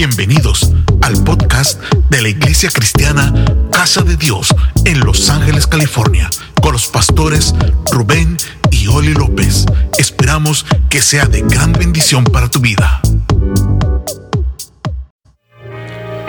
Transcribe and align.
Bienvenidos 0.00 0.72
al 1.02 1.22
podcast 1.24 1.78
de 2.08 2.22
la 2.22 2.30
Iglesia 2.30 2.70
Cristiana 2.70 3.34
Casa 3.70 4.00
de 4.00 4.16
Dios 4.16 4.48
en 4.86 4.98
Los 5.00 5.28
Ángeles, 5.28 5.66
California, 5.66 6.30
con 6.62 6.72
los 6.72 6.86
pastores 6.86 7.54
Rubén 7.92 8.38
y 8.70 8.86
Oli 8.86 9.12
López. 9.12 9.66
Esperamos 9.98 10.64
que 10.88 11.02
sea 11.02 11.26
de 11.26 11.42
gran 11.42 11.74
bendición 11.74 12.24
para 12.24 12.48
tu 12.48 12.60
vida. 12.60 13.02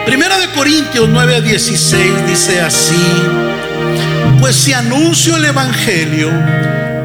Primera 0.05 0.38
de 0.38 0.51
Corintios 0.51 1.07
9 1.07 1.35
a 1.38 1.39
16 1.39 2.27
dice 2.27 2.59
así, 2.59 3.23
pues 4.41 4.57
si 4.57 4.73
anuncio 4.73 5.38
el 5.38 5.45
Evangelio, 5.45 6.29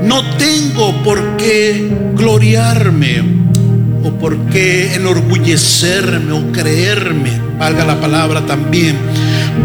no 0.02 0.36
tengo 0.36 1.00
por 1.04 1.36
qué 1.36 1.96
gloriarme 2.16 3.45
o 4.06 4.12
por 4.12 4.36
qué 4.50 4.94
enorgullecerme 4.94 6.32
o 6.32 6.52
creerme, 6.52 7.32
valga 7.58 7.84
la 7.84 8.00
palabra 8.00 8.46
también, 8.46 8.96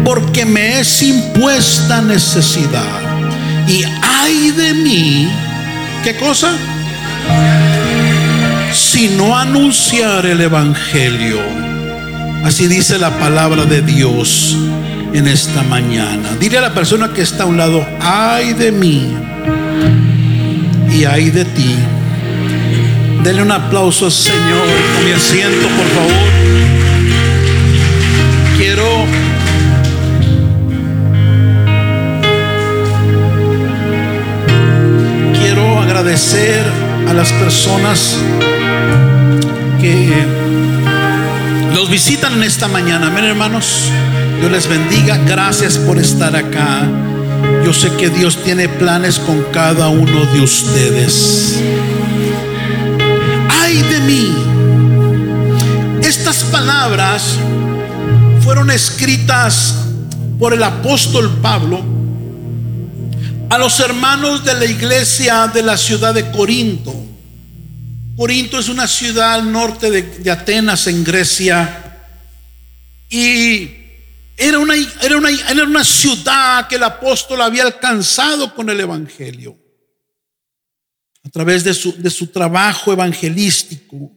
porque 0.04 0.44
me 0.44 0.80
es 0.80 1.02
impuesta 1.02 2.02
necesidad. 2.02 3.00
Y 3.68 3.84
hay 4.02 4.50
de 4.50 4.74
mí, 4.74 5.28
¿qué 6.02 6.16
cosa? 6.16 6.52
Si 8.72 9.08
no 9.10 9.36
anunciar 9.36 10.26
el 10.26 10.40
Evangelio. 10.40 11.40
Así 12.44 12.66
dice 12.66 12.98
la 12.98 13.10
palabra 13.18 13.64
de 13.64 13.82
Dios 13.82 14.56
en 15.12 15.28
esta 15.28 15.62
mañana. 15.62 16.30
Dile 16.40 16.58
a 16.58 16.62
la 16.62 16.74
persona 16.74 17.12
que 17.12 17.22
está 17.22 17.44
a 17.44 17.46
un 17.46 17.56
lado, 17.56 17.86
ay 18.00 18.54
de 18.54 18.72
mí 18.72 19.14
y 20.90 21.04
ay 21.04 21.30
de 21.30 21.44
ti. 21.44 21.76
Denle 23.22 23.42
un 23.42 23.52
aplauso 23.52 24.06
al 24.06 24.12
Señor. 24.12 24.66
Con 24.96 25.04
mi 25.04 25.12
asiento, 25.12 25.68
por 25.68 25.86
favor. 25.86 26.32
Quiero 28.56 29.06
quiero 35.40 35.80
agradecer 35.80 36.64
a 37.08 37.12
las 37.12 37.32
personas 37.32 38.16
que 39.80 40.10
los 41.74 41.88
visitan 41.90 42.34
en 42.34 42.42
esta 42.42 42.66
mañana. 42.66 43.06
Amén, 43.06 43.24
hermanos. 43.24 43.84
Dios 44.40 44.50
les 44.50 44.66
bendiga. 44.66 45.16
Gracias 45.18 45.78
por 45.78 45.96
estar 45.98 46.34
acá. 46.34 46.88
Yo 47.64 47.72
sé 47.72 47.92
que 47.92 48.08
Dios 48.08 48.42
tiene 48.42 48.68
planes 48.68 49.20
con 49.20 49.44
cada 49.52 49.88
uno 49.88 50.26
de 50.26 50.40
ustedes 50.40 51.62
de 53.80 54.00
mí. 54.00 54.34
Estas 56.02 56.44
palabras 56.44 57.38
fueron 58.44 58.70
escritas 58.70 59.74
por 60.38 60.52
el 60.52 60.62
apóstol 60.62 61.38
Pablo 61.40 61.82
a 63.48 63.58
los 63.58 63.80
hermanos 63.80 64.44
de 64.44 64.54
la 64.54 64.66
iglesia 64.66 65.46
de 65.48 65.62
la 65.62 65.78
ciudad 65.78 66.12
de 66.12 66.30
Corinto. 66.30 66.94
Corinto 68.16 68.58
es 68.58 68.68
una 68.68 68.86
ciudad 68.86 69.34
al 69.34 69.50
norte 69.50 69.90
de, 69.90 70.30
Atenas, 70.30 70.86
en 70.86 71.02
Grecia, 71.02 71.98
y 73.08 73.70
era 74.36 74.58
una, 74.58 74.74
era, 75.00 75.16
una, 75.16 75.30
era 75.30 75.64
una 75.64 75.84
ciudad 75.84 76.68
que 76.68 76.76
el 76.76 76.82
apóstol 76.82 77.40
había 77.40 77.62
alcanzado 77.62 78.54
con 78.54 78.68
el 78.68 78.80
Evangelio 78.80 79.61
través 81.32 81.64
de 81.64 81.72
su, 81.72 82.00
de 82.00 82.10
su 82.10 82.26
trabajo 82.28 82.92
evangelístico. 82.92 84.12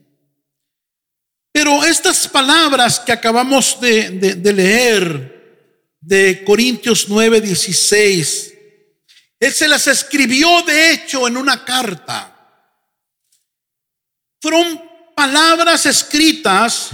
Pero 1.52 1.86
estas 1.86 2.28
palabras 2.28 3.00
que 3.00 3.14
acabamos 3.14 3.80
de, 3.80 4.36
de, 4.36 4.54
leer 4.54 5.96
de 6.02 6.44
Corintios 6.44 7.08
9, 7.08 7.40
16, 7.40 8.54
él 9.40 9.54
se 9.54 9.68
las 9.68 9.88
escribió 9.88 10.62
de 10.64 10.92
hecho 10.92 11.28
en 11.28 11.38
una 11.38 11.64
carta. 11.64 12.34
Fueron 14.42 14.82
palabras 15.16 15.86
escritas 15.86 16.92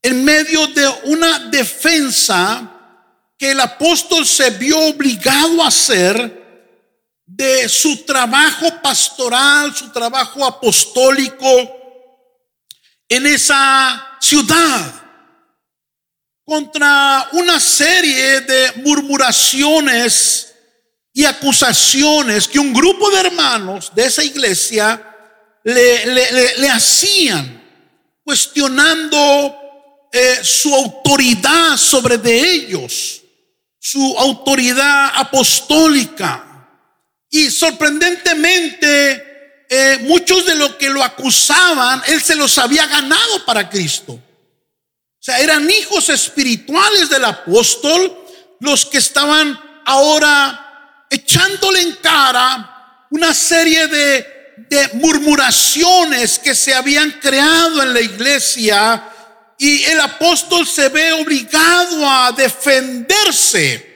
en 0.00 0.24
medio 0.24 0.66
de 0.68 0.88
una 1.04 1.50
defensa 1.50 2.72
que 3.36 3.50
el 3.50 3.60
apóstol 3.60 4.24
se 4.24 4.50
vio 4.50 4.78
obligado 4.78 5.62
a 5.62 5.68
hacer 5.68 6.41
de 7.34 7.66
su 7.68 8.04
trabajo 8.04 8.66
pastoral, 8.82 9.74
su 9.74 9.90
trabajo 9.90 10.44
apostólico 10.44 11.48
en 13.08 13.26
esa 13.26 14.18
ciudad 14.20 15.02
contra 16.44 17.28
una 17.32 17.58
serie 17.58 18.42
de 18.42 18.72
murmuraciones 18.82 20.52
y 21.14 21.24
acusaciones 21.24 22.46
que 22.46 22.58
un 22.58 22.72
grupo 22.74 23.10
de 23.10 23.20
hermanos 23.20 23.90
de 23.94 24.04
esa 24.04 24.22
iglesia 24.22 25.08
le, 25.64 26.68
hacían, 26.68 27.62
cuestionando 28.24 29.56
eh, 30.12 30.40
su 30.42 30.74
autoridad 30.74 31.78
sobre 31.78 32.18
de 32.18 32.38
ellos, 32.40 33.22
su 33.78 34.18
autoridad 34.18 35.12
apostólica. 35.14 36.51
Y 37.34 37.50
sorprendentemente, 37.50 39.64
eh, 39.66 39.98
muchos 40.02 40.44
de 40.44 40.54
los 40.54 40.74
que 40.74 40.90
lo 40.90 41.02
acusaban, 41.02 42.02
él 42.06 42.20
se 42.20 42.36
los 42.36 42.58
había 42.58 42.86
ganado 42.86 43.46
para 43.46 43.70
Cristo. 43.70 44.12
O 44.12 44.20
sea, 45.18 45.40
eran 45.40 45.68
hijos 45.70 46.10
espirituales 46.10 47.08
del 47.08 47.24
apóstol 47.24 48.18
los 48.60 48.84
que 48.84 48.98
estaban 48.98 49.58
ahora 49.86 51.06
echándole 51.08 51.80
en 51.80 51.92
cara 52.02 53.06
una 53.10 53.32
serie 53.32 53.86
de, 53.86 54.54
de 54.68 54.90
murmuraciones 54.94 56.38
que 56.38 56.54
se 56.54 56.74
habían 56.74 57.12
creado 57.12 57.82
en 57.82 57.94
la 57.94 58.00
iglesia 58.02 59.08
y 59.56 59.84
el 59.84 60.00
apóstol 60.00 60.66
se 60.66 60.90
ve 60.90 61.12
obligado 61.12 62.06
a 62.06 62.30
defenderse 62.32 63.91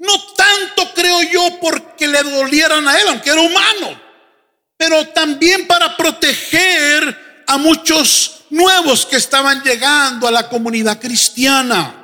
no 0.00 0.18
tanto 0.34 0.94
creo 0.94 1.22
yo 1.22 1.60
porque 1.60 2.08
le 2.08 2.22
dolieran 2.22 2.88
a 2.88 2.98
él, 2.98 3.08
aunque 3.08 3.30
era 3.30 3.40
humano, 3.40 4.00
pero 4.76 5.06
también 5.08 5.66
para 5.66 5.94
proteger 5.94 7.44
a 7.46 7.58
muchos 7.58 8.44
nuevos 8.48 9.04
que 9.04 9.16
estaban 9.16 9.62
llegando 9.62 10.26
a 10.26 10.30
la 10.30 10.48
comunidad 10.48 10.98
cristiana. 10.98 11.94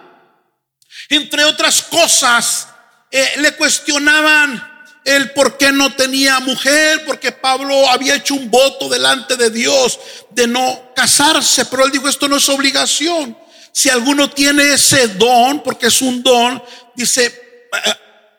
Entre 1.09 1.43
otras 1.45 1.83
cosas, 1.83 2.69
eh, 3.11 3.35
le 3.39 3.53
cuestionaban 3.53 4.75
el 5.03 5.31
por 5.33 5.57
qué 5.57 5.73
no 5.73 5.95
tenía 5.95 6.39
mujer, 6.41 7.03
porque 7.07 7.33
Pablo 7.33 7.89
había 7.89 8.17
hecho 8.17 8.35
un 8.35 8.51
voto 8.51 8.91
delante 8.91 9.37
de 9.37 9.49
Dios 9.49 9.99
de 10.33 10.47
no 10.47 10.93
casarse, 10.95 11.65
pero 11.67 11.87
él 11.87 11.93
dijo, 11.93 12.09
esto 12.09 12.29
no 12.29 12.37
es 12.37 12.49
obligación. 12.51 13.39
Si 13.73 13.89
alguno 13.89 14.29
tiene 14.29 14.75
ese 14.75 15.09
don, 15.09 15.63
porque 15.63 15.87
es 15.87 16.03
un 16.03 16.23
don, 16.23 16.63
dice, 16.95 17.46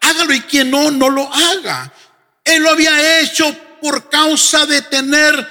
hágalo 0.01 0.33
y 0.33 0.41
quien 0.41 0.71
no, 0.71 0.91
no 0.91 1.09
lo 1.09 1.31
haga. 1.31 1.91
Él 2.43 2.63
lo 2.63 2.69
había 2.69 3.21
hecho 3.21 3.55
por 3.81 4.09
causa 4.09 4.65
de 4.65 4.81
tener 4.83 5.47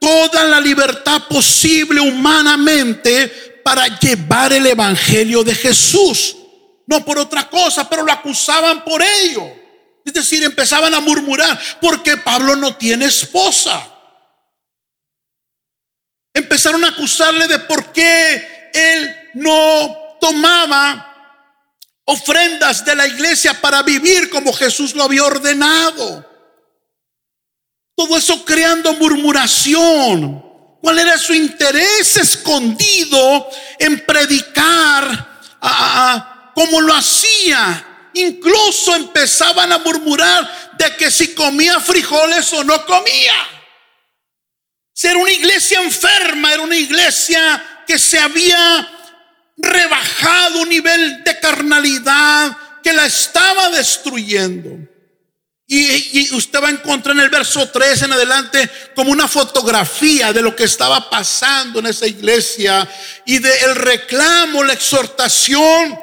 toda 0.00 0.44
la 0.44 0.60
libertad 0.60 1.22
posible 1.28 2.00
humanamente 2.00 3.60
para 3.62 3.86
llevar 3.98 4.52
el 4.52 4.66
Evangelio 4.66 5.44
de 5.44 5.54
Jesús. 5.54 6.36
No 6.86 7.04
por 7.04 7.18
otra 7.18 7.48
cosa, 7.48 7.88
pero 7.88 8.02
lo 8.02 8.12
acusaban 8.12 8.82
por 8.84 9.02
ello. 9.02 9.44
Es 10.04 10.12
decir, 10.12 10.42
empezaban 10.42 10.94
a 10.94 11.00
murmurar 11.00 11.60
porque 11.80 12.16
Pablo 12.16 12.56
no 12.56 12.74
tiene 12.76 13.04
esposa. 13.04 13.86
Empezaron 16.32 16.84
a 16.84 16.88
acusarle 16.88 17.46
de 17.46 17.58
por 17.60 17.92
qué 17.92 18.70
él 18.72 19.30
no 19.34 20.16
tomaba 20.20 21.09
ofrendas 22.10 22.84
de 22.84 22.96
la 22.96 23.06
iglesia 23.06 23.60
para 23.60 23.82
vivir 23.82 24.28
como 24.30 24.52
Jesús 24.52 24.94
lo 24.94 25.04
había 25.04 25.24
ordenado. 25.24 26.28
Todo 27.94 28.16
eso 28.16 28.44
creando 28.44 28.92
murmuración. 28.94 30.44
¿Cuál 30.82 30.98
era 30.98 31.18
su 31.18 31.34
interés 31.34 32.16
escondido 32.16 33.48
en 33.78 34.04
predicar 34.04 35.40
como 36.54 36.80
lo 36.80 36.94
hacía? 36.94 38.08
Incluso 38.14 38.96
empezaban 38.96 39.70
a 39.70 39.78
murmurar 39.78 40.72
de 40.78 40.96
que 40.96 41.10
si 41.10 41.34
comía 41.34 41.78
frijoles 41.78 42.52
o 42.54 42.64
no 42.64 42.84
comía. 42.86 43.34
Era 45.02 45.18
una 45.18 45.32
iglesia 45.32 45.80
enferma, 45.80 46.52
era 46.52 46.62
una 46.62 46.76
iglesia 46.76 47.84
que 47.86 47.98
se 47.98 48.18
había 48.18 48.99
rebajado 49.62 50.62
un 50.62 50.68
nivel 50.68 51.22
de 51.24 51.38
carnalidad 51.38 52.56
que 52.82 52.92
la 52.92 53.06
estaba 53.06 53.70
destruyendo. 53.70 54.70
Y, 55.72 56.34
usted 56.34 56.60
va 56.60 56.66
a 56.66 56.72
encontrar 56.72 57.14
en 57.14 57.22
el 57.22 57.30
verso 57.30 57.68
3 57.68 58.02
en 58.02 58.12
adelante 58.12 58.68
como 58.92 59.12
una 59.12 59.28
fotografía 59.28 60.32
de 60.32 60.42
lo 60.42 60.56
que 60.56 60.64
estaba 60.64 61.08
pasando 61.08 61.78
en 61.78 61.86
esa 61.86 62.08
iglesia 62.08 62.88
y 63.24 63.38
del 63.38 63.76
reclamo, 63.76 64.64
la 64.64 64.72
exhortación, 64.72 65.96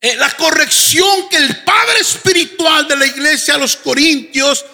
eh, 0.00 0.16
la 0.16 0.30
corrección 0.30 1.28
que 1.28 1.36
el 1.36 1.62
padre 1.64 2.00
espiritual 2.00 2.88
de 2.88 2.96
la 2.96 3.04
iglesia 3.04 3.56
a 3.56 3.58
los 3.58 3.76
corintios 3.76 4.64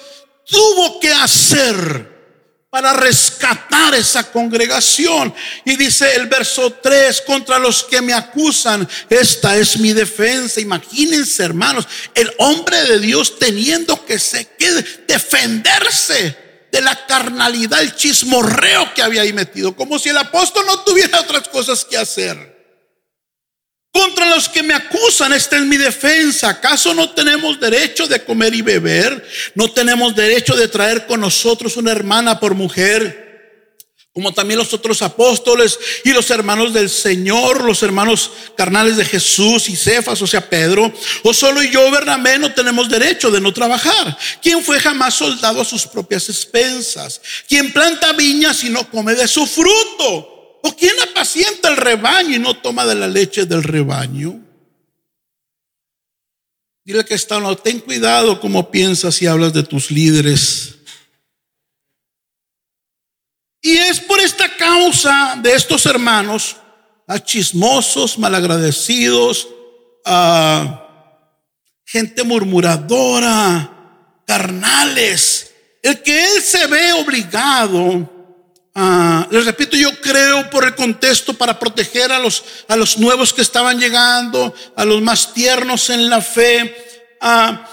tuvo 0.46 1.00
que 1.00 1.10
hacer 1.10 2.07
para 2.70 2.92
rescatar 2.92 3.94
esa 3.94 4.30
congregación. 4.30 5.34
Y 5.64 5.76
dice 5.76 6.14
el 6.16 6.26
verso 6.26 6.70
3, 6.72 7.22
contra 7.22 7.58
los 7.58 7.84
que 7.84 8.02
me 8.02 8.12
acusan, 8.12 8.86
esta 9.08 9.56
es 9.56 9.78
mi 9.78 9.92
defensa. 9.92 10.60
Imagínense, 10.60 11.42
hermanos, 11.44 11.86
el 12.14 12.30
hombre 12.38 12.82
de 12.84 12.98
Dios 12.98 13.38
teniendo 13.38 14.04
que, 14.04 14.18
se, 14.18 14.46
que 14.58 14.70
defenderse 15.06 16.36
de 16.70 16.82
la 16.82 17.06
carnalidad, 17.06 17.80
el 17.80 17.94
chismorreo 17.94 18.92
que 18.92 19.02
había 19.02 19.22
ahí 19.22 19.32
metido, 19.32 19.74
como 19.74 19.98
si 19.98 20.10
el 20.10 20.18
apóstol 20.18 20.66
no 20.66 20.80
tuviera 20.80 21.20
otras 21.20 21.48
cosas 21.48 21.84
que 21.84 21.96
hacer. 21.96 22.57
Contra 23.92 24.28
los 24.28 24.48
que 24.48 24.62
me 24.62 24.74
acusan, 24.74 25.32
esta 25.32 25.56
es 25.56 25.62
mi 25.62 25.76
defensa. 25.76 26.50
¿Acaso 26.50 26.94
no 26.94 27.10
tenemos 27.10 27.58
derecho 27.58 28.06
de 28.06 28.22
comer 28.22 28.54
y 28.54 28.62
beber? 28.62 29.26
¿No 29.54 29.70
tenemos 29.70 30.14
derecho 30.14 30.54
de 30.54 30.68
traer 30.68 31.06
con 31.06 31.20
nosotros 31.20 31.76
una 31.76 31.92
hermana 31.92 32.38
por 32.38 32.54
mujer? 32.54 33.26
Como 34.12 34.34
también 34.34 34.58
los 34.58 34.74
otros 34.74 35.00
apóstoles 35.02 35.78
y 36.04 36.12
los 36.12 36.28
hermanos 36.30 36.72
del 36.72 36.90
Señor, 36.90 37.64
los 37.64 37.82
hermanos 37.82 38.32
carnales 38.56 38.96
de 38.96 39.04
Jesús 39.04 39.68
y 39.68 39.76
Cefas, 39.76 40.20
o 40.20 40.26
sea, 40.26 40.48
Pedro. 40.48 40.92
O 41.22 41.32
solo 41.32 41.62
yo, 41.62 41.90
Bernabé, 41.90 42.38
no 42.38 42.52
tenemos 42.52 42.88
derecho 42.88 43.30
de 43.30 43.40
no 43.40 43.52
trabajar. 43.52 44.18
¿Quién 44.42 44.62
fue 44.62 44.80
jamás 44.80 45.14
soldado 45.14 45.60
a 45.60 45.64
sus 45.64 45.86
propias 45.86 46.28
expensas? 46.28 47.20
¿Quién 47.48 47.72
planta 47.72 48.12
viñas 48.12 48.64
y 48.64 48.70
no 48.70 48.90
come 48.90 49.14
de 49.14 49.28
su 49.28 49.46
fruto? 49.46 50.37
¿O 50.62 50.74
quién 50.74 50.94
apacienta 51.00 51.68
el 51.68 51.76
rebaño 51.76 52.36
y 52.36 52.38
no 52.38 52.54
toma 52.54 52.84
de 52.86 52.94
la 52.94 53.08
leche 53.08 53.46
del 53.46 53.62
rebaño? 53.62 54.40
Dile 56.84 57.04
que 57.04 57.14
está, 57.14 57.38
no, 57.38 57.54
ten 57.56 57.80
cuidado 57.80 58.40
como 58.40 58.70
piensas 58.70 59.20
y 59.20 59.26
hablas 59.26 59.52
de 59.52 59.62
tus 59.62 59.90
líderes. 59.90 60.76
Y 63.60 63.76
es 63.76 64.00
por 64.00 64.18
esta 64.20 64.56
causa 64.56 65.38
de 65.42 65.54
estos 65.54 65.84
hermanos, 65.86 66.56
a 67.06 67.22
chismosos, 67.22 68.18
malagradecidos, 68.18 69.48
a 70.04 71.12
gente 71.84 72.24
murmuradora, 72.24 74.22
carnales, 74.26 75.52
el 75.82 76.02
que 76.02 76.24
él 76.24 76.42
se 76.42 76.66
ve 76.66 76.92
obligado 76.94 78.17
Ah, 78.80 79.26
les 79.32 79.44
repito, 79.44 79.76
yo 79.76 80.00
creo 80.00 80.48
por 80.50 80.64
el 80.64 80.76
contexto 80.76 81.34
para 81.34 81.58
proteger 81.58 82.12
a 82.12 82.20
los, 82.20 82.44
a 82.68 82.76
los 82.76 82.96
nuevos 82.96 83.32
que 83.32 83.42
estaban 83.42 83.80
llegando, 83.80 84.54
a 84.76 84.84
los 84.84 85.02
más 85.02 85.34
tiernos 85.34 85.90
en 85.90 86.08
la 86.08 86.20
fe, 86.20 86.76
ah, 87.20 87.68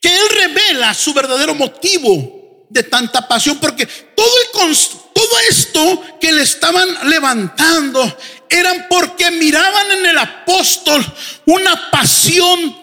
que 0.00 0.08
Él 0.08 0.22
revela 0.28 0.94
su 0.94 1.12
verdadero 1.12 1.56
motivo 1.56 2.64
de 2.68 2.84
tanta 2.84 3.26
pasión, 3.26 3.58
porque 3.58 3.86
todo, 3.86 4.32
el, 4.68 4.76
todo 5.12 5.38
esto 5.48 6.00
que 6.20 6.30
le 6.30 6.42
estaban 6.42 7.10
levantando 7.10 8.16
eran 8.48 8.86
porque 8.88 9.32
miraban 9.32 9.90
en 9.90 10.06
el 10.06 10.18
apóstol 10.18 11.04
una 11.46 11.90
pasión 11.90 12.78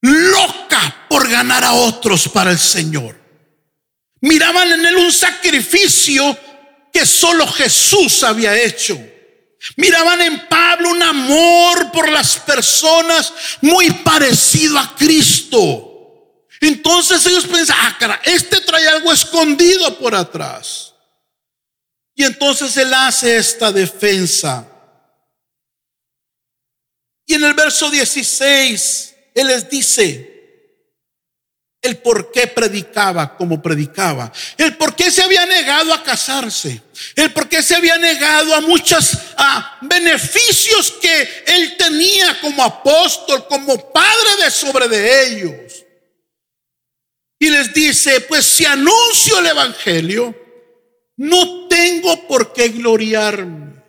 loca 0.00 1.06
por 1.08 1.30
ganar 1.30 1.62
a 1.62 1.74
otros 1.74 2.28
para 2.28 2.50
el 2.50 2.58
Señor. 2.58 3.19
Miraban 4.20 4.70
en 4.72 4.86
él 4.86 4.96
un 4.96 5.12
sacrificio 5.12 6.38
que 6.92 7.06
solo 7.06 7.46
Jesús 7.46 8.22
había 8.22 8.56
hecho. 8.56 8.98
Miraban 9.76 10.20
en 10.22 10.48
Pablo 10.48 10.90
un 10.90 11.02
amor 11.02 11.92
por 11.92 12.08
las 12.08 12.36
personas 12.38 13.32
muy 13.60 13.90
parecido 13.90 14.78
a 14.78 14.94
Cristo. 14.96 15.86
Entonces 16.60 17.24
ellos 17.26 17.46
pensaban, 17.46 17.86
ah, 17.86 17.96
cara, 17.98 18.20
este 18.24 18.60
trae 18.60 18.86
algo 18.88 19.12
escondido 19.12 19.98
por 19.98 20.14
atrás. 20.14 20.94
Y 22.14 22.24
entonces 22.24 22.76
él 22.76 22.92
hace 22.92 23.36
esta 23.38 23.72
defensa. 23.72 24.66
Y 27.26 27.34
en 27.34 27.44
el 27.44 27.54
verso 27.54 27.90
16, 27.90 29.14
él 29.34 29.46
les 29.46 29.70
dice, 29.70 30.29
el 31.82 31.98
por 31.98 32.30
qué 32.30 32.46
predicaba 32.46 33.36
como 33.36 33.62
predicaba, 33.62 34.30
el 34.58 34.76
por 34.76 34.94
qué 34.94 35.10
se 35.10 35.22
había 35.22 35.46
negado 35.46 35.94
a 35.94 36.02
casarse, 36.02 36.82
el 37.16 37.32
por 37.32 37.48
qué 37.48 37.62
se 37.62 37.74
había 37.74 37.96
negado 37.96 38.54
a 38.54 38.60
muchos 38.60 39.16
beneficios 39.80 40.92
que 41.00 41.44
él 41.46 41.76
tenía 41.78 42.38
como 42.40 42.62
apóstol, 42.62 43.46
como 43.48 43.90
padre 43.92 44.44
de 44.44 44.50
sobre 44.50 44.88
de 44.88 45.26
ellos. 45.26 45.86
Y 47.38 47.48
les 47.48 47.72
dice, 47.72 48.20
pues 48.22 48.44
si 48.44 48.66
anuncio 48.66 49.38
el 49.38 49.46
Evangelio, 49.46 50.36
no 51.16 51.66
tengo 51.68 52.28
por 52.28 52.52
qué 52.52 52.68
gloriarme, 52.68 53.82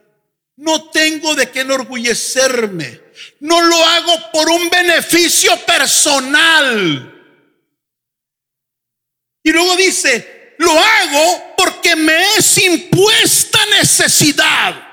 no 0.55 0.89
tengo 0.91 1.35
de 1.35 1.51
qué 1.51 1.61
enorgullecerme, 1.61 3.01
no 3.41 3.61
lo 3.61 3.75
hago 3.85 4.31
por 4.31 4.49
un 4.49 4.69
beneficio 4.69 5.57
personal 5.65 7.17
y 9.43 9.51
luego 9.51 9.75
dice, 9.75 10.55
lo 10.59 10.71
hago 10.71 11.55
porque 11.57 11.95
me 11.95 12.35
es 12.37 12.57
impuesta 12.57 13.59
necesidad. 13.77 14.87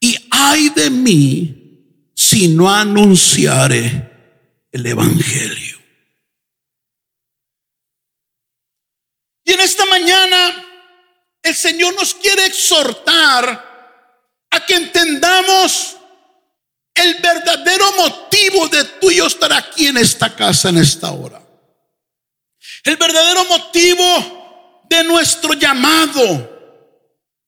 Y 0.00 0.16
ay 0.30 0.68
de 0.70 0.90
mí 0.90 2.12
si 2.14 2.48
no 2.48 2.72
anunciare 2.72 4.10
el 4.70 4.86
Evangelio. 4.86 5.78
Y 9.44 9.52
en 9.52 9.60
esta 9.60 9.84
mañana 9.86 10.64
el 11.42 11.54
Señor 11.54 11.94
nos 11.94 12.14
quiere 12.14 12.46
exhortar 12.46 13.70
a 14.50 14.66
que 14.66 14.74
entendamos 14.74 15.96
el 16.94 17.14
verdadero 17.14 17.92
motivo 17.96 18.68
de 18.68 18.84
tú 18.84 19.10
y 19.10 19.16
yo 19.16 19.26
estar 19.26 19.52
aquí 19.52 19.86
en 19.86 19.96
esta 19.96 20.34
casa 20.34 20.68
en 20.68 20.78
esta 20.78 21.10
hora. 21.10 21.42
El 22.84 22.96
verdadero 22.96 23.44
motivo 23.44 24.82
de 24.88 25.04
nuestro 25.04 25.54
llamado, 25.54 26.50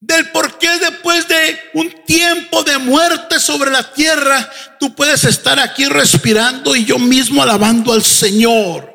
del 0.00 0.30
por 0.30 0.58
qué 0.58 0.78
después 0.78 1.26
de 1.26 1.70
un 1.74 2.04
tiempo 2.04 2.62
de 2.62 2.78
muerte 2.78 3.40
sobre 3.40 3.70
la 3.70 3.92
tierra, 3.92 4.50
tú 4.78 4.94
puedes 4.94 5.24
estar 5.24 5.58
aquí 5.58 5.86
respirando 5.86 6.76
y 6.76 6.84
yo 6.84 6.98
mismo 6.98 7.42
alabando 7.42 7.92
al 7.92 8.04
Señor. 8.04 8.94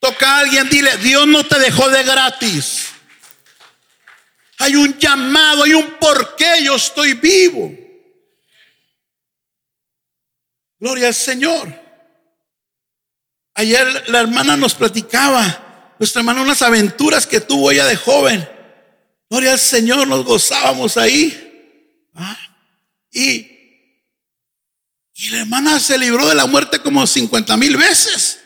Toca 0.00 0.36
a 0.36 0.38
alguien, 0.40 0.68
dile, 0.68 0.96
Dios 0.98 1.26
no 1.26 1.44
te 1.44 1.58
dejó 1.58 1.88
de 1.88 2.02
gratis. 2.02 2.88
Hay 4.58 4.76
un 4.76 4.98
llamado, 4.98 5.64
hay 5.64 5.74
un 5.74 5.98
por 5.98 6.36
qué 6.36 6.62
yo 6.62 6.76
estoy 6.76 7.14
vivo. 7.14 7.72
Gloria 10.78 11.08
al 11.08 11.14
Señor. 11.14 11.83
Ayer 13.54 14.08
la 14.08 14.20
hermana 14.20 14.56
nos 14.56 14.74
platicaba, 14.74 15.94
nuestra 15.98 16.20
hermana, 16.20 16.42
unas 16.42 16.62
aventuras 16.62 17.26
que 17.26 17.40
tuvo 17.40 17.70
ella 17.70 17.86
de 17.86 17.96
joven. 17.96 18.48
Gloria 19.30 19.52
al 19.52 19.58
Señor, 19.58 20.06
nos 20.08 20.24
gozábamos 20.24 20.96
ahí. 20.96 21.40
Ah, 22.14 22.38
y, 23.12 23.50
y 25.14 25.28
la 25.30 25.40
hermana 25.40 25.78
se 25.78 25.96
libró 25.98 26.28
de 26.28 26.34
la 26.34 26.46
muerte 26.46 26.80
como 26.80 27.06
50 27.06 27.56
mil 27.56 27.76
veces. 27.76 28.40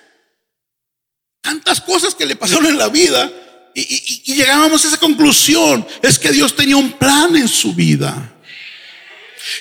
Tantas 1.41 1.81
cosas 1.81 2.15
que 2.15 2.27
le 2.27 2.37
pasaron 2.37 2.67
en 2.67 2.77
la 2.77 2.89
vida. 2.89 3.31
y 3.75 4.35
llegábamos 4.35 4.85
a 4.85 4.89
esa 4.89 4.99
conclusión. 4.99 5.87
Es 6.03 6.19
que 6.19 6.33
Dios 6.33 6.55
tenía 6.55 6.77
un 6.77 6.93
plan 6.93 7.35
en 7.37 7.49
su 7.49 7.75
vida. 7.75 8.38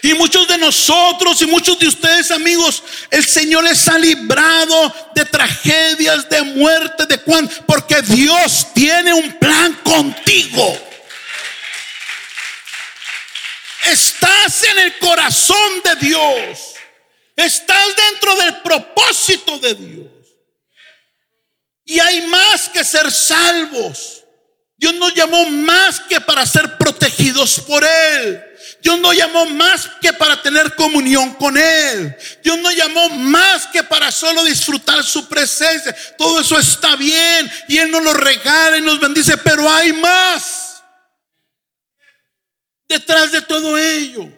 Y 0.02 0.14
muchos 0.14 0.48
de 0.48 0.58
nosotros 0.58 1.42
y 1.42 1.48
muchos 1.48 1.78
de 1.80 1.88
ustedes, 1.88 2.32
amigos, 2.32 2.84
el 3.10 3.26
Señor 3.26 3.64
les 3.64 3.88
ha 3.88 3.98
librado 3.98 5.12
de 5.16 5.26
tragedias, 5.26 6.30
de 6.30 6.42
muerte, 6.44 7.06
de 7.06 7.18
cuán, 7.20 7.50
porque 7.66 8.02
Dios 8.02 8.68
tiene 8.74 9.14
un 9.14 9.38
plan 9.40 9.74
contigo. 9.84 10.78
Estás 13.86 14.64
en 14.64 14.80
el 14.80 14.98
corazón 15.00 15.82
de 15.84 15.96
Dios. 16.08 16.74
Estás 17.36 17.96
dentro 17.96 18.36
del 18.36 18.58
propósito 18.62 19.60
de 19.60 19.76
Dios. 19.76 20.08
Y 21.86 22.00
hay 22.00 22.28
más 22.28 22.68
que 22.68 22.84
ser 22.84 23.10
salvos. 23.12 24.17
Dios 24.78 24.94
nos 24.94 25.14
llamó 25.16 25.50
más 25.50 26.00
que 26.02 26.22
para 26.22 26.46
ser 26.46 26.78
protegidos 26.78 27.60
por 27.62 27.84
Él. 27.84 28.44
Dios 28.82 29.00
no 29.00 29.12
llamó 29.12 29.46
más 29.48 29.90
que 30.00 30.14
para 30.14 30.42
tener 30.42 30.76
comunión 30.76 31.34
con 31.34 31.58
Él. 31.58 32.16
Dios 32.44 32.60
no 32.60 32.72
llamó 32.72 33.10
más 33.10 33.66
que 33.68 33.84
para 33.84 34.12
solo 34.12 34.44
disfrutar 34.44 35.04
su 35.04 35.28
presencia. 35.28 35.96
Todo 36.16 36.42
eso 36.42 36.60
está 36.60 36.96
bien 36.96 37.52
y 37.68 37.78
Él 37.80 37.90
nos 37.90 38.04
lo 38.04 38.14
regala 38.14 38.78
y 38.78 38.82
nos 38.82 39.00
bendice, 39.00 39.36
pero 39.38 39.68
hay 39.68 39.94
más 39.94 40.84
detrás 42.88 43.32
de 43.32 43.42
todo 43.42 43.78
ello. 43.80 44.32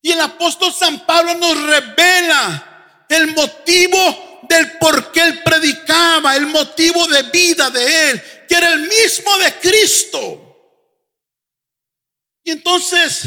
Y 0.00 0.12
el 0.12 0.20
apóstol 0.20 0.72
San 0.72 1.00
Pablo 1.04 1.34
nos 1.34 1.62
revela 1.62 3.04
el 3.08 3.34
motivo 3.34 4.25
del 4.48 4.78
por 4.78 5.12
qué 5.12 5.22
él 5.22 5.42
predicaba, 5.42 6.36
el 6.36 6.46
motivo 6.46 7.06
de 7.06 7.22
vida 7.24 7.70
de 7.70 8.10
él, 8.10 8.22
que 8.48 8.54
era 8.54 8.72
el 8.72 8.80
mismo 8.80 9.36
de 9.38 9.54
Cristo. 9.54 10.42
Y 12.44 12.52
entonces, 12.52 13.24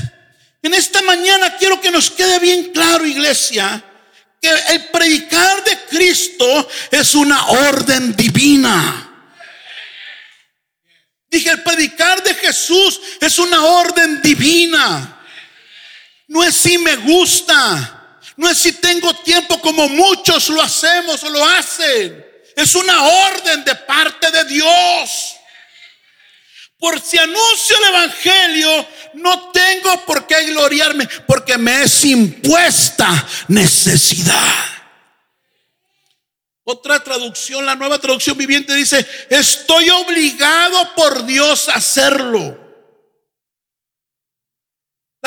en 0.62 0.74
esta 0.74 1.02
mañana 1.02 1.58
quiero 1.58 1.80
que 1.82 1.92
nos 1.92 2.10
quede 2.12 2.40
bien 2.40 2.72
claro, 2.72 3.06
iglesia, 3.06 3.84
que 4.42 4.50
el 4.50 4.86
predicar 4.86 5.64
de 5.64 5.78
Cristo 5.90 6.70
es 6.92 7.16
una 7.16 7.48
orden 7.48 8.16
divina. 8.16 9.06
Dije, 11.30 11.52
el 11.52 11.64
predicar 11.64 12.24
de 12.24 12.34
Jesús 12.34 13.00
es 13.20 13.38
una 13.38 13.64
orden 13.64 14.22
divina. 14.22 15.22
No 16.28 16.44
es 16.44 16.56
si 16.56 16.78
me 16.78 16.96
gusta, 16.96 17.99
no 18.40 18.50
es 18.50 18.58
si 18.58 18.72
tengo 18.72 19.14
tiempo 19.16 19.60
como 19.60 19.90
muchos 19.90 20.48
lo 20.48 20.62
hacemos 20.62 21.22
o 21.24 21.30
lo 21.30 21.46
hacen. 21.46 22.26
Es 22.56 22.74
una 22.74 23.04
orden 23.04 23.66
de 23.66 23.76
parte 23.76 24.32
de 24.32 24.46
Dios. 24.46 25.36
Por 26.78 27.02
si 27.02 27.18
anuncio 27.18 27.78
el 27.78 27.90
Evangelio, 27.90 28.88
no 29.16 29.52
tengo 29.52 30.06
por 30.06 30.26
qué 30.26 30.46
gloriarme, 30.46 31.06
porque 31.28 31.58
me 31.58 31.84
es 31.84 32.06
impuesta 32.06 33.28
necesidad. 33.50 34.56
Otra 36.64 37.04
traducción, 37.04 37.66
la 37.66 37.76
nueva 37.76 38.00
traducción 38.00 38.38
viviente 38.38 38.74
dice, 38.74 39.06
estoy 39.30 39.90
obligado 39.90 40.96
por 40.96 41.26
Dios 41.26 41.68
a 41.68 41.74
hacerlo. 41.74 42.69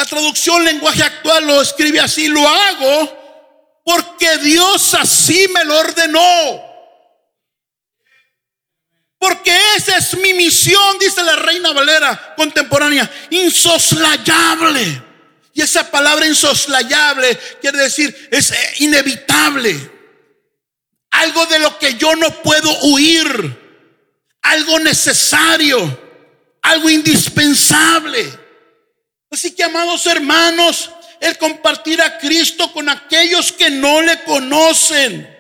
La 0.03 0.09
traducción 0.09 0.65
lenguaje 0.65 1.01
actual 1.01 1.47
lo 1.47 1.63
escribe 1.63 2.01
así, 2.01 2.27
lo 2.27 2.41
hago 2.49 3.81
porque 3.85 4.37
Dios 4.39 4.95
así 4.95 5.47
me 5.55 5.65
lo 5.65 5.79
ordenó. 5.79 6.61
Porque 9.17 9.57
esa 9.77 9.99
es 9.99 10.15
mi 10.19 10.35
misión, 10.35 10.99
dice 10.99 11.23
la 11.23 11.37
reina 11.37 11.73
Valera 11.73 12.35
contemporánea, 12.37 13.09
insoslayable. 13.31 15.05
Y 15.55 15.63
esa 15.63 15.89
palabra 15.89 16.27
insoslayable 16.27 17.39
quiere 17.61 17.79
decir 17.79 18.29
es 18.33 18.51
eh, 18.51 18.75
inevitable. 18.79 19.89
Algo 21.13 21.47
de 21.47 21.61
lo 21.61 21.79
que 21.79 21.95
yo 21.95 22.17
no 22.17 22.43
puedo 22.43 22.77
huir. 22.87 23.57
Algo 24.43 24.81
necesario. 24.81 25.79
Algo 26.61 26.91
indispensable. 26.91 28.42
Así 29.33 29.53
que, 29.53 29.65
amados 29.65 30.07
hermanos, 30.07 30.91
el 31.19 31.39
compartir 31.39 32.03
a 32.03 32.19
Cristo 32.19 32.71
con 32.73 32.89
aquellos 32.91 33.51
que 33.51 33.71
no 33.71 34.03
le 34.03 34.23
conocen 34.25 35.32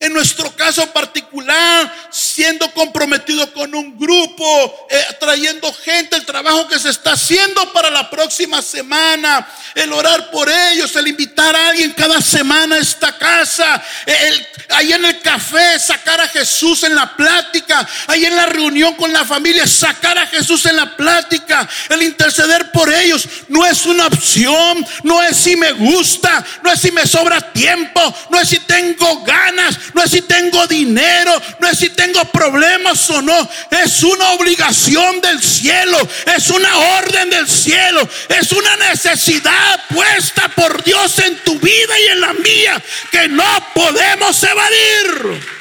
en 0.00 0.12
nuestro 0.12 0.54
caso 0.54 0.86
particular, 0.92 1.92
siendo 2.10 2.72
comprometido 2.72 3.52
con 3.52 3.74
un 3.74 3.98
grupo, 3.98 4.86
eh, 4.88 5.04
trayendo 5.18 5.72
gente, 5.72 6.14
el 6.14 6.24
trabajo 6.24 6.68
que 6.68 6.78
se 6.78 6.90
está 6.90 7.12
haciendo 7.14 7.72
para 7.72 7.90
la 7.90 8.08
próxima 8.08 8.62
semana, 8.62 9.44
el 9.74 9.92
orar 9.92 10.30
por 10.30 10.48
ellos, 10.48 10.94
el 10.94 11.08
invitar 11.08 11.54
a 11.56 11.70
alguien 11.70 11.92
cada 11.94 12.20
semana 12.20 12.76
a 12.76 12.78
esta 12.78 13.18
casa, 13.18 13.82
el, 14.06 14.46
ahí 14.70 14.92
en 14.92 15.04
el 15.04 15.20
café 15.20 15.80
sacar 15.80 16.20
a 16.20 16.28
Jesús 16.28 16.84
en 16.84 16.94
la 16.94 17.16
plática, 17.16 17.86
ahí 18.06 18.24
en 18.24 18.36
la 18.36 18.46
reunión 18.46 18.94
con 18.94 19.12
la 19.12 19.24
familia, 19.24 19.66
sacar 19.66 20.16
a 20.16 20.28
Jesús 20.28 20.64
en 20.66 20.76
la 20.76 20.96
plática, 20.96 21.68
el 21.88 22.02
interceder 22.02 22.70
por 22.70 22.92
ellos, 22.92 23.26
no 23.48 23.66
es 23.66 23.84
una 23.84 24.06
opción, 24.06 24.86
no 25.02 25.20
es 25.22 25.36
si 25.36 25.56
me 25.56 25.72
gusta, 25.72 26.44
no 26.62 26.72
es 26.72 26.80
si 26.80 26.92
me 26.92 27.04
sobra 27.04 27.40
tiempo, 27.52 28.14
no 28.30 28.38
es 28.40 28.48
si 28.48 28.60
tengo 28.60 29.24
ganas, 29.24 29.76
no 29.94 30.02
es 30.02 30.10
si 30.10 30.22
tengo 30.22 30.66
dinero, 30.66 31.40
no 31.60 31.68
es 31.68 31.78
si 31.78 31.90
tengo 31.90 32.24
problemas 32.26 33.08
o 33.10 33.22
no, 33.22 33.48
es 33.70 34.02
una 34.02 34.30
obligación 34.32 35.20
del 35.20 35.42
cielo, 35.42 35.98
es 36.36 36.48
una 36.50 36.76
orden 36.98 37.30
del 37.30 37.48
cielo, 37.48 38.08
es 38.28 38.52
una 38.52 38.76
necesidad 38.76 39.84
puesta 39.88 40.48
por 40.48 40.82
Dios 40.84 41.18
en 41.18 41.36
tu 41.38 41.58
vida 41.58 42.00
y 42.00 42.06
en 42.08 42.20
la 42.20 42.32
mía 42.32 42.82
que 43.10 43.28
no 43.28 43.66
podemos 43.74 44.42
evadir. 44.42 45.58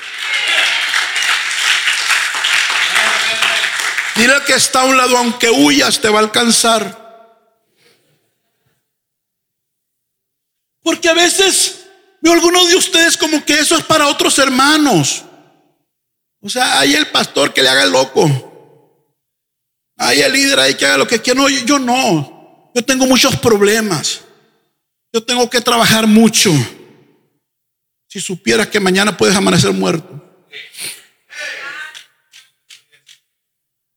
Mira 4.15 4.43
que 4.43 4.53
está 4.53 4.81
a 4.81 4.85
un 4.85 4.97
lado, 4.97 5.15
aunque 5.17 5.49
huyas, 5.49 6.01
te 6.01 6.09
va 6.09 6.19
a 6.19 6.23
alcanzar. 6.23 7.07
Porque 10.81 11.09
a 11.09 11.13
veces 11.13 11.86
Veo 12.21 12.33
algunos 12.33 12.69
de 12.69 12.75
ustedes 12.75 13.15
como 13.17 13.43
que 13.45 13.59
eso 13.59 13.77
es 13.77 13.83
para 13.83 14.07
otros 14.07 14.37
hermanos. 14.39 15.23
O 16.41 16.49
sea, 16.49 16.79
hay 16.79 16.95
el 16.95 17.07
pastor 17.07 17.53
que 17.53 17.61
le 17.61 17.69
haga 17.69 17.83
el 17.83 17.91
loco. 17.91 19.13
Hay 19.97 20.21
el 20.21 20.31
líder 20.31 20.59
ahí 20.59 20.75
que 20.75 20.85
haga 20.85 20.97
lo 20.97 21.07
que 21.07 21.21
quiera. 21.21 21.39
No, 21.39 21.49
yo 21.49 21.79
no. 21.79 22.71
Yo 22.73 22.83
tengo 22.83 23.05
muchos 23.05 23.35
problemas. 23.37 24.21
Yo 25.11 25.23
tengo 25.23 25.49
que 25.49 25.61
trabajar 25.61 26.05
mucho. 26.07 26.51
Si 28.07 28.19
supieras 28.19 28.67
que 28.67 28.79
mañana 28.79 29.17
puedes 29.17 29.35
amanecer 29.35 29.71
muerto. 29.73 30.23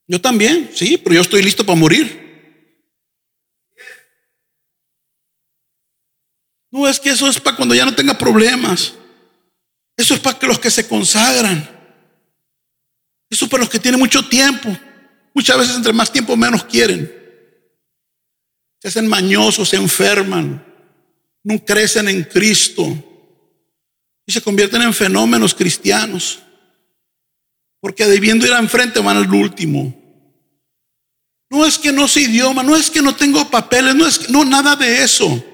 Yo 0.06 0.20
también, 0.20 0.70
sí, 0.74 0.98
pero 0.98 1.14
yo 1.14 1.20
estoy 1.20 1.42
listo 1.42 1.64
para 1.64 1.78
morir. 1.78 2.19
No 6.70 6.88
es 6.88 7.00
que 7.00 7.10
eso 7.10 7.28
es 7.28 7.40
para 7.40 7.56
cuando 7.56 7.74
ya 7.74 7.84
no 7.84 7.94
tenga 7.94 8.16
problemas. 8.16 8.94
Eso 9.96 10.14
es 10.14 10.20
para 10.20 10.38
que 10.38 10.46
los 10.46 10.58
que 10.58 10.70
se 10.70 10.86
consagran. 10.86 11.68
Eso 13.28 13.44
es 13.44 13.50
para 13.50 13.62
los 13.62 13.70
que 13.70 13.78
tienen 13.78 14.00
mucho 14.00 14.26
tiempo. 14.28 14.76
Muchas 15.34 15.58
veces 15.58 15.76
entre 15.76 15.92
más 15.92 16.12
tiempo 16.12 16.36
menos 16.36 16.64
quieren. 16.64 17.12
Se 18.80 18.88
hacen 18.88 19.06
mañosos, 19.06 19.68
se 19.68 19.76
enferman, 19.76 20.64
no 21.44 21.64
crecen 21.64 22.08
en 22.08 22.24
Cristo 22.24 22.82
y 24.26 24.32
se 24.32 24.40
convierten 24.40 24.82
en 24.82 24.94
fenómenos 24.94 25.54
cristianos. 25.54 26.40
Porque 27.80 28.06
debiendo 28.06 28.46
ir 28.46 28.52
enfrente 28.52 29.00
van 29.00 29.16
al 29.18 29.32
último. 29.32 29.96
No 31.50 31.66
es 31.66 31.78
que 31.78 31.92
no 31.92 32.06
sé 32.06 32.22
idioma, 32.22 32.62
no 32.62 32.76
es 32.76 32.90
que 32.90 33.02
no 33.02 33.14
tengo 33.14 33.50
papeles, 33.50 33.94
no 33.94 34.06
es 34.06 34.18
que, 34.18 34.32
no 34.32 34.44
nada 34.44 34.76
de 34.76 35.02
eso. 35.02 35.44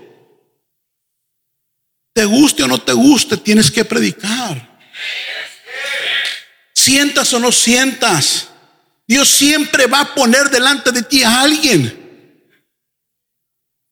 Te 2.16 2.24
guste 2.24 2.62
o 2.62 2.66
no 2.66 2.80
te 2.80 2.94
guste, 2.94 3.36
tienes 3.36 3.70
que 3.70 3.84
predicar. 3.84 4.80
Sientas 6.72 7.30
o 7.34 7.38
no 7.38 7.52
sientas. 7.52 8.48
Dios 9.06 9.28
siempre 9.28 9.84
va 9.84 10.00
a 10.00 10.14
poner 10.14 10.48
delante 10.48 10.92
de 10.92 11.02
ti 11.02 11.22
a 11.22 11.42
alguien 11.42 12.64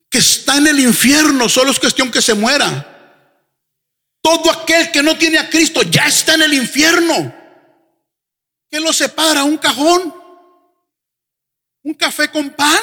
que 0.08 0.16
está 0.16 0.56
en 0.56 0.68
el 0.68 0.80
infierno, 0.80 1.50
solo 1.50 1.70
es 1.70 1.78
cuestión 1.78 2.10
que 2.10 2.22
se 2.22 2.32
muera. 2.32 3.20
Todo 4.22 4.50
aquel 4.50 4.90
que 4.90 5.02
no 5.02 5.18
tiene 5.18 5.36
a 5.36 5.50
Cristo 5.50 5.82
ya 5.82 6.06
está 6.06 6.32
en 6.32 6.44
el 6.44 6.54
infierno. 6.54 7.30
¿Qué 8.70 8.80
lo 8.80 8.94
separa? 8.94 9.44
¿Un 9.44 9.58
cajón? 9.58 10.14
¿Un 11.82 11.92
café 11.92 12.30
con 12.30 12.48
pan? 12.48 12.80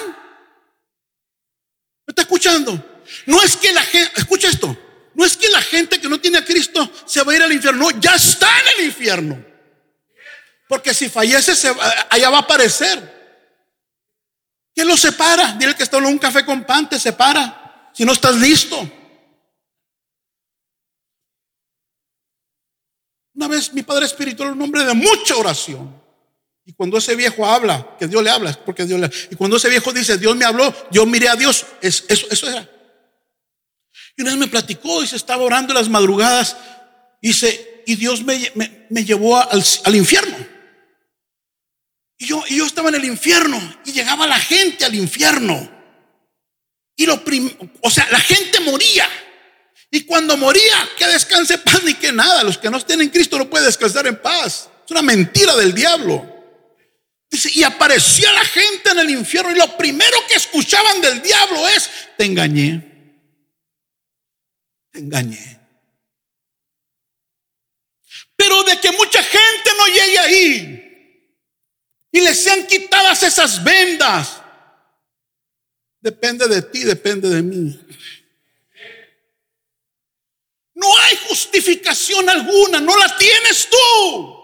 ¿Me 2.06 2.12
está 2.12 2.22
escuchando? 2.22 3.02
No 3.26 3.42
es 3.42 3.58
que 3.58 3.74
la 3.74 3.82
gente, 3.82 4.12
escucha 4.18 4.48
esto, 4.48 4.78
no 5.22 5.28
es 5.28 5.38
que 5.38 5.50
la 5.50 5.62
gente 5.62 6.02
que 6.02 6.10
no 6.10 6.20
tiene 6.20 6.40
a 6.40 6.44
Cristo 6.44 6.92
se 7.06 7.22
va 7.22 7.32
a 7.32 7.36
ir 7.36 7.44
al 7.44 7.54
infierno, 7.54 7.92
no, 7.92 8.00
ya 8.00 8.16
está 8.16 8.48
en 8.62 8.80
el 8.80 8.86
infierno. 8.88 9.46
Porque 10.68 10.96
si 10.96 11.10
fallece, 11.10 11.52
allá 12.10 12.30
va 12.32 12.38
a 12.38 12.42
aparecer. 12.42 13.22
¿Qué 14.74 14.84
lo 14.84 14.98
separa? 14.98 15.54
Dile 15.60 15.76
que 15.76 15.84
está 15.84 16.00
en 16.00 16.06
un 16.06 16.18
café 16.18 16.44
con 16.44 16.64
pan, 16.64 16.90
te 16.90 17.00
separa. 17.00 17.92
Si 17.94 18.04
no 18.04 18.14
estás 18.14 18.36
listo. 18.38 18.78
Una 23.36 23.48
vez 23.48 23.72
mi 23.76 23.84
padre 23.84 24.08
espiritual, 24.08 24.54
un 24.54 24.62
hombre 24.64 24.84
de 24.86 24.96
mucha 24.96 25.36
oración. 25.36 26.02
Y 26.66 26.74
cuando 26.74 26.98
ese 26.98 27.16
viejo 27.16 27.46
habla, 27.46 27.96
que 28.00 28.08
Dios 28.08 28.24
le 28.24 28.32
habla, 28.32 28.50
es 28.50 28.58
porque 28.58 28.86
Dios 28.86 29.00
le 29.00 29.06
habla. 29.06 29.18
Y 29.30 29.36
cuando 29.36 29.58
ese 29.58 29.70
viejo 29.70 29.94
dice, 29.94 30.18
Dios 30.18 30.36
me 30.36 30.46
habló, 30.46 30.74
yo 30.90 31.06
miré 31.06 31.30
a 31.30 31.36
Dios, 31.36 31.68
es, 31.80 32.06
eso, 32.08 32.26
eso 32.32 32.50
era. 32.50 32.68
Y 34.22 34.24
una 34.24 34.36
me 34.36 34.48
platicó 34.48 35.02
y 35.02 35.08
se 35.08 35.16
estaba 35.16 35.42
orando 35.42 35.74
en 35.74 35.80
las 35.80 35.90
madrugadas. 35.90 36.56
Y, 37.24 37.32
y 37.88 37.96
Dios 37.96 38.24
me, 38.24 38.52
me, 38.88 39.04
llevó 39.04 39.36
al, 39.36 39.64
al, 39.84 39.96
infierno. 39.96 40.38
Y 42.20 42.28
yo, 42.28 42.44
y 42.48 42.58
yo 42.58 42.68
estaba 42.68 42.90
en 42.90 42.96
el 42.96 43.06
infierno 43.06 43.60
y 43.84 43.94
llegaba 43.94 44.28
la 44.28 44.38
gente 44.38 44.86
al 44.86 44.94
infierno. 44.94 45.72
Y 46.96 47.08
lo 47.08 47.20
o 47.82 47.90
sea, 47.90 48.08
la 48.12 48.20
gente 48.20 48.60
moría. 48.60 49.10
Y 49.90 50.02
cuando 50.02 50.38
moría, 50.38 50.88
que 51.00 51.08
descanse 51.08 51.58
paz 51.58 51.82
ni 51.84 51.96
que 51.96 52.12
nada. 52.12 52.44
Los 52.44 52.60
que 52.60 52.70
no 52.70 52.78
estén 52.78 53.02
en 53.02 53.10
Cristo 53.10 53.40
no 53.40 53.50
pueden 53.50 53.66
descansar 53.66 54.06
en 54.06 54.22
paz. 54.22 54.70
Es 54.86 54.92
una 54.92 55.02
mentira 55.02 55.56
del 55.56 55.74
diablo. 55.74 56.28
Dice, 57.28 57.50
y 57.56 57.64
aparecía 57.64 58.32
la 58.34 58.46
gente 58.46 58.92
en 58.92 59.00
el 59.00 59.10
infierno 59.10 59.52
y 59.52 59.56
lo 59.56 59.76
primero 59.78 60.16
que 60.28 60.36
escuchaban 60.36 61.02
del 61.02 61.24
diablo 61.24 61.68
es, 61.70 61.90
te 62.20 62.26
engañé. 62.26 62.91
Te 64.92 65.00
engañé. 65.00 65.60
Pero 68.36 68.64
de 68.64 68.80
que 68.80 68.92
mucha 68.92 69.22
gente 69.24 69.70
no 69.78 69.88
llegue 69.88 70.20
ahí 70.20 70.82
y 72.12 72.22
les 72.22 72.44
sean 72.44 72.66
quitadas 72.68 73.24
esas 73.24 73.64
vendas, 73.64 74.42
depende 76.00 76.48
de 76.48 76.62
ti, 76.64 76.84
depende 76.84 77.30
de 77.30 77.42
mí. 77.42 77.80
No 80.74 80.98
hay 80.98 81.18
justificación 81.28 82.28
alguna, 82.30 82.80
no 82.80 82.98
la 82.98 83.16
tienes 83.18 83.70
tú 83.70 84.42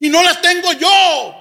y 0.00 0.08
no 0.08 0.22
la 0.22 0.40
tengo 0.40 0.72
yo. 0.72 1.34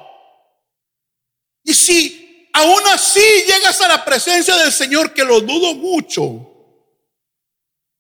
Y 1.63 1.73
si 1.73 2.47
aún 2.53 2.81
así 2.91 3.19
llegas 3.47 3.81
a 3.81 3.87
la 3.87 4.05
presencia 4.05 4.55
del 4.55 4.71
Señor, 4.71 5.13
que 5.13 5.25
lo 5.25 5.41
dudo 5.41 5.73
mucho, 5.73 6.56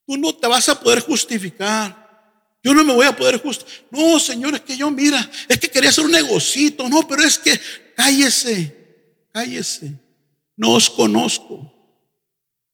tú 0.07 0.17
no 0.17 0.33
te 0.33 0.47
vas 0.47 0.67
a 0.69 0.79
poder 0.79 1.01
justificar. 1.01 2.07
Yo 2.63 2.73
no 2.73 2.83
me 2.83 2.93
voy 2.93 3.05
a 3.05 3.15
poder 3.15 3.39
justificar. 3.41 3.85
No, 3.91 4.19
Señor, 4.19 4.55
es 4.55 4.61
que 4.61 4.77
yo, 4.77 4.89
mira, 4.89 5.29
es 5.47 5.59
que 5.59 5.69
quería 5.69 5.89
hacer 5.89 6.05
un 6.05 6.11
negocito. 6.11 6.87
No, 6.89 7.05
pero 7.07 7.23
es 7.23 7.37
que 7.37 7.59
cállese, 7.95 8.75
cállese. 9.33 9.93
No 10.55 10.71
os 10.71 10.89
conozco. 10.89 11.73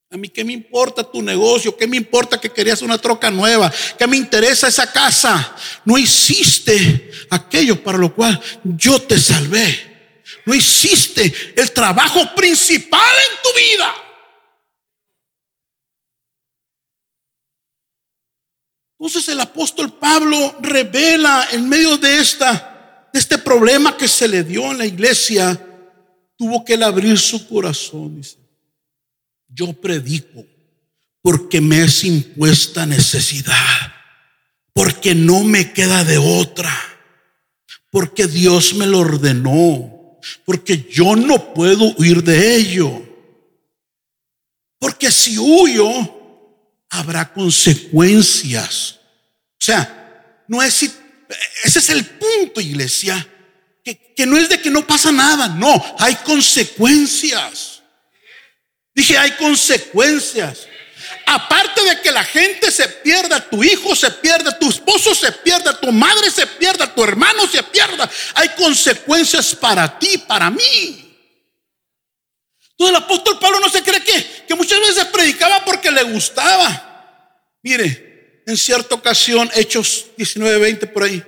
A 0.09 0.15
mí 0.15 0.29
qué 0.29 0.43
me 0.43 0.53
importa 0.53 1.03
tu 1.03 1.23
negocio, 1.23 1.75
qué 1.75 1.87
me 1.87 1.97
importa 1.97 2.39
que 2.39 2.51
querías 2.51 2.83
una 2.83 2.99
troca 2.99 3.31
nueva, 3.31 3.73
qué 3.97 4.05
me 4.05 4.15
interesa 4.15 4.67
esa 4.67 4.91
casa. 4.91 5.55
No 5.85 5.97
hiciste 5.97 7.09
aquello 7.31 7.83
para 7.83 7.97
lo 7.97 8.13
cual 8.13 8.39
yo 8.63 9.01
te 9.01 9.19
salvé. 9.19 10.21
No 10.45 10.53
hiciste 10.53 11.33
el 11.55 11.71
trabajo 11.71 12.35
principal 12.35 13.15
en 13.31 13.41
tu 13.41 13.57
vida. 13.57 14.02
Entonces 19.03 19.27
el 19.27 19.41
apóstol 19.41 19.91
Pablo 19.91 20.55
revela 20.61 21.49
en 21.51 21.67
medio 21.67 21.97
de 21.97 22.19
esta 22.19 23.09
de 23.11 23.19
este 23.19 23.37
problema 23.37 23.97
que 23.97 24.07
se 24.07 24.29
le 24.29 24.45
dio 24.45 24.71
en 24.71 24.77
la 24.77 24.85
iglesia, 24.85 25.61
tuvo 26.37 26.63
que 26.63 26.75
abrir 26.75 27.19
su 27.19 27.45
corazón, 27.49 28.15
dice. 28.15 28.37
Yo 29.49 29.73
predico 29.73 30.45
porque 31.21 31.59
me 31.59 31.83
es 31.83 32.05
impuesta 32.05 32.85
necesidad, 32.85 33.93
porque 34.71 35.13
no 35.13 35.43
me 35.43 35.73
queda 35.73 36.05
de 36.05 36.17
otra, 36.17 36.73
porque 37.91 38.25
Dios 38.25 38.73
me 38.73 38.87
lo 38.87 38.99
ordenó, 38.99 40.17
porque 40.45 40.87
yo 40.89 41.17
no 41.17 41.53
puedo 41.53 41.93
huir 41.97 42.23
de 42.23 42.55
ello. 42.55 43.03
Porque 44.79 45.11
si 45.11 45.37
huyo, 45.37 46.22
habrá 46.93 47.33
consecuencias. 47.33 48.99
O 49.59 49.65
sea, 49.65 50.43
no 50.47 50.61
es, 50.61 50.83
ese 51.63 51.79
es 51.79 51.89
el 51.89 52.05
punto, 52.05 52.61
iglesia, 52.61 53.27
que, 53.83 54.13
que 54.15 54.25
no 54.25 54.37
es 54.37 54.47
de 54.47 54.61
que 54.61 54.69
no 54.69 54.85
pasa 54.85 55.11
nada, 55.11 55.47
no, 55.47 55.83
hay 55.99 56.15
consecuencias. 56.17 57.81
Dije, 58.93 59.17
hay 59.17 59.31
consecuencias. 59.31 60.67
Aparte 61.25 61.83
de 61.83 62.01
que 62.01 62.11
la 62.11 62.23
gente 62.23 62.69
se 62.69 62.87
pierda, 62.87 63.49
tu 63.49 63.63
hijo 63.63 63.95
se 63.95 64.11
pierda, 64.11 64.57
tu 64.59 64.69
esposo 64.69 65.15
se 65.15 65.31
pierda, 65.31 65.79
tu 65.79 65.91
madre 65.91 66.29
se 66.29 66.45
pierda, 66.45 66.93
tu 66.93 67.03
hermano 67.03 67.47
se 67.47 67.63
pierda, 67.63 68.09
hay 68.35 68.49
consecuencias 68.49 69.55
para 69.55 69.97
ti, 69.97 70.19
para 70.19 70.51
mí. 70.51 71.02
Entonces 72.77 72.97
el 72.97 73.03
apóstol 73.03 73.39
Pablo 73.39 73.59
no 73.59 73.69
se 73.69 73.83
cree 73.83 74.03
que, 74.03 74.45
que 74.47 74.55
muchas 74.55 74.79
veces 74.79 75.05
predicaba 75.05 75.63
porque 75.63 75.91
le 75.91 76.03
gustaba. 76.03 76.89
Mire, 77.61 78.43
en 78.45 78.57
cierta 78.57 78.95
ocasión, 78.95 79.49
Hechos 79.53 80.07
19, 80.17 80.57
20 80.57 80.87
por 80.87 81.03
ahí, 81.03 81.23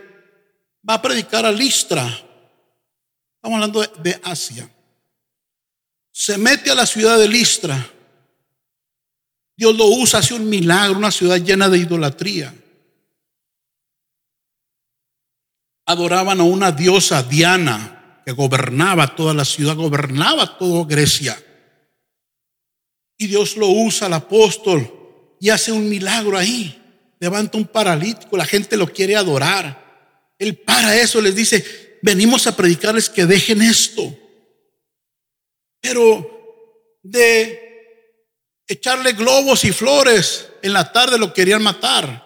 va 0.87 0.95
a 0.95 1.01
predicar 1.01 1.45
a 1.45 1.51
Listra. 1.51 2.03
Estamos 2.03 3.55
hablando 3.55 3.81
de, 3.81 3.89
de 4.11 4.19
Asia. 4.23 4.69
Se 6.11 6.37
mete 6.37 6.71
a 6.71 6.75
la 6.75 6.85
ciudad 6.85 7.19
de 7.19 7.27
Listra. 7.27 7.89
Dios 9.55 9.75
lo 9.75 9.85
usa, 9.85 10.19
hace 10.19 10.33
un 10.33 10.49
milagro, 10.49 10.97
una 10.97 11.11
ciudad 11.11 11.37
llena 11.37 11.69
de 11.69 11.77
idolatría. 11.77 12.53
Adoraban 15.85 16.39
a 16.41 16.43
una 16.43 16.71
diosa 16.71 17.23
Diana, 17.23 17.94
que 18.25 18.31
gobernaba 18.31 19.15
toda 19.15 19.33
la 19.33 19.45
ciudad, 19.45 19.75
gobernaba 19.75 20.57
toda 20.57 20.85
Grecia. 20.85 21.37
Y 23.17 23.27
Dios 23.27 23.55
lo 23.55 23.67
usa 23.67 24.07
al 24.07 24.13
apóstol 24.13 24.91
y 25.39 25.49
hace 25.51 25.71
un 25.71 25.87
milagro 25.87 26.37
ahí. 26.37 26.81
Levanta 27.19 27.57
un 27.57 27.65
paralítico, 27.65 28.35
la 28.35 28.45
gente 28.45 28.75
lo 28.75 28.91
quiere 28.91 29.15
adorar. 29.15 30.33
Él 30.39 30.57
para 30.57 30.97
eso 30.99 31.21
les 31.21 31.35
dice, 31.35 31.99
venimos 32.01 32.47
a 32.47 32.55
predicarles 32.55 33.09
que 33.09 33.25
dejen 33.25 33.61
esto. 33.61 34.13
Pero 35.79 36.99
de 37.03 37.61
echarle 38.67 39.13
globos 39.13 39.63
y 39.63 39.71
flores 39.71 40.49
en 40.63 40.73
la 40.73 40.91
tarde 40.91 41.19
lo 41.19 41.31
querían 41.31 41.61
matar. 41.61 42.23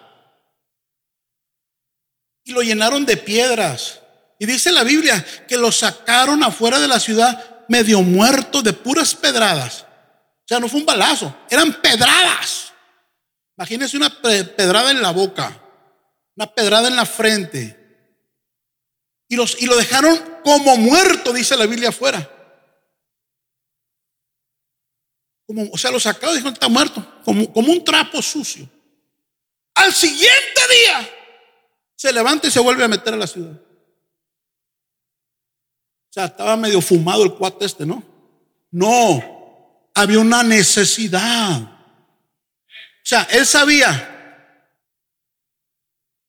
Y 2.42 2.52
lo 2.52 2.62
llenaron 2.62 3.04
de 3.04 3.18
piedras. 3.18 4.00
Y 4.40 4.46
dice 4.46 4.72
la 4.72 4.84
Biblia 4.84 5.22
que 5.46 5.58
lo 5.58 5.70
sacaron 5.70 6.42
afuera 6.42 6.80
de 6.80 6.88
la 6.88 6.98
ciudad 6.98 7.66
medio 7.68 8.00
muerto 8.00 8.62
de 8.62 8.72
puras 8.72 9.14
pedradas. 9.14 9.82
O 9.82 10.46
sea, 10.48 10.58
no 10.58 10.66
fue 10.66 10.80
un 10.80 10.86
balazo, 10.86 11.36
eran 11.50 11.74
pedradas. 11.82 12.72
Imagínense 13.58 13.98
una 13.98 14.08
pedrada 14.22 14.92
en 14.92 15.02
la 15.02 15.10
boca, 15.10 15.62
una 16.36 16.46
pedrada 16.46 16.88
en 16.88 16.96
la 16.96 17.04
frente. 17.04 17.76
Y, 19.28 19.36
los, 19.36 19.60
y 19.60 19.66
lo 19.66 19.76
dejaron 19.76 20.18
como 20.42 20.74
muerto, 20.78 21.34
dice 21.34 21.54
la 21.54 21.66
Biblia 21.66 21.90
afuera. 21.90 22.28
Como, 25.46 25.68
o 25.70 25.76
sea, 25.76 25.90
lo 25.90 26.00
sacaron 26.00 26.30
y 26.30 26.36
dijeron, 26.38 26.54
está 26.54 26.68
muerto, 26.68 27.20
como, 27.26 27.52
como 27.52 27.70
un 27.70 27.84
trapo 27.84 28.22
sucio. 28.22 28.66
Al 29.74 29.92
siguiente 29.92 30.60
día 30.70 31.10
se 31.94 32.10
levanta 32.10 32.46
y 32.46 32.50
se 32.50 32.60
vuelve 32.60 32.84
a 32.84 32.88
meter 32.88 33.12
a 33.12 33.18
la 33.18 33.26
ciudad. 33.26 33.60
O 36.10 36.12
sea, 36.12 36.24
estaba 36.24 36.56
medio 36.56 36.80
fumado 36.80 37.22
el 37.22 37.34
cuate 37.34 37.64
este, 37.64 37.86
¿no? 37.86 38.02
No, 38.72 39.90
había 39.94 40.18
una 40.18 40.42
necesidad. 40.42 41.62
O 41.62 43.04
sea, 43.04 43.28
él 43.30 43.46
sabía, 43.46 44.74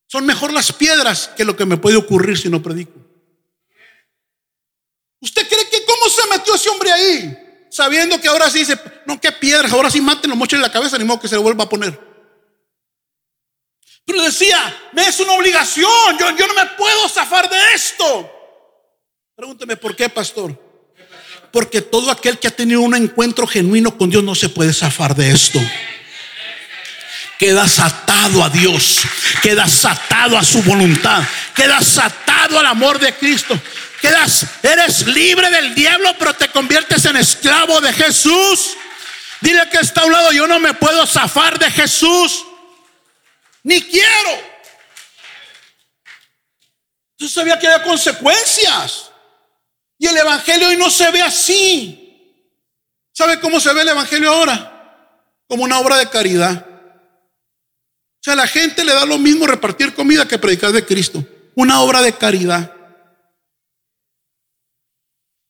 son 0.08 0.24
mejor 0.28 0.54
las 0.54 0.72
piedras 0.72 1.32
que 1.36 1.44
lo 1.44 1.56
que 1.56 1.66
me 1.66 1.78
puede 1.78 1.98
ocurrir 1.98 2.38
si 2.38 2.48
no 2.48 2.62
predico. 2.62 2.94
¿Usted 5.20 5.48
cree 5.48 5.68
que 5.68 5.84
cómo 5.84 6.10
se 6.10 6.28
metió 6.30 6.54
ese 6.54 6.70
hombre 6.70 6.92
ahí? 6.92 7.66
Sabiendo 7.72 8.22
que 8.22 8.28
ahora 8.28 8.52
sí 8.52 8.60
dice, 8.60 8.80
no, 9.08 9.20
qué 9.20 9.32
piedras, 9.32 9.72
ahora 9.72 9.90
sí 9.90 10.00
mátenlo, 10.00 10.36
en 10.36 10.62
la 10.62 10.72
cabeza, 10.72 10.98
ni 11.00 11.06
modo 11.06 11.20
que 11.20 11.28
se 11.28 11.36
lo 11.36 11.42
vuelva 11.42 11.64
a 11.64 11.70
poner. 11.70 12.00
Pero 14.06 14.22
decía, 14.22 14.90
me 14.94 15.08
es 15.08 15.20
una 15.20 15.34
obligación, 15.34 16.18
yo, 16.20 16.36
yo 16.38 16.48
no 16.48 16.54
me 16.54 16.66
puedo 16.78 17.10
zafar 17.10 17.50
de 17.50 17.74
esto. 17.74 18.41
Pregúnteme, 19.42 19.76
¿por 19.76 19.96
qué, 19.96 20.08
pastor? 20.08 20.56
Porque 21.52 21.82
todo 21.82 22.12
aquel 22.12 22.38
que 22.38 22.48
ha 22.48 22.56
tenido 22.56 22.82
un 22.82 22.96
encuentro 22.96 23.48
genuino 23.48 23.98
con 23.98 24.08
Dios 24.08 24.24
no 24.24 24.36
se 24.36 24.50
puede 24.50 24.72
zafar 24.72 25.16
de 25.16 25.32
esto. 25.32 25.60
Quedas 27.40 27.80
atado 27.80 28.44
a 28.44 28.50
Dios, 28.50 29.00
quedas 29.42 29.84
atado 29.84 30.38
a 30.38 30.44
su 30.44 30.62
voluntad, 30.62 31.24
quedas 31.56 31.98
atado 31.98 32.60
al 32.60 32.68
amor 32.68 33.00
de 33.00 33.16
Cristo. 33.16 33.60
Quedas, 34.00 34.46
eres 34.62 35.08
libre 35.08 35.50
del 35.50 35.74
diablo, 35.74 36.14
pero 36.20 36.36
te 36.36 36.50
conviertes 36.50 37.04
en 37.06 37.18
esclavo 37.18 37.82
de 37.82 37.94
Jesús. 37.94 38.78
Dile 39.40 39.68
que 39.72 39.80
está 39.80 40.02
a 40.02 40.06
un 40.06 40.12
lado, 40.12 40.32
yo 40.34 40.46
no 40.46 40.60
me 40.60 40.76
puedo 40.76 41.08
zafar 41.08 41.58
de 41.58 41.72
Jesús, 41.72 42.46
ni 43.64 43.82
quiero. 43.82 44.52
Yo 47.18 47.28
sabía 47.28 47.58
que 47.58 47.66
había 47.66 47.84
consecuencias. 47.84 49.11
Y 50.02 50.08
el 50.08 50.18
Evangelio 50.18 50.68
hoy 50.68 50.78
no 50.78 50.90
se 50.90 51.12
ve 51.12 51.22
así. 51.22 52.58
¿Sabe 53.14 53.40
cómo 53.40 53.60
se 53.60 53.72
ve 53.72 53.84
el 53.84 53.90
Evangelio 53.90 54.32
ahora? 54.32 55.14
Como 55.48 55.64
una 55.64 55.80
obra 55.80 55.96
de 55.98 56.10
caridad. 56.10 56.66
O 56.68 58.20
sea, 58.20 58.34
a 58.34 58.38
la 58.38 58.48
gente 58.48 58.84
le 58.84 58.96
da 58.96 59.06
lo 59.06 59.20
mismo 59.20 59.46
repartir 59.46 59.94
comida 59.94 60.28
que 60.28 60.40
predicar 60.40 60.72
de 60.72 60.84
Cristo. 60.84 61.24
Una 61.54 61.82
obra 61.82 62.02
de 62.02 62.14
caridad. 62.14 62.76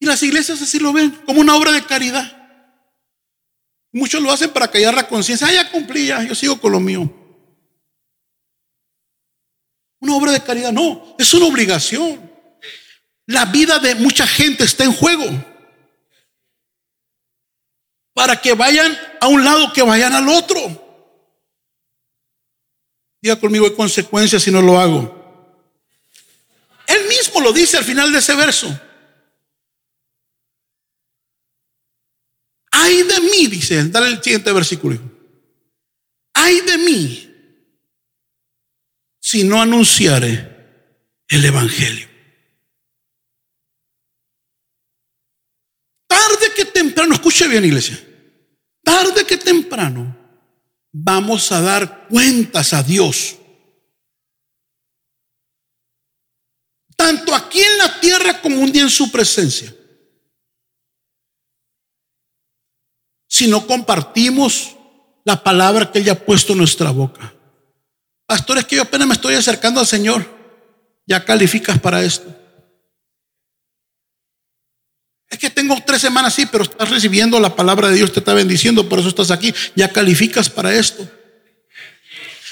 Y 0.01 0.05
las 0.05 0.21
iglesias 0.21 0.61
así 0.61 0.79
lo 0.79 0.91
ven, 0.91 1.11
como 1.25 1.39
una 1.39 1.55
obra 1.55 1.71
de 1.71 1.85
caridad. 1.85 2.29
Muchos 3.93 4.21
lo 4.21 4.33
hacen 4.33 4.51
para 4.51 4.69
callar 4.69 4.93
la 4.93 5.07
conciencia. 5.07 5.47
Ah, 5.47 5.53
ya 5.53 5.71
cumplí, 5.71 6.07
ya, 6.07 6.23
yo 6.23 6.35
sigo 6.35 6.59
con 6.59 6.73
lo 6.73 6.81
mío. 6.81 7.09
Una 10.01 10.13
obra 10.13 10.33
de 10.33 10.43
caridad, 10.43 10.73
no, 10.73 11.15
es 11.17 11.33
una 11.33 11.45
obligación. 11.45 12.30
La 13.31 13.45
vida 13.45 13.79
de 13.79 13.95
mucha 13.95 14.27
gente 14.27 14.65
está 14.65 14.83
en 14.83 14.93
juego. 14.93 15.25
Para 18.13 18.41
que 18.41 18.53
vayan 18.53 18.97
a 19.21 19.27
un 19.27 19.43
lado, 19.43 19.71
que 19.71 19.81
vayan 19.81 20.13
al 20.13 20.27
otro. 20.27 20.59
Diga 23.21 23.39
conmigo, 23.39 23.65
hay 23.65 23.73
consecuencias 23.73 24.43
si 24.43 24.51
no 24.51 24.61
lo 24.61 24.79
hago. 24.79 25.17
Él 26.87 27.07
mismo 27.07 27.39
lo 27.39 27.53
dice 27.53 27.77
al 27.77 27.85
final 27.85 28.11
de 28.11 28.19
ese 28.19 28.35
verso. 28.35 28.67
Ay 32.71 33.03
de 33.03 33.19
mí, 33.21 33.47
dice, 33.47 33.81
dale 33.85 34.07
el 34.07 34.21
siguiente 34.21 34.51
versículo. 34.51 34.99
Ay 36.33 36.59
de 36.61 36.77
mí 36.79 37.27
si 39.21 39.45
no 39.45 39.61
anunciare 39.61 41.23
el 41.29 41.45
Evangelio. 41.45 42.11
Tarde 46.07 46.51
que 46.53 46.65
temprano, 46.81 47.13
escuche 47.13 47.47
bien 47.47 47.63
iglesia, 47.63 47.99
tarde 48.83 49.23
que 49.25 49.37
temprano 49.37 50.17
vamos 50.91 51.51
a 51.51 51.61
dar 51.61 52.07
cuentas 52.07 52.73
a 52.73 52.81
Dios. 52.81 53.37
Tanto 56.95 57.35
aquí 57.35 57.59
en 57.59 57.77
la 57.77 57.99
tierra 57.99 58.41
como 58.41 58.59
un 58.59 58.71
día 58.71 58.83
en 58.83 58.89
su 58.89 59.11
presencia. 59.11 59.73
Si 63.27 63.47
no 63.47 63.65
compartimos 63.65 64.75
la 65.23 65.41
palabra 65.43 65.91
que 65.91 65.99
Él 65.99 66.09
ha 66.09 66.15
puesto 66.15 66.53
en 66.53 66.59
nuestra 66.59 66.91
boca. 66.91 67.33
Pastor, 68.25 68.57
es 68.57 68.65
que 68.65 68.75
yo 68.75 68.81
apenas 68.81 69.07
me 69.07 69.13
estoy 69.13 69.35
acercando 69.35 69.79
al 69.79 69.87
Señor. 69.87 70.25
Ya 71.05 71.23
calificas 71.23 71.79
para 71.79 72.03
esto. 72.03 72.40
Es 75.31 75.39
que 75.39 75.49
tengo 75.49 75.81
tres 75.85 76.01
semanas, 76.01 76.35
sí, 76.35 76.45
pero 76.45 76.65
estás 76.65 76.89
recibiendo 76.89 77.39
la 77.39 77.55
palabra 77.55 77.87
de 77.87 77.95
Dios, 77.95 78.11
te 78.11 78.19
está 78.19 78.33
bendiciendo, 78.33 78.87
por 78.89 78.99
eso 78.99 79.07
estás 79.07 79.31
aquí. 79.31 79.53
Ya 79.75 79.91
calificas 79.91 80.49
para 80.49 80.75
esto. 80.75 81.09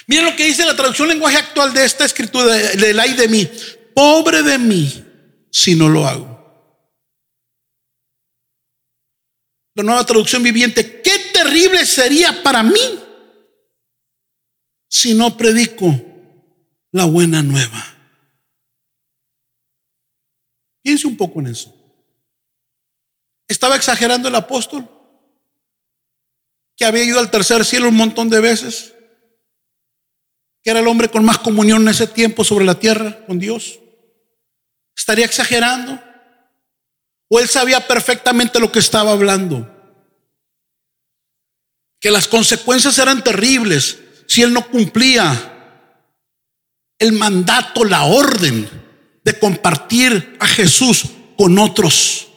Miren 0.07 0.25
lo 0.25 0.35
que 0.35 0.45
dice 0.45 0.65
la 0.65 0.77
traducción 0.77 1.09
lenguaje 1.09 1.37
actual 1.37 1.73
de 1.73 1.83
esta 1.83 2.05
escritura, 2.05 2.55
del 2.55 2.99
ay 2.99 3.13
de 3.13 3.27
mí. 3.27 3.47
Pobre 3.93 4.41
de 4.41 4.57
mí 4.57 5.05
si 5.51 5.75
no 5.75 5.89
lo 5.89 6.07
hago. 6.07 6.39
La 9.75 9.83
nueva 9.83 10.05
traducción 10.05 10.41
viviente, 10.41 11.01
qué 11.01 11.31
terrible 11.33 11.85
sería 11.85 12.41
para 12.41 12.63
mí 12.63 12.99
si 14.87 15.13
no 15.13 15.35
predico 15.35 15.93
la 16.91 17.05
buena 17.05 17.43
nueva. 17.43 17.85
Piense 20.81 21.07
un 21.07 21.17
poco 21.17 21.41
en 21.41 21.47
eso. 21.47 21.78
¿Estaba 23.49 23.75
exagerando 23.75 24.29
el 24.29 24.35
apóstol? 24.35 24.87
Que 26.77 26.85
había 26.85 27.03
ido 27.03 27.19
al 27.19 27.31
tercer 27.31 27.65
cielo 27.65 27.89
un 27.89 27.95
montón 27.95 28.29
de 28.29 28.39
veces. 28.39 28.93
Que 30.63 30.69
era 30.69 30.79
el 30.79 30.87
hombre 30.87 31.09
con 31.09 31.25
más 31.25 31.39
comunión 31.39 31.81
en 31.81 31.89
ese 31.89 32.07
tiempo 32.07 32.43
sobre 32.43 32.63
la 32.63 32.79
tierra 32.79 33.25
con 33.25 33.39
Dios. 33.39 33.79
¿Estaría 34.95 35.25
exagerando? 35.25 35.99
¿O 37.27 37.39
él 37.39 37.49
sabía 37.49 37.85
perfectamente 37.85 38.59
lo 38.59 38.71
que 38.71 38.79
estaba 38.79 39.11
hablando? 39.11 39.67
Que 41.99 42.11
las 42.11 42.27
consecuencias 42.27 42.97
eran 42.99 43.23
terribles 43.23 43.99
si 44.27 44.43
él 44.43 44.53
no 44.53 44.69
cumplía 44.69 45.55
el 46.99 47.13
mandato, 47.13 47.83
la 47.83 48.03
orden 48.03 48.69
de 49.23 49.39
compartir 49.39 50.37
a 50.39 50.45
Jesús 50.45 51.05
con 51.35 51.57
otros. 51.57 52.28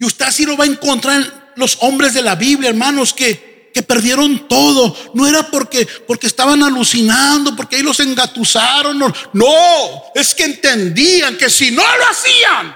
Y 0.00 0.06
usted 0.06 0.24
así 0.24 0.46
lo 0.46 0.56
va 0.56 0.64
a 0.64 0.68
encontrar 0.68 1.20
en 1.20 1.32
los 1.56 1.76
hombres 1.82 2.14
de 2.14 2.22
la 2.22 2.34
Biblia, 2.34 2.70
hermanos, 2.70 3.12
que, 3.12 3.70
que 3.72 3.82
perdieron 3.82 4.48
todo. 4.48 4.96
No 5.12 5.26
era 5.26 5.50
porque, 5.50 5.86
porque 6.06 6.26
estaban 6.26 6.62
alucinando, 6.62 7.54
porque 7.54 7.76
ahí 7.76 7.82
los 7.82 8.00
engatusaron. 8.00 8.98
No, 8.98 9.12
no, 9.34 10.04
es 10.14 10.34
que 10.34 10.44
entendían 10.44 11.36
que 11.36 11.50
si 11.50 11.70
no 11.70 11.82
lo 11.82 12.06
hacían, 12.06 12.74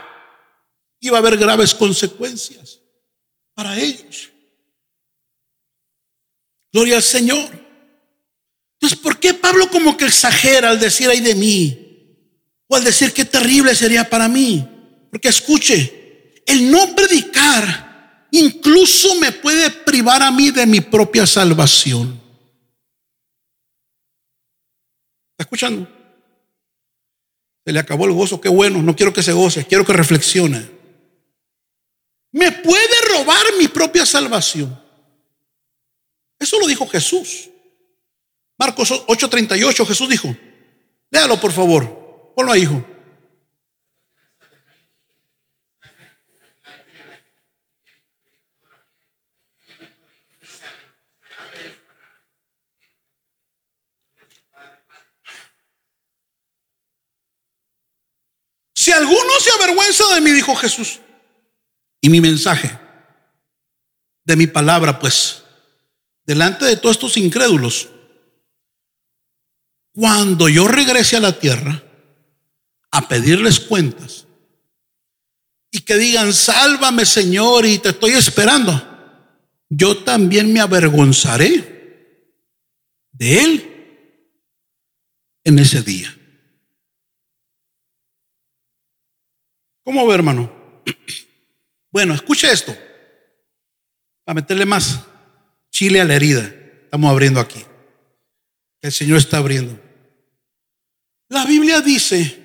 iba 1.00 1.16
a 1.16 1.20
haber 1.20 1.38
graves 1.38 1.74
consecuencias 1.74 2.80
para 3.54 3.80
ellos. 3.80 4.28
Gloria 6.70 6.96
al 6.96 7.02
Señor. 7.02 7.48
Entonces, 8.74 8.98
¿por 8.98 9.18
qué 9.18 9.32
Pablo 9.32 9.70
como 9.70 9.96
que 9.96 10.04
exagera 10.04 10.68
al 10.68 10.78
decir 10.78 11.08
ay 11.08 11.20
de 11.20 11.34
mí? 11.34 11.80
O 12.66 12.76
al 12.76 12.84
decir 12.84 13.14
qué 13.14 13.24
terrible 13.24 13.74
sería 13.74 14.10
para 14.10 14.28
mí. 14.28 14.62
Porque 15.10 15.28
escuche, 15.28 16.03
el 16.46 16.70
no 16.70 16.94
predicar 16.94 18.28
incluso 18.30 19.14
me 19.16 19.32
puede 19.32 19.70
privar 19.70 20.22
a 20.22 20.30
mí 20.30 20.50
de 20.50 20.66
mi 20.66 20.80
propia 20.80 21.26
salvación. 21.26 22.20
¿Está 25.32 25.44
escuchando? 25.44 25.88
Se 27.64 27.72
le 27.72 27.78
acabó 27.78 28.06
el 28.06 28.12
gozo, 28.12 28.40
qué 28.40 28.48
bueno, 28.48 28.82
no 28.82 28.94
quiero 28.94 29.12
que 29.12 29.22
se 29.22 29.32
goce, 29.32 29.66
quiero 29.66 29.84
que 29.84 29.92
reflexione. 29.92 30.68
Me 32.32 32.50
puede 32.50 33.00
robar 33.12 33.44
mi 33.58 33.68
propia 33.68 34.04
salvación. 34.04 34.80
Eso 36.38 36.58
lo 36.58 36.66
dijo 36.66 36.86
Jesús. 36.88 37.50
Marcos 38.58 38.90
8:38, 39.06 39.86
Jesús 39.86 40.08
dijo, 40.08 40.36
léalo 41.10 41.40
por 41.40 41.52
favor, 41.52 42.32
ponlo 42.34 42.52
ahí, 42.52 42.62
hijo. 42.62 42.84
Si 58.84 58.92
alguno 58.92 59.40
se 59.40 59.50
avergüenza 59.50 60.14
de 60.14 60.20
mí, 60.20 60.30
dijo 60.30 60.54
Jesús, 60.56 61.00
y 62.02 62.10
mi 62.10 62.20
mensaje, 62.20 62.78
de 64.26 64.36
mi 64.36 64.46
palabra, 64.46 64.98
pues, 64.98 65.42
delante 66.26 66.66
de 66.66 66.76
todos 66.76 66.96
estos 66.96 67.16
incrédulos, 67.16 67.88
cuando 69.94 70.50
yo 70.50 70.68
regrese 70.68 71.16
a 71.16 71.20
la 71.20 71.32
tierra 71.32 71.82
a 72.90 73.08
pedirles 73.08 73.58
cuentas 73.58 74.26
y 75.70 75.80
que 75.80 75.96
digan, 75.96 76.34
sálvame 76.34 77.06
Señor 77.06 77.64
y 77.64 77.78
te 77.78 77.88
estoy 77.88 78.10
esperando, 78.10 78.86
yo 79.70 80.04
también 80.04 80.52
me 80.52 80.60
avergonzaré 80.60 82.20
de 83.12 83.44
Él 83.44 84.20
en 85.42 85.58
ese 85.58 85.80
día. 85.80 86.14
¿Cómo 89.84 90.06
ve, 90.06 90.14
hermano? 90.14 90.52
Bueno, 91.90 92.12
escuche 92.12 92.50
esto. 92.50 92.76
Para 94.24 94.34
meterle 94.34 94.66
más 94.66 95.04
chile 95.70 96.00
a 96.00 96.04
la 96.04 96.16
herida. 96.16 96.52
Estamos 96.82 97.08
abriendo 97.08 97.38
aquí. 97.38 97.62
El 98.82 98.90
Señor 98.90 99.18
está 99.18 99.36
abriendo. 99.36 99.78
La 101.28 101.44
Biblia 101.44 101.80
dice, 101.80 102.36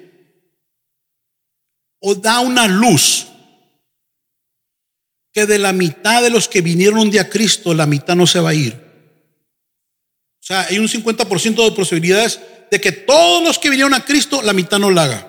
o 1.99 2.13
da 2.13 2.41
una 2.41 2.67
luz, 2.67 3.25
que 5.31 5.45
de 5.45 5.59
la 5.59 5.73
mitad 5.73 6.21
de 6.21 6.29
los 6.29 6.47
que 6.47 6.61
vinieron 6.61 6.99
un 6.99 7.11
día 7.11 7.23
a 7.23 7.29
Cristo, 7.29 7.73
la 7.73 7.85
mitad 7.85 8.15
no 8.15 8.27
se 8.27 8.39
va 8.39 8.49
a 8.49 8.55
ir. 8.55 8.73
O 8.73 10.43
sea, 10.43 10.61
hay 10.61 10.79
un 10.79 10.87
50% 10.87 11.63
de 11.63 11.75
posibilidades 11.75 12.39
de 12.71 12.79
que 12.79 12.91
todos 12.91 13.43
los 13.43 13.59
que 13.59 13.69
vinieron 13.69 13.93
a 13.93 14.05
Cristo, 14.05 14.41
la 14.41 14.53
mitad 14.53 14.79
no 14.79 14.91
la 14.91 15.03
haga. 15.03 15.28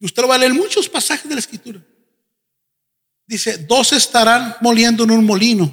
Usted 0.00 0.22
lo 0.22 0.28
va 0.28 0.36
a 0.36 0.38
leer 0.38 0.54
muchos 0.54 0.88
pasajes 0.88 1.28
de 1.28 1.34
la 1.34 1.40
escritura. 1.40 1.80
Dice, 3.26 3.58
dos 3.58 3.92
estarán 3.92 4.56
moliendo 4.60 5.04
en 5.04 5.10
un 5.10 5.24
molino. 5.24 5.72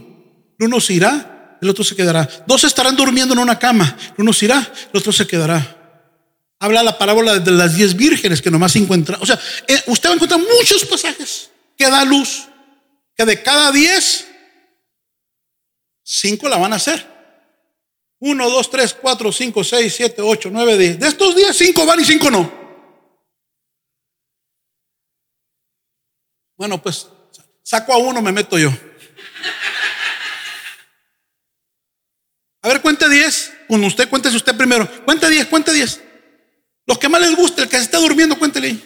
Uno 0.60 0.80
se 0.80 0.94
irá, 0.94 1.58
el 1.62 1.70
otro 1.70 1.84
se 1.84 1.96
quedará. 1.96 2.28
Dos 2.46 2.64
estarán 2.64 2.96
durmiendo 2.96 3.34
en 3.34 3.40
una 3.40 3.58
cama. 3.58 3.98
Uno 4.18 4.34
se 4.34 4.46
irá, 4.46 4.72
el 4.94 5.00
otro 5.00 5.12
se 5.12 5.26
quedará. 5.26 5.76
Habla 6.60 6.84
la 6.84 6.98
parábola 6.98 7.40
de 7.40 7.52
las 7.52 7.76
diez 7.76 7.96
vírgenes 7.96 8.42
que 8.42 8.52
nomás 8.52 8.74
se 8.74 8.80
encuentra. 8.80 9.18
O 9.22 9.26
sea, 9.26 9.40
eh, 9.68 9.82
usted 9.88 10.10
va 10.10 10.14
a 10.14 10.16
encontrar 10.16 10.40
muchos 10.40 10.84
pasajes 10.86 11.50
que 11.78 11.90
da 11.90 12.04
luz. 12.04 12.48
Que 13.16 13.26
de 13.26 13.42
cada 13.42 13.72
diez, 13.72 14.28
cinco 16.04 16.50
la 16.50 16.58
van 16.58 16.74
a 16.74 16.78
hacer. 16.78 17.16
Uno, 18.20 18.50
dos, 18.50 18.70
tres, 18.70 18.96
cuatro, 19.00 19.32
cinco, 19.32 19.64
seis, 19.64 19.94
siete, 19.96 20.22
ocho, 20.22 20.50
nueve, 20.52 20.78
diez. 20.78 21.00
De 21.00 21.08
estos 21.08 21.36
diez, 21.36 21.56
cinco 21.56 21.86
van 21.86 22.00
y 22.00 22.06
cinco 22.06 22.30
no. 22.32 22.57
Bueno, 26.58 26.82
pues 26.82 27.08
saco 27.64 27.94
a 27.94 27.98
uno, 27.98 28.22
me 28.22 28.32
meto 28.32 28.58
yo. 28.58 28.72
A 32.64 32.68
ver, 32.70 32.82
cuente 32.82 33.08
10. 33.08 33.54
Con 33.68 33.84
usted, 33.84 34.10
cuéntese 34.10 34.36
usted 34.36 34.58
primero. 34.58 34.90
Cuente 35.06 35.30
10, 35.30 35.48
cuente 35.48 35.72
10. 35.72 36.02
Los 36.88 36.98
que 36.98 37.10
más 37.10 37.22
les 37.22 37.36
guste, 37.36 37.62
el 37.62 37.70
que 37.70 37.78
se 37.78 37.84
está 37.84 38.00
durmiendo, 38.00 38.38
cuéntele. 38.40 38.78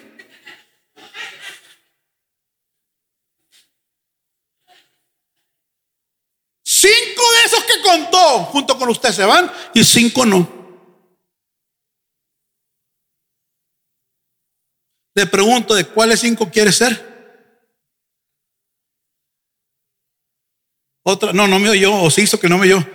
Cinco 6.64 7.22
de 7.32 7.44
esos 7.46 7.64
que 7.64 7.82
contó 7.82 8.46
junto 8.46 8.78
con 8.78 8.90
usted 8.90 9.12
se 9.12 9.24
van 9.24 9.52
y 9.74 9.84
cinco 9.84 10.26
no. 10.26 10.62
Le 15.14 15.28
pregunto 15.28 15.76
de 15.76 15.86
cuáles 15.86 16.22
cinco 16.22 16.50
quiere 16.50 16.72
ser. 16.72 17.11
Otra, 21.04 21.34
no, 21.34 21.48
no 21.48 21.60
me 21.60 21.70
oyó, 21.70 21.96
o 21.96 22.10
se 22.12 22.22
hizo 22.22 22.40
que 22.40 22.50
no 22.50 22.58
me 22.58 22.68
oyó. 22.68 22.86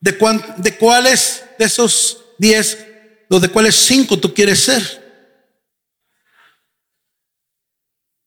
¿De, 0.00 0.12
de 0.58 0.76
cuáles 0.76 1.44
de 1.58 1.64
esos 1.64 2.24
diez, 2.38 2.86
los 3.28 3.40
de 3.40 3.48
cuáles 3.48 3.74
cinco 3.76 4.18
tú 4.18 4.34
quieres 4.34 4.64
ser? 4.64 5.06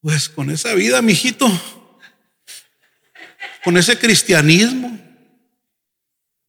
Pues 0.01 0.29
con 0.29 0.49
esa 0.49 0.73
vida, 0.73 1.01
mijito, 1.01 1.47
con 3.63 3.77
ese 3.77 3.99
cristianismo, 3.99 4.97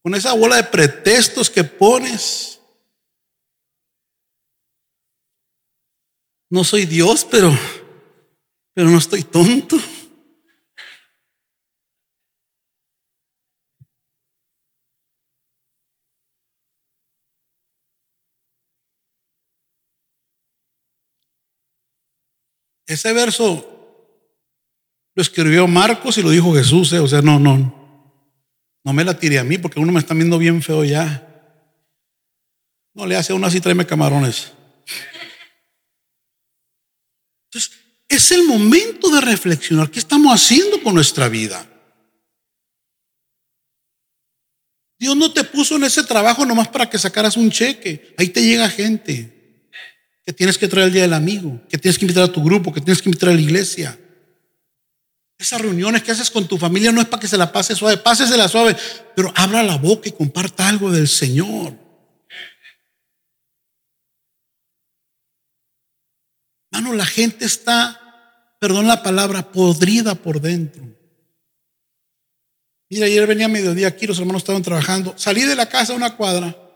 con 0.03 0.15
esa 0.15 0.33
bola 0.35 0.57
de 0.57 0.65
pretextos 0.65 1.51
que 1.51 1.65
pones. 1.65 2.61
No 6.49 6.65
soy 6.65 6.87
Dios, 6.87 7.27
pero, 7.29 7.57
pero 8.75 8.89
no 8.89 8.99
estoy 8.99 9.25
tonto. 9.25 9.77
Ese 22.91 23.13
verso 23.13 23.71
lo 25.15 25.23
escribió 25.23 25.69
Marcos 25.69 26.19
y 26.19 26.23
lo 26.23 26.31
dijo 26.31 26.53
Jesús, 26.53 26.93
eh, 26.93 26.99
o 26.99 27.07
sea, 27.07 27.23
no, 27.23 27.39
no, 27.39 28.11
no 28.83 28.93
me 28.93 29.05
la 29.05 29.17
tire 29.17 29.39
a 29.39 29.45
mí 29.45 29.59
porque 29.59 29.79
uno 29.79 29.93
me 29.93 30.01
está 30.01 30.13
viendo 30.13 30.39
bien 30.39 30.61
feo 30.61 30.83
ya. 30.85 31.25
No 32.93 33.07
le 33.07 33.15
hace 33.15 33.33
a 33.33 33.37
uno 33.37 33.47
así, 33.47 33.61
tráeme 33.61 33.87
camarones. 33.87 34.53
Entonces, 37.45 37.79
es 38.09 38.33
el 38.33 38.43
momento 38.43 39.09
de 39.09 39.21
reflexionar 39.21 39.89
qué 39.89 40.01
estamos 40.01 40.35
haciendo 40.35 40.83
con 40.83 40.93
nuestra 40.93 41.29
vida. 41.29 41.65
Dios 44.99 45.17
no 45.17 45.33
te 45.33 45.45
puso 45.45 45.77
en 45.77 45.85
ese 45.85 46.03
trabajo 46.03 46.45
nomás 46.45 46.67
para 46.67 46.91
que 46.91 46.99
sacaras 46.99 47.37
un 47.37 47.53
cheque. 47.53 48.17
Ahí 48.19 48.31
te 48.31 48.43
llega 48.43 48.69
gente 48.69 49.40
que 50.25 50.33
tienes 50.33 50.59
que 50.59 50.69
traer 50.69 50.89
el 50.89 50.93
día 50.93 51.03
del 51.03 51.15
amigo, 51.15 51.61
que 51.69 51.79
tienes 51.79 51.99
que 51.99 52.05
invitar 52.05 52.25
a 52.25 52.33
tu 52.33 52.43
grupo, 52.43 52.73
que 52.73 52.81
tienes 52.81 53.03
que 53.03 53.09
invitar 53.09 53.31
a 53.31 53.35
la 53.35 53.41
iglesia. 53.41 53.99
Esas 55.39 55.61
reuniones 55.61 56.03
que 56.03 56.11
haces 56.13 56.31
con 56.31 56.47
tu 56.47 56.59
familia 56.59 56.93
no 56.93 57.01
es 57.01 57.07
para 57.07 57.21
que 57.21 57.29
se 57.29 57.39
la 57.39 57.51
pase 57.51 57.75
suave, 57.75 57.97
pásesela 57.97 58.47
suave, 58.47 58.77
pero 59.17 59.33
abra 59.35 59.63
la 59.63 59.79
boca 59.79 60.09
y 60.09 60.13
comparta 60.13 60.69
algo 60.69 60.91
del 60.91 61.09
Señor. 61.09 61.75
Mano, 66.71 66.93
la 66.93 67.07
gente 67.07 67.47
está, 67.47 68.57
perdón 68.61 68.87
la 68.87 69.03
palabra, 69.03 69.51
podrida 69.51 70.15
por 70.15 70.41
dentro. 70.41 70.85
Mira, 72.91 73.07
ayer 73.07 73.27
venía 73.27 73.47
a 73.47 73.49
mediodía 73.49 73.89
aquí, 73.89 74.07
los 74.07 74.19
hermanos 74.19 74.43
estaban 74.43 74.63
trabajando. 74.63 75.15
Salí 75.17 75.43
de 75.43 75.57
la 75.57 75.67
casa 75.67 75.95
a 75.95 75.97
una 75.97 76.17
cuadra 76.17 76.70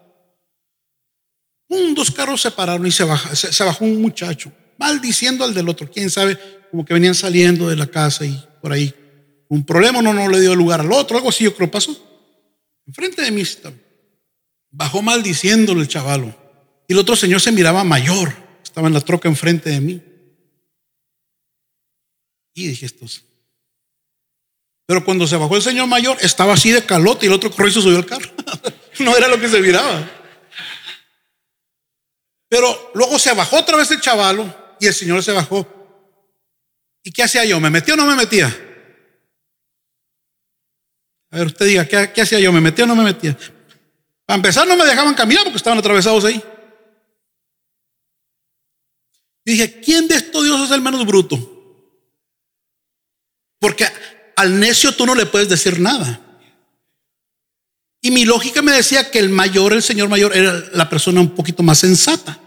dos 1.95 2.11
carros 2.11 2.43
se 2.43 2.51
pararon 2.51 2.87
y 2.87 2.93
se, 2.93 3.05
bajó 3.05 3.85
un 3.85 4.01
muchacho, 4.01 4.53
maldiciendo 4.79 5.45
al 5.45 5.55
del 5.55 5.69
otro. 5.69 5.91
Quién 5.91 6.11
sabe, 6.11 6.39
como 6.71 6.85
que 6.85 6.95
venían 6.95 7.15
saliendo 7.15 7.69
de 7.69 7.77
la 7.77 7.87
casa 7.87 8.25
y 8.25 8.43
por 8.61 8.73
ahí. 8.73 8.95
Un 9.49 9.65
problema 9.65 10.03
no, 10.03 10.13
no 10.13 10.29
le 10.29 10.41
dio 10.41 10.55
lugar 10.55 10.81
al 10.81 10.93
otro, 10.93 11.17
algo 11.17 11.29
así 11.29 11.45
yo 11.45 11.55
creo 11.55 11.71
pasó. 11.71 11.97
Enfrente 12.87 13.23
de 13.23 13.31
mí. 13.31 13.43
Bajó 14.71 15.03
maldiciéndole 15.03 15.83
el 15.83 15.89
chavalo. 15.89 16.35
Y 16.89 16.93
el 16.93 16.99
otro 16.99 17.17
señor 17.17 17.41
se 17.41 17.53
miraba 17.53 17.85
mayor. 17.85 18.35
Estaba 18.63 18.89
en 18.89 18.95
la 18.95 19.01
troca 19.01 19.29
enfrente 19.29 19.71
de 19.71 19.81
mí. 19.81 20.03
Y 22.55 22.69
dije 22.69 22.87
estos. 22.87 23.25
Pero 24.87 25.05
cuando 25.05 25.27
se 25.27 25.37
bajó 25.37 25.57
el 25.57 25.63
señor 25.63 25.87
mayor, 25.87 26.19
estaba 26.21 26.55
así 26.55 26.71
de 26.71 26.85
calote 26.85 27.27
y 27.27 27.29
el 27.29 27.35
otro 27.35 27.51
corrió 27.51 27.71
y 27.71 27.75
se 27.75 27.81
subió 27.81 27.97
al 27.97 28.07
carro. 28.07 28.31
no 28.99 29.17
era 29.17 29.29
lo 29.29 29.41
que 29.41 29.49
se 29.49 29.61
miraba. 29.61 30.11
Pero 32.49 32.93
luego 32.95 33.19
se 33.19 33.33
bajó 33.35 33.59
otra 33.59 33.77
vez 33.77 33.91
el 33.91 34.01
chavalo 34.01 34.77
y 34.81 34.87
el 34.87 34.95
Señor 34.95 35.23
se 35.23 35.33
bajó. 35.33 35.67
¿Y 37.03 37.13
qué 37.13 37.23
hacía 37.23 37.45
yo? 37.45 37.61
¿Me 37.61 37.71
metía 37.71 37.95
o 37.95 37.97
no 37.97 38.07
me 38.07 38.17
metía? 38.17 38.47
A 41.31 41.39
ver, 41.39 41.49
usted 41.49 41.67
diga, 41.67 41.87
¿qué, 41.87 42.21
hacía 42.21 42.39
yo? 42.39 42.53
¿Me 42.53 42.61
metía 42.61 42.85
o 42.85 42.89
no 42.89 42.97
me 42.97 43.05
metía? 43.05 43.37
Para 44.25 44.37
empezar, 44.37 44.67
no 44.67 44.77
me 44.77 44.85
dejaban 44.85 45.15
caminar 45.15 45.45
porque 45.45 45.59
estaban 45.59 45.79
atravesados 45.79 46.25
ahí. 46.25 46.43
Y 49.45 49.53
dije, 49.53 49.81
¿quién 49.81 50.09
de 50.09 50.15
estos 50.15 50.43
dioses 50.43 50.67
es 50.67 50.75
el 50.75 50.81
menos 50.81 51.05
bruto? 51.05 51.37
Porque 53.59 53.87
al 54.37 54.59
necio 54.59 54.95
tú 54.95 55.05
no 55.05 55.15
le 55.15 55.27
puedes 55.27 55.49
decir 55.49 55.81
nada. 55.81 56.24
Y 58.05 58.11
mi 58.11 58.27
lógica 58.27 58.61
me 58.61 58.71
decía 58.71 59.11
que 59.11 59.19
el 59.19 59.31
mayor, 59.31 59.73
el 59.73 59.83
señor 59.83 60.11
mayor, 60.11 60.37
era 60.37 60.63
la 60.75 60.91
persona 60.91 61.23
un 61.23 61.31
poquito 61.31 61.63
más 61.63 61.79
sensata. 61.79 62.39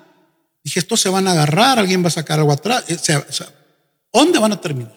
Dije, 0.63 0.79
estos 0.79 1.01
se 1.01 1.09
van 1.09 1.27
a 1.27 1.31
agarrar, 1.31 1.79
alguien 1.79 2.03
va 2.03 2.09
a 2.09 2.11
sacar 2.11 2.37
algo 2.37 2.51
atrás. 2.51 2.83
Eh, 2.87 3.23
¿Dónde 4.13 4.37
van 4.37 4.51
a 4.51 4.61
terminar? 4.61 4.95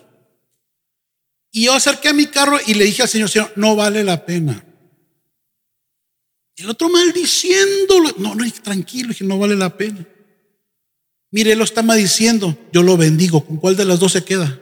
Y 1.51 1.65
yo 1.65 1.73
acerqué 1.73 2.11
a 2.11 2.13
mi 2.13 2.27
carro 2.27 2.59
y 2.67 2.75
le 2.75 2.85
dije 2.85 3.01
al 3.01 3.09
Señor, 3.09 3.31
Señor, 3.31 3.51
no 3.57 3.75
vale 3.75 4.05
la 4.05 4.27
pena. 4.27 4.63
Y 6.57 6.65
el 6.65 6.69
otro 6.69 6.91
maldiciéndolo. 6.91 8.11
No, 8.19 8.35
no, 8.35 8.45
tranquilo, 8.63 9.09
dije, 9.09 9.25
no 9.25 9.39
vale 9.39 9.57
la 9.57 9.75
pena. 9.75 10.07
Mire, 11.31 11.53
él 11.53 11.59
lo 11.59 11.65
está 11.65 11.83
maldiciendo. 11.83 12.55
Yo 12.71 12.83
lo 12.83 12.99
bendigo. 12.99 13.47
¿Con 13.47 13.57
cuál 13.57 13.77
de 13.77 13.87
las 13.87 13.99
dos 13.99 14.13
se 14.13 14.25
queda? 14.25 14.61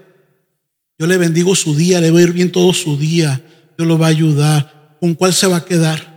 Yo 0.97 1.09
le 1.09 1.17
bendigo 1.17 1.57
su 1.57 1.75
día, 1.75 2.01
le 2.01 2.13
voy 2.13 2.21
a 2.21 2.27
ir 2.27 2.33
bien 2.35 2.53
todo 2.53 2.73
su 2.73 2.97
día. 2.97 3.43
Yo 3.77 3.85
lo 3.85 3.99
va 3.99 4.07
a 4.07 4.11
ayudar. 4.11 4.78
¿Con 5.01 5.15
cuál 5.15 5.35
se 5.35 5.47
va 5.47 5.59
a 5.59 5.65
quedar? 5.65 6.17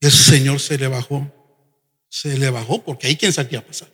El 0.00 0.12
Señor 0.12 0.60
se 0.60 0.78
le 0.78 0.88
bajó 0.88 1.30
se 2.10 2.36
le 2.36 2.50
bajó 2.50 2.82
porque 2.82 3.06
ahí 3.06 3.16
quién 3.16 3.32
sabe 3.32 3.48
qué 3.48 3.56
a 3.56 3.64
pasar. 3.64 3.88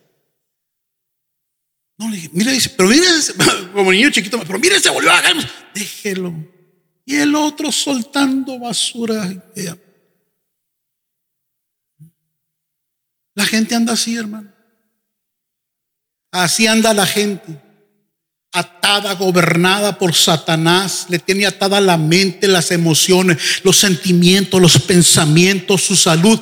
No 1.98 2.08
le 2.10 2.16
dije, 2.16 2.30
mira, 2.32 2.50
dice, 2.50 2.70
pero 2.70 2.88
mire, 2.88 3.06
como 3.72 3.92
niño 3.92 4.10
chiquito, 4.10 4.40
pero 4.44 4.58
mire, 4.58 4.80
se 4.80 4.90
volvió 4.90 5.10
a 5.10 5.20
bajar. 5.20 5.36
Déjelo. 5.74 6.34
Y 7.04 7.16
el 7.16 7.34
otro 7.34 7.70
soltando 7.70 8.58
basura. 8.58 9.30
La 13.34 13.44
gente 13.44 13.74
anda 13.74 13.92
así, 13.92 14.16
hermano. 14.16 14.52
Así 16.32 16.66
anda 16.66 16.92
la 16.92 17.06
gente. 17.06 17.62
Atada, 18.58 19.14
gobernada 19.14 19.98
por 19.98 20.14
Satanás. 20.14 21.06
Le 21.08 21.18
tiene 21.18 21.46
atada 21.46 21.80
la 21.80 21.96
mente, 21.96 22.48
las 22.48 22.70
emociones, 22.70 23.38
los 23.62 23.76
sentimientos, 23.76 24.60
los 24.60 24.78
pensamientos, 24.80 25.82
su 25.82 25.96
salud 25.96 26.40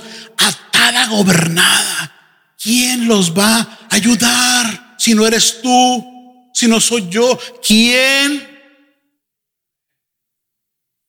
gobernada. 1.06 2.12
¿Quién 2.60 3.06
los 3.06 3.36
va 3.36 3.58
a 3.58 3.88
ayudar 3.90 4.96
si 4.98 5.14
no 5.14 5.26
eres 5.26 5.60
tú? 5.62 6.50
Si 6.52 6.68
no 6.68 6.80
soy 6.80 7.08
yo, 7.08 7.38
¿quién? 7.66 8.50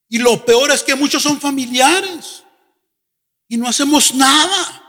Y 0.09 0.17
lo 0.17 0.43
peor 0.43 0.71
es 0.71 0.83
que 0.83 0.95
muchos 0.95 1.21
son 1.21 1.39
familiares 1.39 2.43
y 3.47 3.57
no 3.57 3.67
hacemos 3.67 4.13
nada 4.13 4.83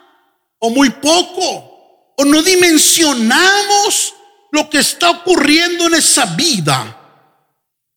o 0.58 0.70
muy 0.70 0.90
poco 0.90 2.14
o 2.16 2.24
no 2.24 2.42
dimensionamos 2.42 4.14
lo 4.56 4.70
que 4.70 4.78
está 4.78 5.10
ocurriendo 5.10 5.86
en 5.86 5.94
esa 5.94 6.34
vida 6.34 6.98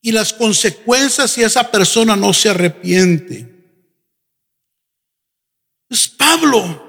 y 0.01 0.11
las 0.11 0.33
consecuencias 0.33 1.31
si 1.31 1.41
esa 1.41 1.71
persona 1.71 2.17
no 2.17 2.33
se 2.33 2.49
arrepiente. 2.49 3.47
Es 5.89 6.09
Pablo 6.09 6.87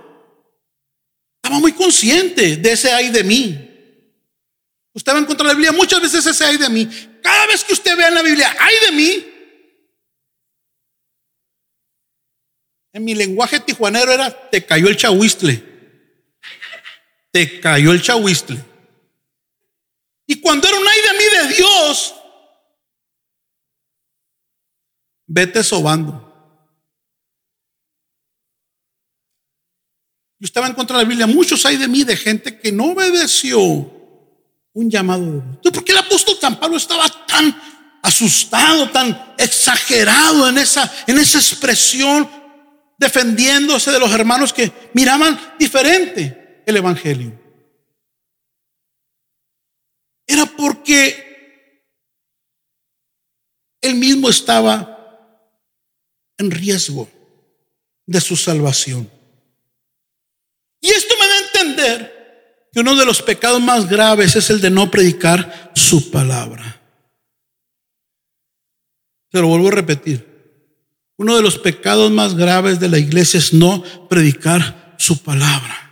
estaba 1.36 1.60
muy 1.60 1.72
consciente 1.72 2.56
de 2.56 2.72
ese 2.72 2.92
ay 2.92 3.10
de 3.10 3.22
mí. 3.22 3.66
Usted 4.92 5.12
va 5.12 5.18
a 5.18 5.20
encontrar 5.20 5.46
la 5.46 5.54
Biblia 5.54 5.72
muchas 5.72 6.02
veces 6.02 6.26
ese 6.26 6.44
ay 6.44 6.56
de 6.56 6.68
mí. 6.68 6.88
Cada 7.22 7.46
vez 7.46 7.62
que 7.62 7.72
usted 7.72 7.96
vea 7.96 8.08
en 8.08 8.14
la 8.14 8.22
Biblia 8.22 8.54
ay 8.58 8.74
de 8.86 8.92
mí, 8.92 9.26
en 12.92 13.04
mi 13.04 13.14
lenguaje 13.14 13.60
tijuanero 13.60 14.12
era 14.12 14.50
te 14.50 14.66
cayó 14.66 14.88
el 14.88 14.96
chahuistle. 14.96 15.62
Te 17.30 17.60
cayó 17.60 17.92
el 17.92 18.02
chahuistle. 18.02 18.69
Y 20.30 20.40
cuando 20.40 20.68
era 20.68 20.78
un 20.78 20.86
ay 20.86 21.00
de 21.02 21.18
mí 21.18 21.48
de 21.48 21.54
Dios, 21.56 22.14
vete 25.26 25.64
sobando. 25.64 26.24
Yo 30.38 30.44
estaba 30.44 30.68
en 30.68 30.74
contra 30.74 30.98
de 30.98 31.02
la 31.02 31.08
Biblia. 31.08 31.26
Muchos 31.26 31.66
hay 31.66 31.78
de 31.78 31.88
mí, 31.88 32.04
de 32.04 32.16
gente 32.16 32.60
que 32.60 32.70
no 32.70 32.92
obedeció 32.92 33.58
un 33.60 34.88
llamado 34.88 35.24
de 35.24 35.32
Dios. 35.32 35.74
¿por 35.74 35.84
qué 35.84 35.90
el 35.90 35.98
apóstol 35.98 36.36
San 36.40 36.60
Pablo 36.60 36.76
estaba 36.76 37.08
tan 37.26 37.60
asustado, 38.00 38.88
tan 38.90 39.34
exagerado 39.36 40.48
en 40.48 40.58
esa, 40.58 40.88
en 41.08 41.18
esa 41.18 41.38
expresión, 41.38 42.30
defendiéndose 42.96 43.90
de 43.90 43.98
los 43.98 44.12
hermanos 44.12 44.52
que 44.52 44.70
miraban 44.94 45.56
diferente 45.58 46.62
el 46.64 46.76
Evangelio? 46.76 47.39
Era 50.30 50.46
porque 50.46 51.26
él 53.80 53.96
mismo 53.96 54.30
estaba 54.30 54.96
en 56.38 56.52
riesgo 56.52 57.10
de 58.06 58.20
su 58.20 58.36
salvación. 58.36 59.10
Y 60.80 60.90
esto 60.90 61.14
me 61.18 61.26
da 61.26 61.34
a 61.34 61.40
entender 61.40 62.68
que 62.72 62.78
uno 62.78 62.94
de 62.94 63.04
los 63.04 63.22
pecados 63.22 63.60
más 63.60 63.88
graves 63.88 64.36
es 64.36 64.50
el 64.50 64.60
de 64.60 64.70
no 64.70 64.88
predicar 64.88 65.72
su 65.74 66.12
palabra. 66.12 66.80
Se 69.32 69.40
lo 69.40 69.48
vuelvo 69.48 69.66
a 69.66 69.72
repetir. 69.72 70.28
Uno 71.16 71.34
de 71.34 71.42
los 71.42 71.58
pecados 71.58 72.12
más 72.12 72.36
graves 72.36 72.78
de 72.78 72.88
la 72.88 72.98
iglesia 72.98 73.38
es 73.38 73.52
no 73.52 73.82
predicar 74.08 74.94
su 74.96 75.24
palabra. 75.24 75.89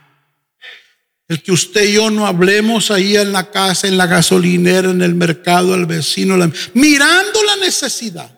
El 1.28 1.42
que 1.42 1.52
usted 1.52 1.84
y 1.84 1.92
yo 1.92 2.10
no 2.10 2.26
hablemos 2.26 2.90
ahí 2.90 3.16
en 3.16 3.32
la 3.32 3.50
casa, 3.50 3.86
en 3.86 3.98
la 3.98 4.06
gasolinera, 4.06 4.90
en 4.90 5.02
el 5.02 5.14
mercado, 5.14 5.74
al 5.74 5.84
vecino, 5.84 6.36
mirando 6.72 7.44
la 7.44 7.56
necesidad. 7.56 8.30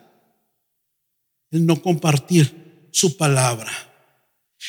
El 1.49 1.65
no 1.65 1.81
compartir 1.81 2.89
su 2.91 3.15
palabra. 3.15 3.71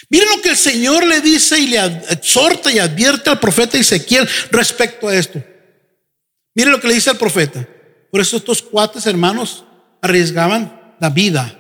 Miren 0.09 0.29
lo 0.29 0.41
que 0.41 0.51
el 0.51 0.57
Señor 0.57 1.05
le 1.05 1.21
dice 1.21 1.59
y 1.59 1.67
le 1.67 1.85
exhorta 2.11 2.71
y 2.71 2.79
advierte 2.79 3.29
al 3.29 3.41
profeta 3.41 3.77
Ezequiel 3.77 4.29
respecto 4.51 5.09
a 5.09 5.17
esto. 5.17 5.43
Miren 6.55 6.73
lo 6.73 6.81
que 6.81 6.89
le 6.89 6.95
dice 6.95 7.11
al 7.11 7.19
profeta. 7.19 7.69
Por 8.11 8.21
eso 8.21 8.37
estos 8.37 8.63
cuates 8.63 9.07
hermanos 9.07 9.65
arriesgaban 10.01 10.95
la 11.01 11.11
vida. 11.11 11.59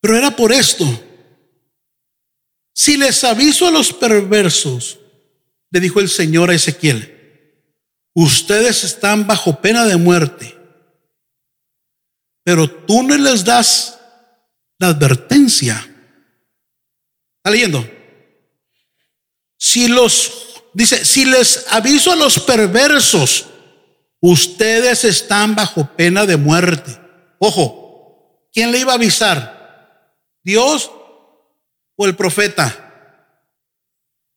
Pero 0.00 0.16
era 0.16 0.34
por 0.34 0.52
esto. 0.52 0.84
Si 2.72 2.96
les 2.96 3.24
aviso 3.24 3.66
a 3.66 3.70
los 3.70 3.92
perversos, 3.92 4.98
le 5.72 5.80
dijo 5.80 5.98
el 5.98 6.08
Señor 6.08 6.50
a 6.50 6.54
Ezequiel, 6.54 7.64
ustedes 8.14 8.84
están 8.84 9.26
bajo 9.26 9.60
pena 9.60 9.84
de 9.84 9.96
muerte, 9.96 10.56
pero 12.44 12.70
tú 12.70 13.02
no 13.02 13.16
les 13.16 13.44
das 13.44 13.98
la 14.78 14.88
advertencia 14.88 15.88
¿Está 17.42 17.50
leyendo? 17.50 17.84
Si 19.58 19.88
los, 19.88 20.62
dice, 20.74 21.04
si 21.04 21.24
les 21.24 21.66
aviso 21.72 22.12
a 22.12 22.16
los 22.16 22.38
perversos, 22.38 23.46
ustedes 24.20 25.04
están 25.04 25.56
bajo 25.56 25.88
pena 25.96 26.24
de 26.24 26.36
muerte. 26.36 26.96
Ojo, 27.40 28.48
¿quién 28.52 28.70
le 28.70 28.78
iba 28.78 28.92
a 28.92 28.94
avisar? 28.94 30.14
¿Dios 30.44 30.88
o 31.96 32.06
el 32.06 32.14
profeta? 32.14 33.26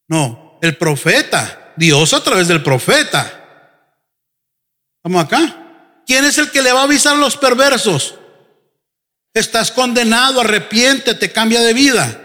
No, 0.07 0.44
el 0.65 0.77
profeta. 0.77 1.73
Dios 1.75 2.13
a 2.13 2.23
través 2.23 2.47
del 2.47 2.63
profeta. 2.63 3.91
¿Estamos 4.97 5.23
acá? 5.23 6.03
¿Quién 6.05 6.25
es 6.25 6.37
el 6.37 6.51
que 6.51 6.61
le 6.61 6.71
va 6.71 6.81
a 6.81 6.83
avisar 6.83 7.15
a 7.15 7.19
los 7.19 7.37
perversos? 7.37 8.15
Estás 9.33 9.71
condenado, 9.71 10.41
arrepiéntete, 10.41 11.31
cambia 11.31 11.61
de 11.61 11.73
vida. 11.73 12.21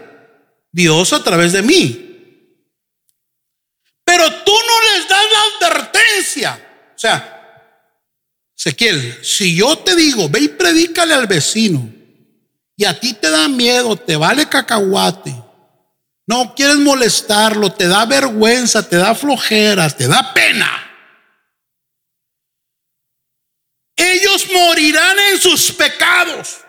Dios 0.71 1.11
a 1.13 1.23
través 1.23 1.51
de 1.51 1.61
mí. 1.61 2.11
Pero 4.03 4.29
tú 4.43 4.51
no 4.51 4.81
les 4.93 5.07
das 5.07 5.25
la 5.31 5.67
advertencia. 5.67 6.91
O 6.95 6.99
sea, 6.99 7.41
Ezequiel, 8.57 9.19
si 9.23 9.55
yo 9.55 9.77
te 9.79 9.95
digo, 9.95 10.29
ve 10.29 10.41
y 10.41 10.47
predícale 10.47 11.13
al 11.13 11.25
vecino, 11.25 11.91
y 12.77 12.85
a 12.85 12.99
ti 12.99 13.13
te 13.13 13.29
da 13.29 13.47
miedo, 13.47 13.95
te 13.95 14.15
vale 14.15 14.47
cacahuate, 14.47 15.35
no 16.31 16.55
quieres 16.55 16.77
molestarlo, 16.77 17.73
te 17.73 17.89
da 17.89 18.05
vergüenza, 18.05 18.87
te 18.87 18.95
da 18.95 19.13
flojera, 19.13 19.89
te 19.89 20.07
da 20.07 20.33
pena. 20.33 20.71
Ellos 23.97 24.47
morirán 24.49 25.19
en 25.19 25.37
sus 25.37 25.73
pecados. 25.73 26.61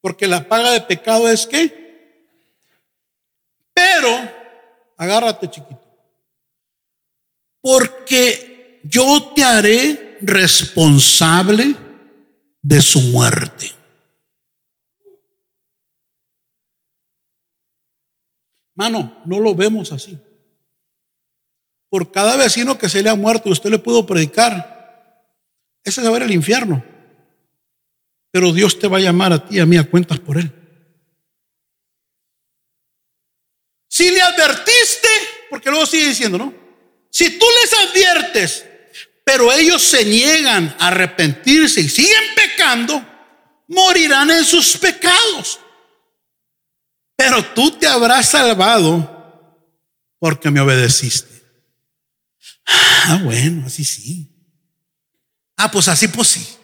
Porque 0.00 0.28
la 0.28 0.46
paga 0.46 0.70
de 0.70 0.82
pecado 0.82 1.28
es 1.28 1.44
qué? 1.44 2.38
Pero, 3.72 4.32
agárrate 4.96 5.50
chiquito. 5.50 5.82
Porque 7.60 8.80
yo 8.84 9.32
te 9.34 9.42
haré 9.42 10.18
responsable 10.20 11.74
de 12.62 12.80
su 12.80 13.00
muerte. 13.00 13.72
Mano, 18.74 19.22
no 19.24 19.40
lo 19.40 19.54
vemos 19.54 19.92
así. 19.92 20.18
Por 21.88 22.10
cada 22.10 22.36
vecino 22.36 22.76
que 22.76 22.88
se 22.88 23.02
le 23.02 23.10
ha 23.10 23.14
muerto, 23.14 23.50
usted 23.50 23.70
le 23.70 23.78
pudo 23.78 24.04
predicar. 24.04 25.24
Ese 25.84 26.00
es 26.00 26.06
a 26.06 26.10
ver 26.10 26.22
el 26.22 26.32
infierno. 26.32 26.84
Pero 28.32 28.52
Dios 28.52 28.78
te 28.78 28.88
va 28.88 28.98
a 28.98 29.00
llamar 29.00 29.32
a 29.32 29.46
ti 29.46 29.56
y 29.56 29.60
a 29.60 29.66
mí 29.66 29.76
a 29.76 29.88
cuentas 29.88 30.18
por 30.18 30.38
él. 30.38 30.50
Si 33.88 34.10
le 34.10 34.20
advertiste, 34.20 35.08
porque 35.48 35.70
luego 35.70 35.86
sigue 35.86 36.08
diciendo, 36.08 36.36
¿no? 36.36 36.52
Si 37.10 37.38
tú 37.38 37.46
les 37.62 37.72
adviertes, 37.72 38.66
pero 39.24 39.52
ellos 39.52 39.80
se 39.80 40.04
niegan 40.04 40.74
a 40.80 40.88
arrepentirse 40.88 41.80
y 41.80 41.88
siguen 41.88 42.24
pecando, 42.34 43.06
morirán 43.68 44.32
en 44.32 44.44
sus 44.44 44.76
pecados. 44.78 45.60
Pero 47.16 47.44
tú 47.54 47.70
te 47.78 47.86
habrás 47.86 48.28
salvado 48.30 49.10
porque 50.18 50.50
me 50.50 50.60
obedeciste. 50.60 51.34
Ah, 52.66 53.20
bueno, 53.22 53.66
así 53.66 53.84
sí. 53.84 54.30
Ah, 55.56 55.70
pues 55.70 55.88
así, 55.88 56.08
pues 56.08 56.28
sí. 56.28 56.56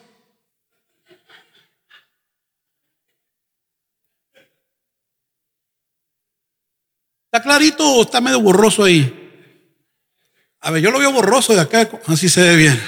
¿Está 7.33 7.43
clarito 7.45 7.89
o 7.89 8.03
está 8.03 8.21
medio 8.21 8.41
borroso 8.41 8.83
ahí? 8.83 9.17
A 10.61 10.73
ver, 10.73 10.83
yo 10.83 10.91
lo 10.91 10.99
veo 10.99 11.13
borroso 11.13 11.55
de 11.55 11.61
acá, 11.61 11.89
así 12.09 12.29
se 12.29 12.43
ve 12.43 12.57
bien. 12.57 12.83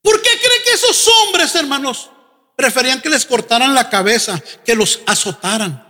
¿Por 0.00 0.22
qué 0.22 0.30
cree 0.38 0.62
que 0.64 0.72
esos 0.72 1.06
hombres, 1.08 1.54
hermanos, 1.54 2.10
preferían 2.56 3.00
que 3.00 3.10
les 3.10 3.26
cortaran 3.26 3.74
la 3.74 3.88
cabeza, 3.88 4.40
que 4.64 4.74
los 4.74 5.00
azotaran? 5.06 5.84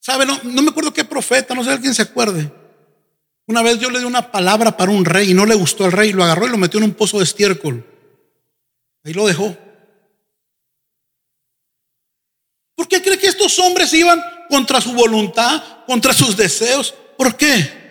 ¿Sabe? 0.00 0.24
No, 0.24 0.62
me 0.62 0.70
acuerdo 0.70 0.92
qué 0.92 1.04
profeta, 1.04 1.54
no 1.54 1.64
sé 1.64 1.70
si 1.70 1.74
alguien 1.74 1.94
se 1.94 2.02
acuerde. 2.02 2.52
Una 3.48 3.62
vez 3.62 3.78
yo 3.78 3.90
le 3.90 3.98
di 3.98 4.04
una 4.04 4.30
palabra 4.30 4.76
para 4.76 4.92
un 4.92 5.04
rey 5.04 5.30
y 5.30 5.34
no 5.34 5.46
le 5.46 5.54
gustó 5.54 5.84
al 5.84 5.92
rey, 5.92 6.12
lo 6.12 6.22
agarró 6.22 6.46
y 6.46 6.50
lo 6.50 6.58
metió 6.58 6.78
en 6.78 6.84
un 6.84 6.94
pozo 6.94 7.18
de 7.18 7.24
estiércol. 7.24 7.84
Ahí 9.04 9.12
lo 9.12 9.26
dejó. 9.26 9.56
¿Por 12.76 12.86
qué 12.86 13.02
cree 13.02 13.18
que 13.18 13.26
estos 13.26 13.58
hombres 13.58 13.92
iban 13.94 14.22
contra 14.48 14.80
su 14.80 14.92
voluntad, 14.92 15.84
contra 15.86 16.12
sus 16.12 16.36
deseos? 16.36 16.94
¿Por 17.16 17.36
qué? 17.36 17.86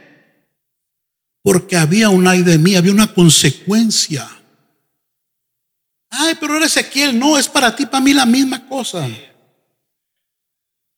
Porque 1.42 1.76
había 1.76 2.10
un 2.10 2.28
ay 2.28 2.44
de 2.44 2.58
mí, 2.58 2.76
había 2.76 2.92
una 2.92 3.14
consecuencia. 3.14 4.26
Ay, 6.18 6.36
pero 6.40 6.56
eres 6.56 6.78
Ezequiel, 6.78 7.18
no, 7.18 7.38
es 7.38 7.50
para 7.50 7.76
ti, 7.76 7.86
para 7.86 8.02
mí 8.02 8.14
la 8.14 8.26
misma 8.26 8.68
cosa. 8.68 9.08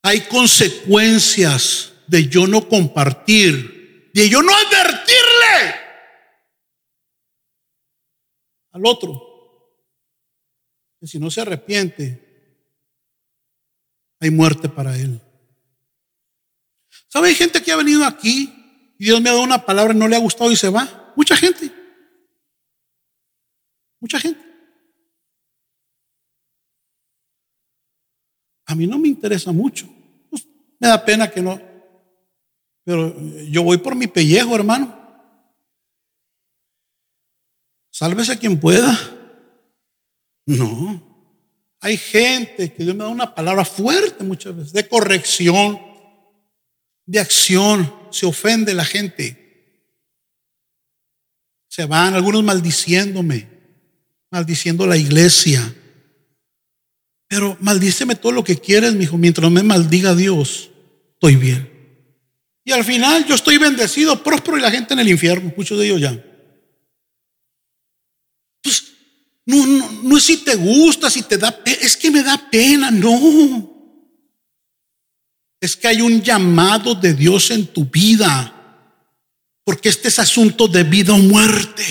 Hay 0.04 0.22
consecuencias 0.22 1.94
de 2.08 2.28
yo 2.28 2.46
no 2.48 2.68
compartir, 2.68 4.12
de 4.14 4.30
yo 4.30 4.42
no 4.42 4.52
advertirle 4.56 5.76
al 8.72 8.86
otro. 8.86 9.24
Que 11.00 11.08
si 11.08 11.20
no 11.20 11.32
se 11.32 11.42
arrepiente, 11.42 12.56
hay 14.20 14.30
muerte 14.30 14.70
para 14.70 14.96
él. 14.96 15.20
¿Sabe? 17.08 17.30
Hay 17.30 17.36
gente 17.36 17.62
que 17.62 17.72
ha 17.72 17.76
venido 17.76 18.06
aquí 18.06 18.94
y 19.00 19.06
Dios 19.06 19.22
me 19.22 19.30
ha 19.30 19.34
dado 19.34 19.44
una 19.44 19.66
palabra 19.66 19.94
y 19.94 19.98
no 19.98 20.08
le 20.08 20.16
ha 20.16 20.20
gustado 20.20 20.52
y 20.52 20.56
se 20.56 20.70
va. 20.70 21.14
Mucha 21.16 21.36
gente. 21.36 21.72
Mucha 24.00 24.20
gente. 24.20 24.47
A 28.68 28.76
mí 28.76 28.86
no 28.86 29.00
me 29.00 29.08
interesa 29.08 29.52
mucho. 29.52 29.88
Pues, 30.30 30.46
me 30.80 30.88
da 30.88 31.04
pena 31.04 31.32
que 31.32 31.42
no. 31.42 31.60
Pero 32.84 33.16
yo 33.50 33.64
voy 33.64 33.78
por 33.78 33.96
mi 33.96 34.08
pellejo, 34.08 34.56
hermano. 34.56 34.96
Sálvese 37.90 38.38
quien 38.38 38.60
pueda. 38.60 38.96
No. 40.46 41.04
hay 41.82 41.98
gente 41.98 42.72
que 42.72 42.84
Dios 42.84 42.96
me 42.96 43.04
da 43.04 43.10
una 43.10 43.36
palabra 43.36 43.66
fuerte 43.66 44.24
muchas 44.24 44.56
veces, 44.56 44.72
de 44.72 44.88
corrección, 44.88 45.80
de 47.06 47.20
acción. 47.20 47.94
Se 48.12 48.26
ofende 48.26 48.74
la 48.74 48.86
gente. 48.86 49.48
Se 51.68 51.86
van 51.86 52.14
algunos 52.14 52.44
maldiciéndome, 52.44 53.48
maldiciendo 54.32 54.88
la 54.88 54.98
iglesia. 54.98 55.74
Pero 57.28 57.58
maldíceme 57.60 58.16
todo 58.16 58.32
lo 58.32 58.44
que 58.44 58.58
quieres, 58.58 58.94
mi 58.94 59.04
hijo. 59.04 59.18
Mientras 59.18 59.52
me 59.52 59.64
maldiga 59.64 60.16
Dios, 60.16 60.70
estoy 61.14 61.36
bien. 61.36 61.78
Y 62.64 62.72
al 62.72 62.84
final 62.84 63.26
yo 63.26 63.36
estoy 63.36 63.58
bendecido, 63.58 64.22
próspero 64.24 64.58
y 64.58 64.62
la 64.62 64.72
gente 64.72 64.94
en 64.94 65.00
el 65.00 65.10
infierno, 65.10 65.54
muchos 65.56 65.80
de 65.80 65.86
ellos 65.86 66.02
ya. 66.02 66.24
Entonces, 68.62 68.94
no, 69.46 69.66
no, 69.66 69.92
no 70.04 70.18
es 70.18 70.24
si 70.24 70.38
te 70.38 70.56
gusta, 70.56 71.10
si 71.10 71.22
te 71.24 71.38
da 71.38 71.52
pena, 71.52 71.78
es 71.82 71.96
que 71.96 72.12
me 72.12 72.24
da 72.24 72.50
pena, 72.50 72.92
no. 72.92 73.74
Es 75.60 75.76
que 75.76 75.88
hay 75.88 76.02
un 76.02 76.22
llamado 76.22 76.94
de 76.94 77.14
Dios 77.14 77.52
en 77.52 77.68
tu 77.68 77.86
vida, 77.86 78.54
porque 79.64 79.90
este 79.90 80.10
es 80.10 80.20
asunto 80.20 80.68
de 80.68 80.84
vida 80.84 81.14
o 81.14 81.18
muerte. 81.18 81.84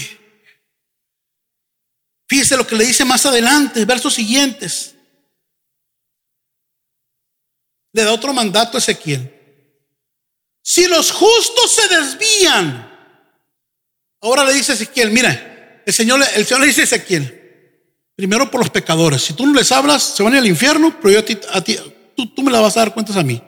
Fíjese 2.29 2.57
lo 2.57 2.67
que 2.67 2.77
le 2.77 2.87
dice 2.87 3.05
más 3.05 3.25
adelante, 3.25 3.85
versos 3.85 4.15
siguientes. 4.15 4.96
Le 7.97 8.05
da 8.05 8.13
otro 8.13 8.35
mandato 8.35 8.77
a 8.77 8.81
Ezequiel. 8.81 9.33
Si 10.63 10.87
los 10.87 11.11
justos 11.13 11.71
se 11.71 11.89
desvían, 11.89 12.93
ahora 14.21 14.45
le 14.45 14.53
dice 14.53 14.75
Ezequiel, 14.75 15.11
mira, 15.11 15.81
el 15.87 15.95
Señor, 15.95 16.21
el 16.35 16.45
Señor 16.45 16.61
le 16.61 16.67
dice 16.67 16.83
a 16.83 16.85
Ezequiel, 16.85 17.73
primero 18.15 18.51
por 18.51 18.61
los 18.61 18.69
pecadores, 18.69 19.23
si 19.23 19.33
tú 19.33 19.47
no 19.47 19.55
les 19.55 19.73
hablas, 19.73 20.15
se 20.15 20.23
van 20.23 20.35
al 20.35 20.47
infierno, 20.47 20.95
pero 21.01 21.11
yo 21.11 21.21
a 21.55 21.63
ti, 21.63 21.79
tú, 22.15 22.27
tú 22.35 22.43
me 22.43 22.53
la 22.53 22.61
vas 22.61 22.77
a 22.77 22.81
dar 22.81 22.93
cuentas 22.93 23.17
a 23.17 23.23
mí. 23.23 23.43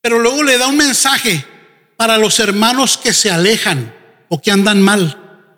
Pero 0.00 0.18
luego 0.18 0.42
le 0.42 0.56
da 0.56 0.68
un 0.68 0.78
mensaje 0.78 1.44
para 1.98 2.16
los 2.16 2.40
hermanos 2.40 2.96
que 2.96 3.12
se 3.12 3.30
alejan 3.30 3.94
o 4.30 4.40
que 4.40 4.50
andan 4.50 4.80
mal. 4.80 5.52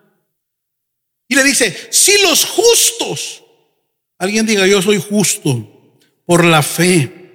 Y 1.28 1.36
le 1.36 1.44
dice, 1.44 1.90
si 1.92 2.20
los 2.22 2.44
justos, 2.44 3.44
alguien 4.18 4.46
diga, 4.46 4.66
yo 4.66 4.82
soy 4.82 5.00
justo 5.00 5.94
por 6.26 6.44
la 6.44 6.64
fe, 6.64 7.27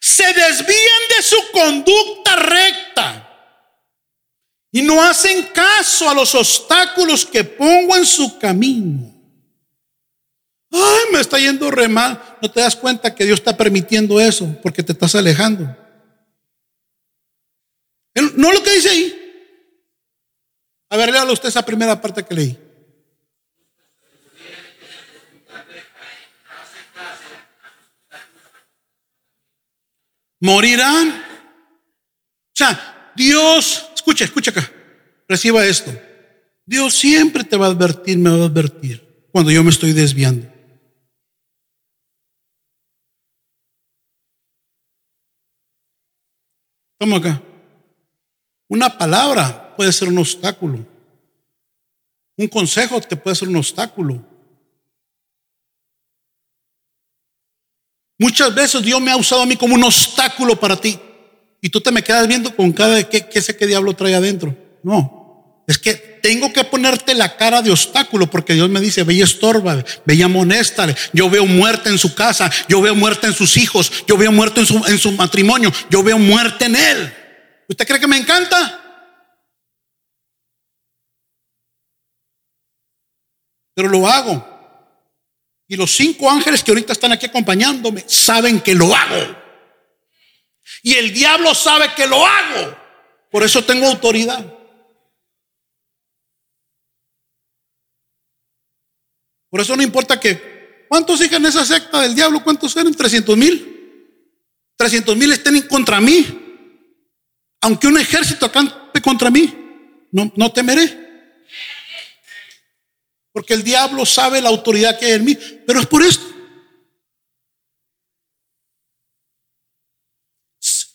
se 0.00 0.24
desvían 0.32 1.02
de 1.16 1.22
su 1.22 1.36
conducta 1.52 2.36
recta 2.36 3.22
y 4.72 4.82
no 4.82 5.02
hacen 5.02 5.44
caso 5.54 6.08
a 6.10 6.14
los 6.14 6.34
obstáculos 6.34 7.24
que 7.24 7.44
pongo 7.44 7.96
en 7.96 8.04
su 8.04 8.38
camino. 8.38 9.12
Ay, 10.70 11.12
me 11.12 11.20
está 11.20 11.38
yendo 11.38 11.70
re 11.70 11.88
mal. 11.88 12.36
No 12.42 12.50
te 12.50 12.60
das 12.60 12.76
cuenta 12.76 13.14
que 13.14 13.24
Dios 13.24 13.38
está 13.38 13.56
permitiendo 13.56 14.20
eso 14.20 14.54
porque 14.62 14.82
te 14.82 14.92
estás 14.92 15.14
alejando. 15.14 15.64
¿No 18.34 18.52
lo 18.52 18.62
que 18.62 18.72
dice 18.72 18.90
ahí? 18.90 19.22
A 20.90 20.96
ver, 20.96 21.10
léalo 21.10 21.32
usted 21.32 21.48
esa 21.48 21.64
primera 21.64 22.00
parte 22.00 22.22
que 22.22 22.34
leí. 22.34 22.65
Morirán. 30.46 31.08
O 31.08 32.54
sea, 32.54 33.12
Dios, 33.16 33.90
escucha, 33.94 34.24
escucha 34.24 34.52
acá, 34.52 34.70
reciba 35.28 35.66
esto. 35.66 35.92
Dios 36.64 36.94
siempre 36.94 37.44
te 37.44 37.56
va 37.56 37.66
a 37.66 37.70
advertir, 37.70 38.16
me 38.16 38.30
va 38.30 38.44
a 38.44 38.46
advertir 38.46 39.28
cuando 39.32 39.50
yo 39.50 39.62
me 39.62 39.70
estoy 39.70 39.92
desviando. 39.92 40.50
Toma 46.98 47.16
acá. 47.18 47.42
Una 48.68 48.96
palabra 48.96 49.76
puede 49.76 49.92
ser 49.92 50.08
un 50.08 50.18
obstáculo. 50.18 50.86
Un 52.38 52.48
consejo 52.48 53.00
te 53.00 53.16
puede 53.16 53.36
ser 53.36 53.48
un 53.48 53.56
obstáculo. 53.56 54.35
Muchas 58.18 58.54
veces 58.54 58.82
Dios 58.82 59.00
me 59.00 59.10
ha 59.10 59.16
usado 59.16 59.42
a 59.42 59.46
mí 59.46 59.56
como 59.56 59.74
un 59.74 59.84
obstáculo 59.84 60.58
para 60.58 60.76
ti. 60.76 60.98
Y 61.60 61.68
tú 61.68 61.80
te 61.80 61.90
me 61.90 62.02
quedas 62.02 62.26
viendo 62.28 62.54
con 62.54 62.72
cada 62.72 62.94
de 62.94 63.08
qué, 63.08 63.28
qué 63.28 63.42
sé 63.42 63.56
qué 63.56 63.66
diablo 63.66 63.94
trae 63.94 64.14
adentro. 64.14 64.56
No, 64.82 65.62
es 65.66 65.78
que 65.78 65.94
tengo 65.94 66.52
que 66.52 66.64
ponerte 66.64 67.14
la 67.14 67.36
cara 67.36 67.60
de 67.60 67.70
obstáculo 67.70 68.30
porque 68.30 68.54
Dios 68.54 68.70
me 68.70 68.80
dice, 68.80 69.02
ve 69.02 69.14
y 69.14 69.22
estorba, 69.22 69.84
ve 70.04 70.14
y. 70.14 70.96
Yo 71.12 71.28
veo 71.28 71.44
muerte 71.44 71.90
en 71.90 71.98
su 71.98 72.14
casa, 72.14 72.50
yo 72.68 72.80
veo 72.80 72.94
muerte 72.94 73.26
en 73.26 73.32
sus 73.32 73.56
hijos, 73.56 73.92
yo 74.06 74.16
veo 74.16 74.32
muerte 74.32 74.60
en 74.60 74.66
su, 74.66 74.84
en 74.86 74.98
su 74.98 75.12
matrimonio, 75.12 75.72
yo 75.90 76.02
veo 76.02 76.18
muerte 76.18 76.66
en 76.66 76.76
él. 76.76 77.14
¿Usted 77.68 77.86
cree 77.86 78.00
que 78.00 78.06
me 78.06 78.16
encanta? 78.16 78.80
Pero 83.74 83.88
lo 83.88 84.08
hago 84.08 84.55
y 85.68 85.76
los 85.76 85.90
cinco 85.90 86.30
ángeles 86.30 86.62
que 86.62 86.70
ahorita 86.70 86.92
están 86.92 87.12
aquí 87.12 87.26
acompañándome 87.26 88.04
saben 88.06 88.60
que 88.60 88.74
lo 88.74 88.94
hago. 88.94 89.36
Y 90.82 90.94
el 90.94 91.12
diablo 91.12 91.54
sabe 91.54 91.92
que 91.96 92.06
lo 92.06 92.24
hago. 92.24 92.76
Por 93.30 93.42
eso 93.42 93.64
tengo 93.64 93.86
autoridad. 93.86 94.44
Por 99.50 99.60
eso 99.60 99.76
no 99.76 99.82
importa 99.82 100.20
que, 100.20 100.86
¿cuántos 100.88 101.18
sigan 101.18 101.44
esa 101.46 101.64
secta 101.64 102.00
del 102.02 102.14
diablo? 102.14 102.42
¿Cuántos 102.44 102.76
eran? 102.76 102.94
300 102.94 103.36
mil. 103.36 103.72
300 104.76 105.16
mil 105.16 105.32
estén 105.32 105.60
contra 105.62 106.00
mí. 106.00 106.24
Aunque 107.62 107.88
un 107.88 107.98
ejército 107.98 108.46
acampe 108.46 109.00
contra 109.00 109.30
mí, 109.30 109.52
no, 110.12 110.30
no 110.36 110.52
temeré. 110.52 111.05
Porque 113.36 113.52
el 113.52 113.62
diablo 113.62 114.06
sabe 114.06 114.40
la 114.40 114.48
autoridad 114.48 114.98
que 114.98 115.04
hay 115.04 115.12
en 115.12 115.24
mí. 115.26 115.34
Pero 115.66 115.78
es 115.78 115.86
por 115.86 116.02
esto. 116.02 116.24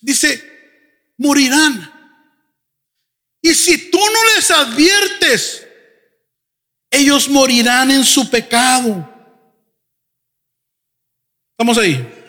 Dice, 0.01 1.13
morirán. 1.19 1.87
Y 3.43 3.53
si 3.53 3.91
tú 3.91 3.99
no 3.99 4.35
les 4.35 4.49
adviertes, 4.49 5.67
ellos 6.89 7.29
morirán 7.29 7.91
en 7.91 8.03
su 8.03 8.27
pecado. 8.27 9.07
Estamos 11.51 11.77
ahí. 11.77 12.20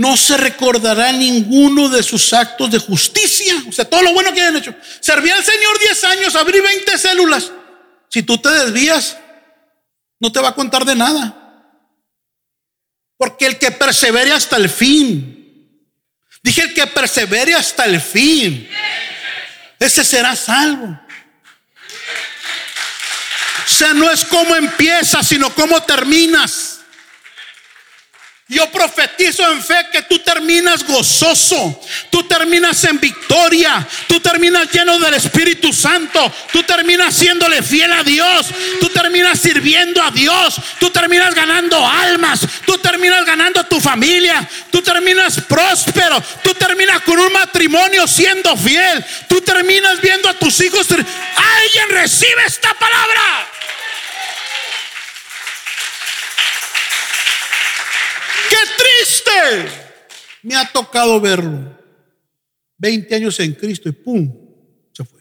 No 0.00 0.16
se 0.16 0.34
recordará 0.38 1.12
ninguno 1.12 1.90
de 1.90 2.02
sus 2.02 2.32
actos 2.32 2.70
de 2.70 2.78
justicia. 2.78 3.54
O 3.68 3.70
sea, 3.70 3.84
todo 3.84 4.00
lo 4.00 4.14
bueno 4.14 4.32
que 4.32 4.40
hayan 4.40 4.56
hecho. 4.56 4.74
Serví 4.98 5.28
al 5.28 5.44
Señor 5.44 5.78
10 5.78 6.04
años, 6.04 6.36
abrí 6.36 6.58
20 6.58 6.96
células. 6.96 7.52
Si 8.08 8.22
tú 8.22 8.38
te 8.38 8.48
desvías, 8.48 9.18
no 10.18 10.32
te 10.32 10.40
va 10.40 10.48
a 10.48 10.54
contar 10.54 10.86
de 10.86 10.96
nada. 10.96 11.36
Porque 13.18 13.44
el 13.44 13.58
que 13.58 13.72
persevere 13.72 14.32
hasta 14.32 14.56
el 14.56 14.70
fin. 14.70 15.86
Dije 16.42 16.62
el 16.62 16.72
que 16.72 16.86
persevere 16.86 17.54
hasta 17.54 17.84
el 17.84 18.00
fin. 18.00 18.70
Ese 19.78 20.02
será 20.02 20.34
salvo. 20.34 20.98
O 23.66 23.68
sea, 23.68 23.92
no 23.92 24.10
es 24.10 24.24
cómo 24.24 24.56
empiezas, 24.56 25.28
sino 25.28 25.54
cómo 25.54 25.82
terminas. 25.82 26.69
Yo 28.50 28.68
profetizo 28.68 29.48
en 29.52 29.62
fe 29.62 29.86
que 29.92 30.02
tú 30.02 30.18
terminas 30.18 30.84
gozoso, 30.84 31.80
tú 32.10 32.24
terminas 32.24 32.82
en 32.82 32.98
victoria, 32.98 33.86
tú 34.08 34.18
terminas 34.18 34.68
lleno 34.72 34.98
del 34.98 35.14
Espíritu 35.14 35.72
Santo, 35.72 36.20
tú 36.52 36.64
terminas 36.64 37.14
siéndole 37.14 37.62
fiel 37.62 37.92
a 37.92 38.02
Dios, 38.02 38.48
tú 38.80 38.88
terminas 38.88 39.38
sirviendo 39.38 40.02
a 40.02 40.10
Dios, 40.10 40.56
tú 40.80 40.90
terminas 40.90 41.32
ganando 41.32 41.86
almas, 41.86 42.40
tú 42.66 42.76
terminas 42.78 43.24
ganando 43.24 43.60
a 43.60 43.68
tu 43.68 43.80
familia, 43.80 44.50
tú 44.72 44.82
terminas 44.82 45.40
próspero, 45.42 46.20
tú 46.42 46.52
terminas 46.54 47.02
con 47.02 47.20
un 47.20 47.32
matrimonio 47.32 48.08
siendo 48.08 48.56
fiel, 48.56 49.04
tú 49.28 49.40
terminas 49.42 50.00
viendo 50.00 50.28
a 50.28 50.34
tus 50.34 50.60
hijos. 50.60 50.88
Alguien 50.90 51.88
recibe 51.90 52.42
esta 52.48 52.74
palabra. 52.74 53.59
¡Qué 58.50 58.56
triste! 58.76 59.72
Me 60.42 60.56
ha 60.56 60.70
tocado 60.70 61.20
verlo. 61.20 61.78
20 62.78 63.14
años 63.14 63.38
en 63.38 63.52
Cristo 63.54 63.88
y 63.88 63.92
¡pum! 63.92 64.34
Se 64.92 65.04
fue. 65.04 65.20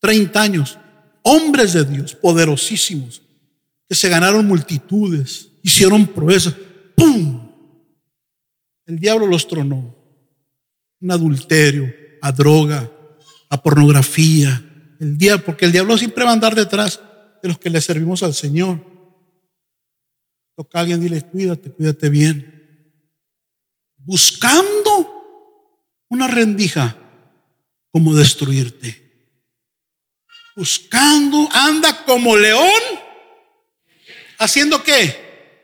30 0.00 0.40
años. 0.40 0.78
Hombres 1.22 1.72
de 1.72 1.84
Dios, 1.84 2.14
poderosísimos, 2.14 3.20
que 3.88 3.94
se 3.94 4.08
ganaron 4.08 4.46
multitudes, 4.46 5.48
hicieron 5.62 6.06
proezas. 6.06 6.54
¡Pum! 6.94 7.50
El 8.86 8.98
diablo 8.98 9.26
los 9.26 9.48
tronó. 9.48 9.96
Un 11.00 11.10
adulterio, 11.10 11.92
a 12.22 12.32
droga, 12.32 12.90
a 13.50 13.62
pornografía. 13.62 14.64
El 15.00 15.18
diablo, 15.18 15.44
porque 15.44 15.64
el 15.64 15.72
diablo 15.72 15.98
siempre 15.98 16.24
va 16.24 16.30
a 16.30 16.34
andar 16.34 16.54
detrás 16.54 17.00
de 17.42 17.48
los 17.48 17.58
que 17.58 17.70
le 17.70 17.80
servimos 17.80 18.22
al 18.22 18.34
Señor. 18.34 18.97
Toca 20.58 20.78
a 20.78 20.80
alguien, 20.80 21.00
dile, 21.00 21.22
cuídate, 21.22 21.70
cuídate 21.70 22.08
bien. 22.08 23.12
Buscando 23.96 26.02
una 26.08 26.26
rendija 26.26 26.96
como 27.92 28.12
destruirte. 28.12 29.36
Buscando, 30.56 31.48
anda 31.52 32.04
como 32.04 32.36
león. 32.36 32.82
¿Haciendo 34.36 34.82
qué? 34.82 35.62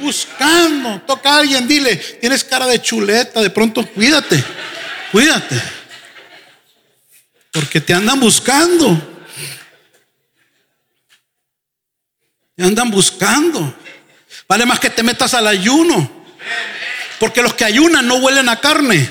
Buscando. 0.00 1.00
Toca 1.00 1.34
a 1.34 1.38
alguien, 1.38 1.66
dile, 1.66 1.96
tienes 1.96 2.44
cara 2.44 2.68
de 2.68 2.80
chuleta, 2.80 3.42
de 3.42 3.50
pronto 3.50 3.84
cuídate, 3.84 4.40
cuídate. 5.10 5.60
Porque 7.50 7.80
te 7.80 7.92
andan 7.92 8.20
buscando. 8.20 8.96
Te 8.96 9.14
andan 12.62 12.90
buscando. 12.90 13.74
Vale 14.48 14.66
más 14.66 14.78
que 14.78 14.90
te 14.90 15.02
metas 15.02 15.34
al 15.34 15.46
ayuno. 15.46 16.24
Porque 17.18 17.42
los 17.42 17.54
que 17.54 17.64
ayunan 17.64 18.06
no 18.06 18.16
huelen 18.16 18.48
a 18.48 18.60
carne. 18.60 19.10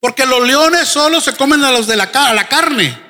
Porque 0.00 0.26
los 0.26 0.46
leones 0.46 0.88
solo 0.88 1.20
se 1.20 1.34
comen 1.34 1.64
a 1.64 1.70
los 1.70 1.86
de 1.86 1.96
la, 1.96 2.10
la 2.34 2.48
carne. 2.48 3.06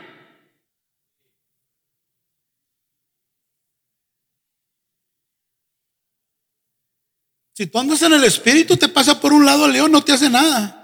Si 7.57 7.67
tú 7.67 7.79
andas 7.79 8.03
en 8.03 8.13
el 8.13 8.25
espíritu, 8.25 8.77
te 8.77 8.89
pasa 8.89 9.19
por 9.19 9.33
un 9.33 9.47
lado 9.47 9.65
el 9.65 9.73
león, 9.73 9.91
no 9.91 10.05
te 10.05 10.13
hace 10.13 10.29
nada. 10.29 10.77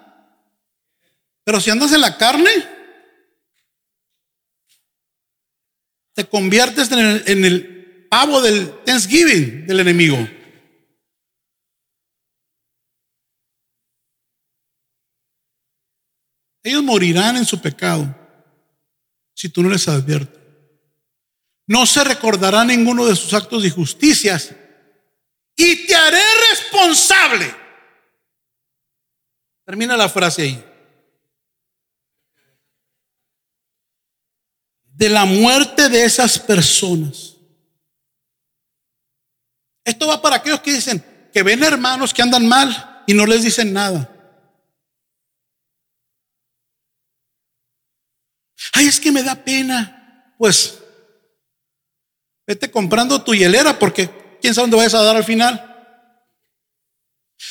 Pero 1.45 1.61
si 1.61 1.69
andas 1.71 1.93
en 1.93 2.01
la 2.01 2.17
carne, 2.17 2.51
te 6.15 6.27
conviertes 6.27 6.91
en 6.93 6.99
el, 6.99 7.25
en 7.27 7.45
el 7.45 8.07
pavo 8.11 8.41
del 8.41 8.83
Thanksgiving 8.85 9.67
del 9.67 9.81
enemigo. 9.81 10.19
Ellos 16.63 16.83
morirán 16.83 17.37
en 17.37 17.45
su 17.45 17.61
pecado 17.61 18.15
si 19.35 19.49
tú 19.49 19.63
no 19.63 19.71
les 19.71 19.89
adviertes. 19.89 20.41
No 21.67 21.87
se 21.87 22.05
recordará 22.05 22.65
ninguno 22.65 23.07
de 23.07 23.17
sus 23.17 23.33
actos 23.35 23.63
de 23.63 23.71
justicias 23.71 24.55
y 25.57 25.87
te 25.87 25.95
haré 25.95 26.23
responsable. 26.51 27.55
Termina 29.65 29.97
la 29.97 30.09
frase 30.09 30.43
ahí. 30.43 30.72
De 35.03 35.09
la 35.09 35.25
muerte 35.25 35.89
de 35.89 36.05
esas 36.05 36.39
personas. 36.39 37.35
Esto 39.85 40.07
va 40.07 40.23
para 40.23 40.37
aquellos 40.37 40.61
que 40.61 40.75
dicen 40.75 41.05
que 41.33 41.43
ven 41.43 41.65
hermanos 41.65 42.15
que 42.15 42.23
andan 42.23 42.47
mal 42.47 43.03
y 43.09 43.13
no 43.13 43.27
les 43.27 43.43
dicen 43.43 43.73
nada. 43.73 44.09
Ay, 48.75 48.87
es 48.87 49.01
que 49.01 49.11
me 49.11 49.25
da 49.25 49.35
pena. 49.35 50.37
Pues 50.39 50.79
vete 52.47 52.71
comprando 52.71 53.25
tu 53.25 53.35
hielera 53.35 53.77
porque 53.77 54.39
quién 54.41 54.55
sabe 54.55 54.67
dónde 54.67 54.77
vayas 54.77 54.95
a 54.95 55.03
dar 55.03 55.17
al 55.17 55.25
final. 55.25 55.69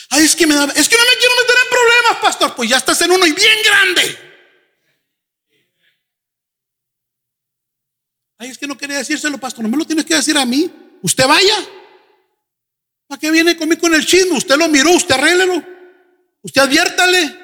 Ay, 0.10 0.24
es 0.24 0.38
que 0.38 0.47
me 0.47 0.56
da, 0.56 0.64
es 0.74 0.88
que 0.88 0.95
no 0.95 1.04
me 1.04 1.20
quiero 1.20 1.36
meter 1.36 1.56
en 1.62 1.70
problemas, 1.70 2.22
pastor. 2.22 2.56
Pues 2.56 2.70
ya 2.70 2.78
estás 2.78 3.02
en 3.02 3.12
uno 3.12 3.28
y 3.28 3.34
bien 3.34 3.58
grande. 3.66 4.30
Ay, 8.41 8.49
es 8.49 8.57
que 8.57 8.65
no 8.65 8.75
quería 8.75 8.97
decírselo, 8.97 9.37
pastor. 9.37 9.63
No 9.63 9.69
me 9.69 9.77
lo 9.77 9.85
tienes 9.85 10.03
que 10.03 10.15
decir 10.15 10.35
a 10.35 10.47
mí. 10.47 10.67
Usted 11.03 11.27
vaya. 11.27 11.55
¿Para 13.05 13.19
qué 13.19 13.29
viene 13.29 13.55
conmigo 13.55 13.81
con 13.81 13.93
el 13.93 14.03
chisme? 14.03 14.35
Usted 14.35 14.55
lo 14.57 14.67
miró, 14.67 14.89
usted 14.93 15.13
arréglelo. 15.13 15.63
Usted 16.41 16.61
adviértale. 16.61 17.37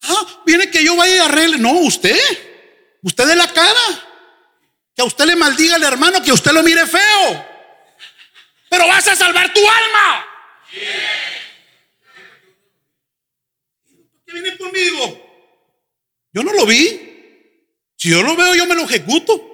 Ah, 0.00 0.42
viene 0.46 0.70
que 0.70 0.82
yo 0.82 0.96
vaya 0.96 1.16
y 1.16 1.18
arregle. 1.18 1.58
No, 1.58 1.72
usted. 1.80 2.18
Usted 3.02 3.26
de 3.26 3.36
la 3.36 3.52
cara. 3.52 3.78
Que 4.96 5.02
a 5.02 5.04
usted 5.04 5.26
le 5.26 5.36
maldiga 5.36 5.74
al 5.74 5.82
hermano, 5.82 6.22
que 6.22 6.32
usted 6.32 6.52
lo 6.52 6.62
mire 6.62 6.86
feo. 6.86 7.46
Pero 8.70 8.86
vas 8.88 9.06
a 9.06 9.14
salvar 9.14 9.52
tu 9.52 9.60
alma. 9.60 10.26
¿Qué 14.24 14.32
viene 14.32 14.56
conmigo? 14.56 15.28
Yo 16.32 16.42
no 16.42 16.54
lo 16.54 16.64
vi. 16.64 17.92
Si 17.96 18.08
yo 18.08 18.22
lo 18.22 18.34
veo, 18.34 18.54
yo 18.54 18.64
me 18.64 18.74
lo 18.74 18.84
ejecuto. 18.84 19.49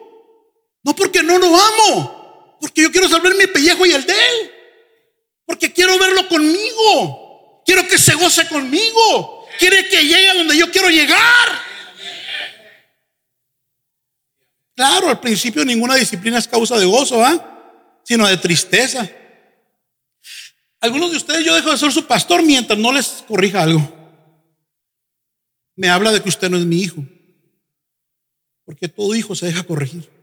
No 0.86 0.94
porque 0.94 1.20
no 1.20 1.36
lo 1.36 1.48
amo. 1.48 2.56
Porque 2.60 2.82
yo 2.82 2.92
quiero 2.92 3.08
salvar 3.08 3.34
mi 3.34 3.48
pellejo 3.48 3.84
y 3.84 3.92
el 3.92 4.06
de 4.06 4.12
él. 4.12 4.50
Porque 5.44 5.72
quiero 5.72 5.98
verlo 5.98 6.28
conmigo. 6.28 7.62
Quiero 7.66 7.88
que 7.88 7.98
se 7.98 8.14
goce 8.14 8.46
conmigo. 8.46 9.48
Quiere 9.58 9.88
que 9.88 10.02
llegue 10.02 10.28
a 10.28 10.34
donde 10.34 10.56
yo 10.56 10.70
quiero 10.70 10.88
llegar. 10.88 11.48
Claro, 14.76 15.08
al 15.08 15.18
principio 15.18 15.64
ninguna 15.64 15.96
disciplina 15.96 16.38
es 16.38 16.46
causa 16.46 16.78
de 16.78 16.84
gozo, 16.84 17.24
¿ah? 17.24 18.00
Sino 18.04 18.24
de 18.28 18.36
tristeza. 18.36 19.10
Algunos 20.78 21.10
de 21.10 21.16
ustedes 21.16 21.44
yo 21.44 21.56
dejo 21.56 21.72
de 21.72 21.78
ser 21.78 21.90
su 21.90 22.06
pastor 22.06 22.44
mientras 22.44 22.78
no 22.78 22.92
les 22.92 23.24
corrija 23.26 23.64
algo. 23.64 23.82
Me 25.74 25.88
habla 25.88 26.12
de 26.12 26.22
que 26.22 26.28
usted 26.28 26.48
no 26.48 26.58
es 26.58 26.64
mi 26.64 26.80
hijo. 26.80 27.04
Porque 28.64 28.86
todo 28.86 29.16
hijo 29.16 29.34
se 29.34 29.46
deja 29.46 29.64
corregir. 29.64 30.14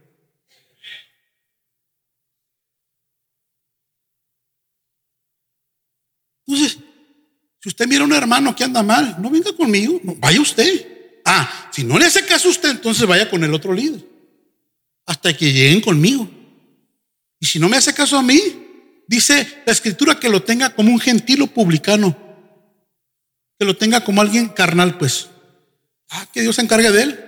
Entonces, 6.45 6.79
si 7.63 7.69
usted 7.69 7.87
mira 7.87 8.01
a 8.01 8.05
un 8.05 8.11
hermano 8.11 8.53
que 8.53 8.65
anda 8.65 8.83
mal, 8.83 9.15
no 9.21 9.29
venga 9.29 9.53
conmigo, 9.53 9.97
vaya 10.17 10.41
usted. 10.41 11.21
Ah, 11.23 11.69
si 11.71 11.85
no 11.85 11.97
le 11.97 12.03
hace 12.03 12.25
caso 12.25 12.49
a 12.49 12.51
usted, 12.51 12.71
entonces 12.71 13.07
vaya 13.07 13.29
con 13.29 13.41
el 13.41 13.53
otro 13.53 13.71
líder 13.71 14.05
hasta 15.05 15.31
que 15.31 15.53
lleguen 15.53 15.79
conmigo. 15.79 16.29
Y 17.39 17.45
si 17.45 17.59
no 17.59 17.69
me 17.69 17.77
hace 17.77 17.93
caso 17.93 18.17
a 18.17 18.21
mí, 18.21 18.37
dice 19.07 19.63
la 19.65 19.71
escritura 19.71 20.19
que 20.19 20.27
lo 20.27 20.43
tenga 20.43 20.75
como 20.75 20.91
un 20.91 20.99
gentil 20.99 21.47
publicano, 21.47 22.17
que 23.57 23.63
lo 23.63 23.77
tenga 23.77 24.03
como 24.03 24.19
alguien 24.19 24.49
carnal, 24.49 24.97
pues. 24.97 25.29
Ah, 26.09 26.27
que 26.33 26.41
Dios 26.41 26.57
se 26.57 26.63
encargue 26.63 26.91
de 26.91 27.01
él. 27.01 27.25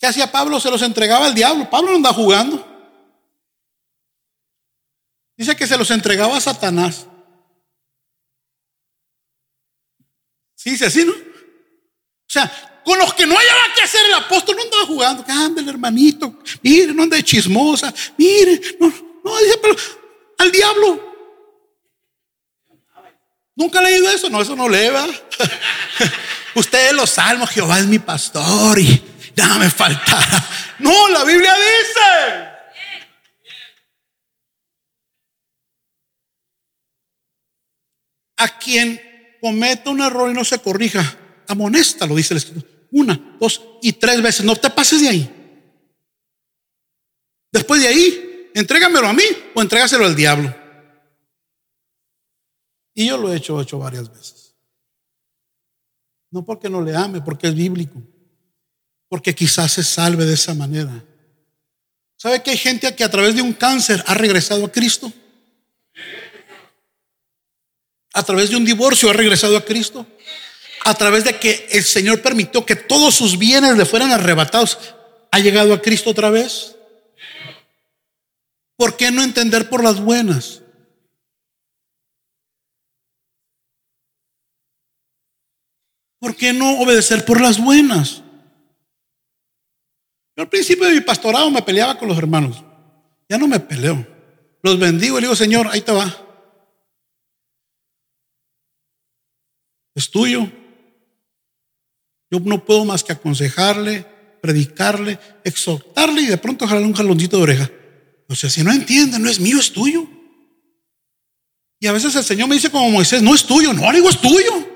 ¿Qué 0.00 0.08
hacía 0.08 0.32
Pablo? 0.32 0.58
Se 0.58 0.68
los 0.68 0.82
entregaba 0.82 1.26
al 1.26 1.34
diablo. 1.36 1.70
Pablo 1.70 1.90
no 1.90 1.96
anda 1.98 2.12
jugando. 2.12 2.74
Dice 5.36 5.54
que 5.54 5.68
se 5.68 5.78
los 5.78 5.92
entregaba 5.92 6.36
a 6.36 6.40
Satanás. 6.40 7.06
Sí, 10.66 10.72
dice 10.72 10.86
así, 10.86 11.04
¿no? 11.04 11.12
O 11.12 12.26
sea, 12.26 12.82
con 12.84 12.98
los 12.98 13.14
que 13.14 13.24
no 13.24 13.38
haya 13.38 13.52
que 13.72 13.82
hacer 13.82 14.04
el 14.04 14.14
apóstol, 14.14 14.56
no 14.56 14.62
andaba 14.62 14.84
jugando, 14.84 15.24
que 15.24 15.70
hermanito, 15.70 16.40
mire, 16.60 16.92
no 16.92 17.04
anda 17.04 17.16
de 17.16 17.22
chismosa, 17.22 17.94
mire, 18.16 18.60
no, 18.80 18.92
no, 19.24 19.38
dice, 19.38 19.58
pero 19.62 19.76
al 20.38 20.50
diablo. 20.50 21.14
¿Nunca 23.54 23.78
ha 23.78 23.82
leído 23.82 24.10
eso? 24.10 24.28
No, 24.28 24.42
eso 24.42 24.56
no 24.56 24.68
lee, 24.68 24.88
va. 24.88 25.06
Ustedes 26.56 26.92
los 26.94 27.10
salmos, 27.10 27.48
Jehová 27.50 27.78
es 27.78 27.86
mi 27.86 28.00
pastor 28.00 28.80
y 28.80 29.04
nada 29.36 29.58
me 29.58 29.70
faltará. 29.70 30.48
No, 30.80 31.08
la 31.10 31.22
Biblia 31.22 31.54
dice. 31.54 32.48
A 38.38 38.58
quien 38.58 39.05
cometa 39.46 39.90
un 39.90 40.00
error 40.00 40.28
y 40.28 40.34
no 40.34 40.44
se 40.44 40.58
corrija, 40.58 41.18
amonesta, 41.46 42.04
lo 42.04 42.16
dice 42.16 42.34
el 42.34 42.38
Escrito 42.38 42.66
una, 42.90 43.36
dos 43.38 43.62
y 43.82 43.92
tres 43.92 44.20
veces. 44.22 44.44
No 44.44 44.56
te 44.56 44.70
pases 44.70 45.00
de 45.02 45.08
ahí. 45.08 45.62
Después 47.52 47.80
de 47.80 47.88
ahí, 47.88 48.50
entrégamelo 48.54 49.06
a 49.06 49.12
mí 49.12 49.24
o 49.54 49.62
entrégaselo 49.62 50.04
al 50.04 50.16
diablo. 50.16 50.54
Y 52.94 53.06
yo 53.06 53.18
lo 53.18 53.32
he 53.32 53.36
hecho, 53.36 53.60
hecho 53.60 53.78
varias 53.78 54.10
veces. 54.10 54.54
No 56.30 56.44
porque 56.44 56.68
no 56.68 56.80
le 56.80 56.96
ame, 56.96 57.20
porque 57.20 57.48
es 57.48 57.54
bíblico. 57.54 58.02
Porque 59.08 59.34
quizás 59.34 59.72
se 59.72 59.84
salve 59.84 60.24
de 60.24 60.34
esa 60.34 60.54
manera. 60.54 61.04
¿Sabe 62.16 62.42
que 62.42 62.50
hay 62.50 62.56
gente 62.56 62.94
que 62.96 63.04
a 63.04 63.10
través 63.10 63.36
de 63.36 63.42
un 63.42 63.52
cáncer 63.52 64.02
ha 64.06 64.14
regresado 64.14 64.64
a 64.64 64.72
Cristo? 64.72 65.12
A 68.16 68.22
través 68.24 68.50
de 68.50 68.56
un 68.56 68.64
divorcio 68.64 69.10
ha 69.10 69.12
regresado 69.12 69.56
a 69.56 69.64
Cristo 69.64 70.06
a 70.86 70.94
través 70.94 71.24
de 71.24 71.36
que 71.40 71.66
el 71.72 71.82
Señor 71.82 72.22
permitió 72.22 72.64
que 72.64 72.76
todos 72.76 73.12
sus 73.12 73.38
bienes 73.38 73.76
le 73.76 73.84
fueran 73.84 74.12
arrebatados, 74.12 74.78
ha 75.32 75.40
llegado 75.40 75.74
a 75.74 75.82
Cristo 75.82 76.10
otra 76.10 76.30
vez? 76.30 76.76
¿Por 78.76 78.96
qué 78.96 79.10
no 79.10 79.24
entender 79.24 79.68
por 79.68 79.82
las 79.82 80.00
buenas? 80.00 80.62
¿Por 86.20 86.36
qué 86.36 86.52
no 86.52 86.78
obedecer 86.78 87.24
por 87.24 87.40
las 87.40 87.58
buenas? 87.60 88.22
Yo 90.36 90.42
al 90.44 90.48
principio 90.48 90.86
de 90.86 90.94
mi 90.94 91.00
pastorado 91.00 91.50
me 91.50 91.62
peleaba 91.62 91.98
con 91.98 92.06
los 92.06 92.16
hermanos. 92.16 92.62
Ya 93.28 93.38
no 93.38 93.48
me 93.48 93.58
peleo. 93.58 94.06
Los 94.62 94.78
bendigo 94.78 95.18
y 95.18 95.20
le 95.20 95.26
digo, 95.26 95.34
Señor, 95.34 95.66
ahí 95.72 95.80
te 95.80 95.90
va. 95.90 96.25
Es 99.96 100.10
tuyo. 100.10 100.46
Yo 102.30 102.38
no 102.40 102.64
puedo 102.64 102.84
más 102.84 103.02
que 103.02 103.12
aconsejarle, 103.12 104.04
predicarle, 104.42 105.18
exhortarle 105.42 106.20
y 106.20 106.26
de 106.26 106.36
pronto 106.36 106.66
jalarle 106.66 106.86
un 106.86 106.94
jaloncito 106.94 107.38
de 107.38 107.42
oreja. 107.42 107.70
O 108.28 108.34
sea, 108.34 108.50
si 108.50 108.62
no 108.62 108.70
entiende, 108.70 109.18
no 109.18 109.30
es 109.30 109.40
mío, 109.40 109.58
es 109.58 109.72
tuyo. 109.72 110.06
Y 111.80 111.86
a 111.86 111.92
veces 111.92 112.14
el 112.14 112.24
Señor 112.24 112.48
me 112.48 112.56
dice 112.56 112.70
como 112.70 112.90
Moisés, 112.90 113.22
no 113.22 113.34
es 113.34 113.44
tuyo, 113.44 113.72
no, 113.72 113.90
digo, 113.90 114.10
es 114.10 114.20
tuyo. 114.20 114.68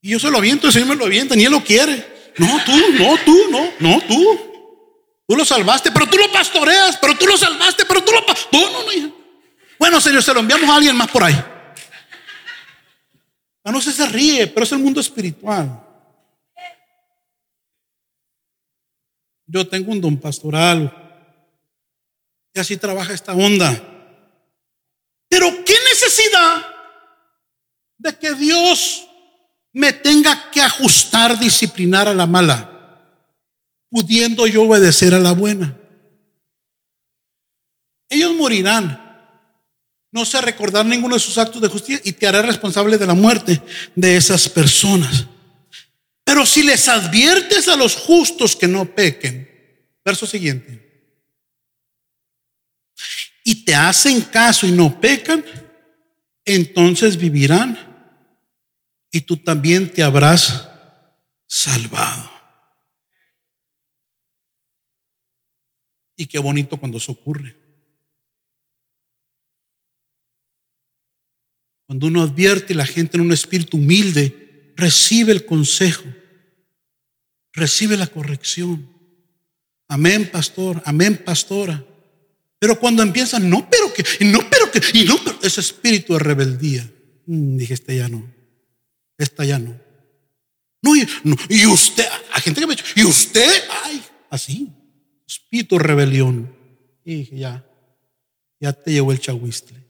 Y 0.00 0.10
yo 0.10 0.20
se 0.20 0.30
lo 0.30 0.38
aviento, 0.38 0.68
el 0.68 0.72
Señor 0.72 0.88
me 0.88 0.96
lo 0.96 1.06
avienta, 1.06 1.34
ni 1.34 1.44
Él 1.44 1.50
lo 1.50 1.64
quiere. 1.64 2.32
No, 2.36 2.60
tú, 2.64 2.72
no, 2.98 3.16
tú, 3.24 3.38
no, 3.50 3.70
no, 3.80 4.00
tú. 4.02 4.38
Tú 5.26 5.36
lo 5.36 5.44
salvaste, 5.44 5.90
pero 5.90 6.06
tú 6.06 6.18
lo 6.18 6.30
pastoreas, 6.30 6.98
pero 6.98 7.16
tú 7.16 7.26
lo 7.26 7.36
salvaste, 7.36 7.84
pero 7.86 8.04
tú 8.04 8.12
lo... 8.12 8.20
Tú, 8.24 8.60
no, 8.60 8.82
no. 8.82 9.14
Bueno, 9.78 10.00
Señor, 10.00 10.22
se 10.22 10.34
lo 10.34 10.40
enviamos 10.40 10.68
a 10.68 10.76
alguien 10.76 10.94
más 10.94 11.10
por 11.10 11.24
ahí. 11.24 11.53
Ah, 13.64 13.72
no 13.72 13.80
sé, 13.80 13.92
se 13.92 14.06
ríe, 14.06 14.46
pero 14.46 14.64
es 14.64 14.72
el 14.72 14.78
mundo 14.78 15.00
espiritual. 15.00 15.82
Yo 19.46 19.66
tengo 19.66 19.90
un 19.90 20.00
don 20.00 20.18
pastoral. 20.18 20.92
Y 22.52 22.60
así 22.60 22.76
trabaja 22.76 23.14
esta 23.14 23.32
onda. 23.32 23.72
Pero 25.28 25.48
qué 25.64 25.74
necesidad 25.90 26.64
de 27.98 28.18
que 28.18 28.34
Dios 28.34 29.08
me 29.72 29.92
tenga 29.92 30.50
que 30.50 30.60
ajustar, 30.60 31.38
disciplinar 31.38 32.06
a 32.06 32.14
la 32.14 32.26
mala, 32.26 32.70
pudiendo 33.90 34.46
yo 34.46 34.62
obedecer 34.62 35.14
a 35.14 35.18
la 35.18 35.32
buena. 35.32 35.76
Ellos 38.08 38.34
morirán. 38.34 39.03
No 40.14 40.24
se 40.24 40.40
recordar 40.40 40.86
ninguno 40.86 41.16
de 41.16 41.20
sus 41.20 41.36
actos 41.38 41.60
de 41.60 41.66
justicia 41.66 42.00
y 42.04 42.12
te 42.12 42.28
hará 42.28 42.40
responsable 42.40 42.96
de 42.96 43.06
la 43.06 43.14
muerte 43.14 43.60
de 43.96 44.16
esas 44.16 44.48
personas. 44.48 45.26
Pero 46.22 46.46
si 46.46 46.62
les 46.62 46.86
adviertes 46.86 47.66
a 47.66 47.74
los 47.74 47.96
justos 47.96 48.54
que 48.54 48.68
no 48.68 48.84
pequen, 48.94 49.50
verso 50.04 50.24
siguiente, 50.24 50.80
y 53.42 53.64
te 53.64 53.74
hacen 53.74 54.20
caso 54.20 54.68
y 54.68 54.70
no 54.70 55.00
pecan, 55.00 55.44
entonces 56.44 57.16
vivirán 57.16 57.76
y 59.10 59.22
tú 59.22 59.38
también 59.38 59.92
te 59.92 60.04
habrás 60.04 60.68
salvado. 61.48 62.30
Y 66.14 66.26
qué 66.26 66.38
bonito 66.38 66.76
cuando 66.76 66.98
eso 66.98 67.10
ocurre. 67.10 67.63
Cuando 71.94 72.08
uno 72.08 72.22
advierte 72.22 72.72
y 72.72 72.76
la 72.76 72.86
gente 72.86 73.16
en 73.16 73.20
un 73.20 73.30
espíritu 73.30 73.76
humilde 73.76 74.72
recibe 74.76 75.30
el 75.30 75.46
consejo, 75.46 76.02
recibe 77.52 77.96
la 77.96 78.08
corrección. 78.08 78.90
Amén, 79.86 80.28
pastor, 80.32 80.82
amén, 80.86 81.22
pastora. 81.24 81.86
Pero 82.58 82.80
cuando 82.80 83.00
empiezan, 83.00 83.48
no, 83.48 83.70
pero 83.70 83.94
que, 83.94 84.04
y 84.18 84.24
no, 84.24 84.40
pero 84.50 84.72
que, 84.72 84.80
y 84.92 85.04
no, 85.04 85.16
pero 85.22 85.38
ese 85.40 85.60
espíritu 85.60 86.14
de 86.14 86.18
rebeldía, 86.18 86.82
mm, 87.26 87.58
dije, 87.58 87.74
este 87.74 87.96
ya 87.96 88.08
no, 88.08 88.28
esta 89.16 89.44
ya 89.44 89.60
no. 89.60 89.80
No, 90.82 90.96
y, 90.96 91.06
no, 91.22 91.36
y 91.48 91.64
usted, 91.64 92.06
hay 92.32 92.42
gente 92.42 92.60
que 92.60 92.66
me 92.66 92.74
dicho, 92.74 92.86
y 92.96 93.04
usted, 93.04 93.52
ay, 93.84 94.02
así, 94.30 94.68
espíritu 95.28 95.76
de 95.76 95.84
rebelión. 95.84 96.56
Y 97.04 97.14
dije, 97.18 97.38
ya, 97.38 97.64
ya 98.58 98.72
te 98.72 98.90
llevó 98.90 99.12
el 99.12 99.20
chahuistle. 99.20 99.83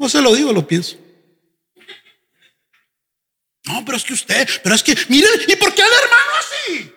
No 0.00 0.08
se 0.08 0.22
lo 0.22 0.34
digo, 0.34 0.50
lo 0.50 0.66
pienso. 0.66 0.96
No, 3.66 3.84
pero 3.84 3.98
es 3.98 4.02
que 4.02 4.14
usted, 4.14 4.48
pero 4.62 4.74
es 4.74 4.82
que, 4.82 4.96
miren, 5.10 5.30
¿y 5.46 5.56
por 5.56 5.74
qué 5.74 5.82
el 5.82 5.92
hermano 5.92 6.30
así? 6.38 6.92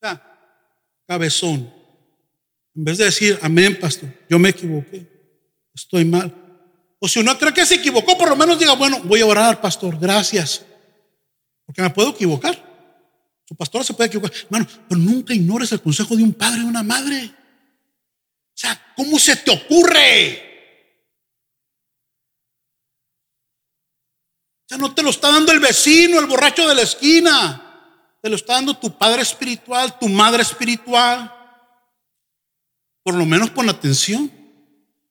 Sea, 0.00 0.38
cabezón. 1.06 1.70
En 2.74 2.82
vez 2.84 2.96
de 2.96 3.04
decir, 3.04 3.38
amén, 3.42 3.78
pastor, 3.78 4.08
yo 4.26 4.38
me 4.38 4.48
equivoqué, 4.48 5.06
estoy 5.74 6.06
mal. 6.06 6.34
O 6.98 7.06
si 7.08 7.18
uno 7.18 7.38
cree 7.38 7.52
que 7.52 7.66
se 7.66 7.74
equivocó, 7.74 8.16
por 8.16 8.30
lo 8.30 8.36
menos 8.36 8.58
diga, 8.58 8.72
bueno, 8.72 9.02
voy 9.04 9.20
a 9.20 9.26
orar, 9.26 9.60
pastor, 9.60 9.98
gracias. 9.98 10.64
Porque 11.66 11.82
me 11.82 11.90
puedo 11.90 12.08
equivocar. 12.08 12.56
Su 13.44 13.54
pastor 13.54 13.84
se 13.84 13.92
puede 13.92 14.08
equivocar. 14.08 14.32
Hermano, 14.44 14.66
pero 14.88 14.98
nunca 14.98 15.34
ignores 15.34 15.70
el 15.72 15.82
consejo 15.82 16.16
de 16.16 16.22
un 16.22 16.32
padre 16.32 16.62
o 16.62 16.66
una 16.66 16.82
madre. 16.82 17.26
O 17.26 18.58
sea, 18.58 18.94
¿cómo 18.96 19.18
se 19.18 19.36
te 19.36 19.50
ocurre? 19.50 20.55
Sea, 24.66 24.78
no 24.78 24.92
te 24.94 25.02
lo 25.02 25.10
está 25.10 25.30
dando 25.30 25.52
el 25.52 25.60
vecino, 25.60 26.18
el 26.18 26.26
borracho 26.26 26.68
de 26.68 26.74
la 26.74 26.82
esquina. 26.82 27.62
Te 28.20 28.28
lo 28.28 28.36
está 28.36 28.54
dando 28.54 28.76
tu 28.76 28.96
padre 28.96 29.22
espiritual, 29.22 29.98
tu 29.98 30.08
madre 30.08 30.42
espiritual. 30.42 31.32
Por 33.04 33.14
lo 33.14 33.24
menos 33.24 33.50
pon 33.50 33.68
atención. 33.68 34.30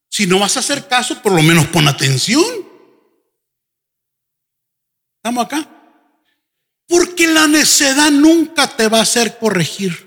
Si 0.10 0.28
no 0.28 0.40
vas 0.40 0.58
a 0.58 0.60
hacer 0.60 0.88
caso, 0.88 1.22
por 1.22 1.32
lo 1.32 1.42
menos 1.42 1.66
pon 1.68 1.88
atención. 1.88 2.44
¿Estamos 5.18 5.46
acá? 5.46 5.70
Porque 6.88 7.28
la 7.28 7.48
necedad 7.48 8.12
nunca 8.12 8.68
te 8.76 8.90
va 8.90 9.00
a 9.00 9.04
hacer 9.04 9.38
corregir. 9.38 10.06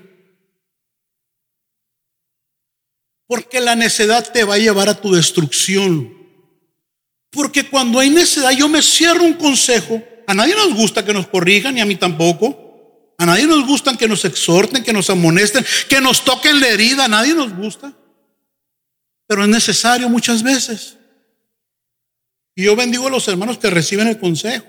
Porque 3.27 3.59
la 3.59 3.75
necedad 3.75 4.31
te 4.31 4.43
va 4.43 4.55
a 4.55 4.59
llevar 4.59 4.89
a 4.89 5.01
tu 5.01 5.13
destrucción. 5.13 6.18
Porque 7.31 7.67
cuando 7.69 7.99
hay 7.99 8.09
necedad, 8.09 8.51
yo 8.51 8.67
me 8.67 8.81
cierro 8.81 9.23
un 9.23 9.33
consejo. 9.33 10.01
A 10.27 10.33
nadie 10.33 10.55
nos 10.55 10.73
gusta 10.73 11.05
que 11.05 11.13
nos 11.13 11.27
corrijan, 11.27 11.75
ni 11.75 11.81
a 11.81 11.85
mí 11.85 11.95
tampoco. 11.95 13.13
A 13.17 13.25
nadie 13.25 13.45
nos 13.45 13.67
gusta 13.67 13.95
que 13.97 14.07
nos 14.07 14.25
exhorten, 14.25 14.83
que 14.83 14.93
nos 14.93 15.09
amonesten, 15.09 15.65
que 15.87 16.01
nos 16.01 16.23
toquen 16.23 16.59
la 16.59 16.69
herida. 16.69 17.05
A 17.05 17.07
nadie 17.07 17.33
nos 17.33 17.55
gusta. 17.55 17.93
Pero 19.27 19.43
es 19.43 19.49
necesario 19.49 20.09
muchas 20.09 20.41
veces. 20.41 20.97
Y 22.55 22.63
yo 22.63 22.75
bendigo 22.75 23.07
a 23.07 23.11
los 23.11 23.27
hermanos 23.27 23.57
que 23.57 23.69
reciben 23.69 24.07
el 24.07 24.19
consejo. 24.19 24.65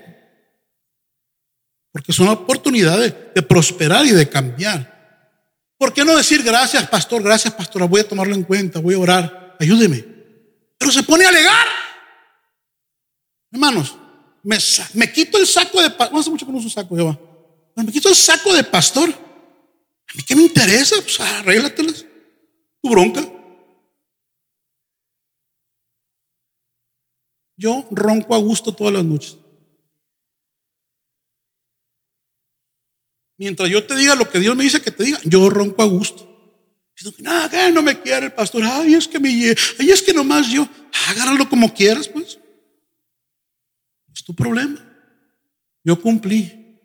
Porque 1.91 2.11
es 2.11 2.19
una 2.19 2.33
oportunidad 2.33 2.99
de, 2.99 3.31
de 3.33 3.41
prosperar 3.41 4.05
y 4.05 4.11
de 4.11 4.29
cambiar. 4.29 4.91
¿Por 5.77 5.93
qué 5.93 6.05
no 6.05 6.15
decir 6.15 6.43
gracias, 6.43 6.87
pastor? 6.87 7.23
Gracias, 7.23 7.53
pastora. 7.53 7.85
Voy 7.85 8.01
a 8.01 8.07
tomarlo 8.07 8.35
en 8.35 8.43
cuenta. 8.43 8.79
Voy 8.79 8.93
a 8.93 8.99
orar. 8.99 9.57
Ayúdeme. 9.59 10.05
Pero 10.77 10.91
se 10.91 11.03
pone 11.03 11.25
a 11.25 11.29
alegar. 11.29 11.80
Hermanos, 13.51 13.95
me, 14.43 14.57
me 14.93 15.11
quito 15.11 15.37
el 15.37 15.45
saco 15.45 15.81
de 15.81 15.89
pastor. 15.89 16.13
No 16.13 16.19
hace 16.19 16.29
mucho 16.29 16.45
que 16.45 16.51
no 16.51 16.57
uso 16.57 16.69
saco, 16.69 16.95
Jehová. 16.95 17.19
Me 17.75 17.91
quito 17.91 18.09
el 18.09 18.15
saco 18.15 18.53
de 18.53 18.63
pastor. 18.63 19.09
¿A 19.09 20.13
mí 20.17 20.23
qué 20.25 20.35
me 20.35 20.43
interesa? 20.43 20.95
Pues 21.01 21.19
arréglatelas. 21.19 22.05
Tu 22.81 22.89
bronca. 22.89 23.21
Yo 27.57 27.87
ronco 27.91 28.33
a 28.33 28.39
gusto 28.39 28.73
todas 28.73 28.93
las 28.93 29.05
noches. 29.05 29.37
Mientras 33.37 33.69
yo 33.69 33.85
te 33.85 33.95
diga 33.95 34.15
lo 34.15 34.29
que 34.29 34.39
Dios 34.39 34.55
me 34.55 34.63
dice 34.63 34.81
que 34.81 34.91
te 34.91 35.03
diga, 35.03 35.19
yo 35.23 35.49
ronco 35.49 35.81
a 35.81 35.85
gusto. 35.85 36.27
Nada, 37.19 37.71
no 37.71 37.81
me 37.81 37.99
quiere 37.99 38.27
el 38.27 38.33
pastor. 38.33 38.63
Ay, 38.63 38.93
es 38.93 39.07
que 39.07 39.19
me, 39.19 39.29
ay, 39.29 39.89
es 39.89 40.01
que 40.01 40.13
nomás 40.13 40.47
yo. 40.49 40.67
Agárralo 41.09 41.49
como 41.49 41.73
quieras, 41.73 42.07
pues. 42.07 42.40
Es 44.13 44.23
tu 44.23 44.35
problema. 44.35 44.79
Yo 45.83 45.99
cumplí, 46.01 46.79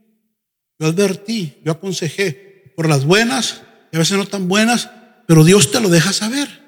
yo 0.79 0.87
advertí, 0.87 1.61
yo 1.65 1.73
aconsejé 1.73 2.73
por 2.77 2.89
las 2.89 3.05
buenas 3.05 3.63
y 3.93 3.97
a 3.97 3.99
veces 3.99 4.17
no 4.17 4.27
tan 4.27 4.49
buenas, 4.49 4.91
pero 5.27 5.45
Dios 5.45 5.71
te 5.71 5.81
lo 5.81 5.89
deja 5.89 6.13
saber. 6.13 6.65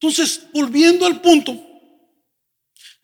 Entonces, 0.00 0.46
volviendo 0.52 1.06
al 1.06 1.20
punto, 1.20 1.58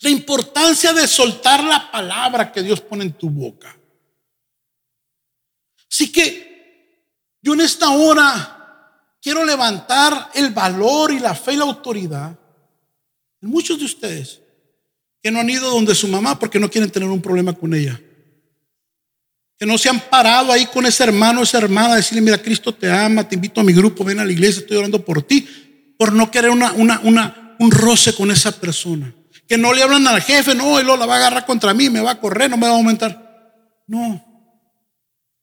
la 0.01 0.11
importancia 0.11 0.93
de 0.93 1.07
soltar 1.07 1.63
la 1.63 1.91
palabra 1.91 2.51
que 2.51 2.63
Dios 2.63 2.81
pone 2.81 3.05
en 3.05 3.13
tu 3.13 3.29
boca. 3.29 3.77
Así 5.91 6.11
que 6.11 7.37
yo 7.43 7.55
en 7.55 7.61
esta 7.61 7.91
hora 7.91 9.17
quiero 9.21 9.45
levantar 9.45 10.31
el 10.35 10.51
valor 10.51 11.13
y 11.13 11.19
la 11.19 11.35
fe 11.35 11.53
y 11.53 11.57
la 11.57 11.65
autoridad 11.65 12.40
Muchos 13.41 13.79
de 13.79 13.85
ustedes 13.87 14.41
que 15.23 15.31
no 15.31 15.41
han 15.41 15.51
ido 15.51 15.71
donde 15.71 15.95
su 15.95 16.09
mamá 16.09 16.39
porque 16.39 16.59
no 16.59 16.71
quieren 16.71 16.91
tener 16.91 17.09
un 17.09 17.21
problema 17.21 17.53
con 17.53 17.75
ella. 17.75 18.01
Que 19.59 19.67
no 19.67 19.77
se 19.77 19.91
han 19.91 20.01
parado 20.01 20.53
ahí 20.53 20.67
con 20.67 20.87
ese 20.87 21.05
hermano, 21.05 21.43
esa 21.43 21.59
hermana, 21.59 21.97
decirle, 21.97 22.23
mira, 22.23 22.39
Cristo 22.39 22.75
te 22.75 22.91
ama, 22.91 23.29
te 23.29 23.35
invito 23.35 23.61
a 23.61 23.65
mi 23.65 23.75
grupo, 23.75 24.05
ven 24.05 24.19
a 24.19 24.25
la 24.25 24.33
iglesia, 24.33 24.61
estoy 24.61 24.79
orando 24.79 25.05
por 25.05 25.23
ti, 25.23 25.47
por 25.99 26.13
no 26.13 26.31
querer 26.31 26.51
una, 26.51 26.73
una, 26.73 27.01
una, 27.05 27.57
un 27.59 27.71
roce 27.71 28.15
con 28.15 28.31
esa 28.31 28.53
persona. 28.53 29.13
Que 29.47 29.59
no 29.59 29.75
le 29.75 29.83
hablan 29.83 30.07
al 30.07 30.23
jefe, 30.23 30.55
no, 30.55 30.79
él 30.79 30.87
la 30.87 31.05
va 31.05 31.15
a 31.15 31.19
agarrar 31.19 31.45
contra 31.45 31.75
mí, 31.75 31.91
me 31.91 32.01
va 32.01 32.13
a 32.13 32.21
correr, 32.21 32.49
no 32.49 32.57
me 32.57 32.67
va 32.67 32.73
a 32.73 32.77
aumentar. 32.77 33.83
No. 33.87 34.30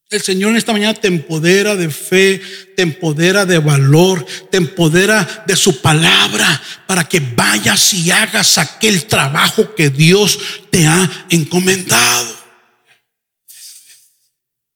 El 0.09 0.21
Señor 0.21 0.51
en 0.51 0.57
esta 0.57 0.71
mañana 0.71 0.93
te 0.93 1.09
empodera 1.09 1.75
de 1.75 1.89
fe, 1.89 2.41
te 2.77 2.81
empodera 2.81 3.45
de 3.45 3.59
valor, 3.59 4.25
te 4.49 4.55
empodera 4.55 5.43
de 5.45 5.53
su 5.57 5.81
palabra 5.81 6.61
para 6.85 7.03
que 7.03 7.19
vayas 7.19 7.93
y 7.93 8.09
hagas 8.09 8.57
aquel 8.57 9.05
trabajo 9.05 9.75
que 9.75 9.89
Dios 9.89 10.39
te 10.71 10.87
ha 10.87 11.25
encomendado. 11.29 12.37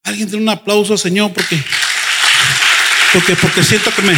Alguien 0.03 0.29
tiene 0.29 0.43
un 0.43 0.49
aplauso, 0.49 0.97
Señor, 0.97 1.32
porque, 1.32 1.63
porque, 3.13 3.36
porque 3.38 3.63
siento 3.63 3.89
que 3.91 4.01
me 4.01 4.17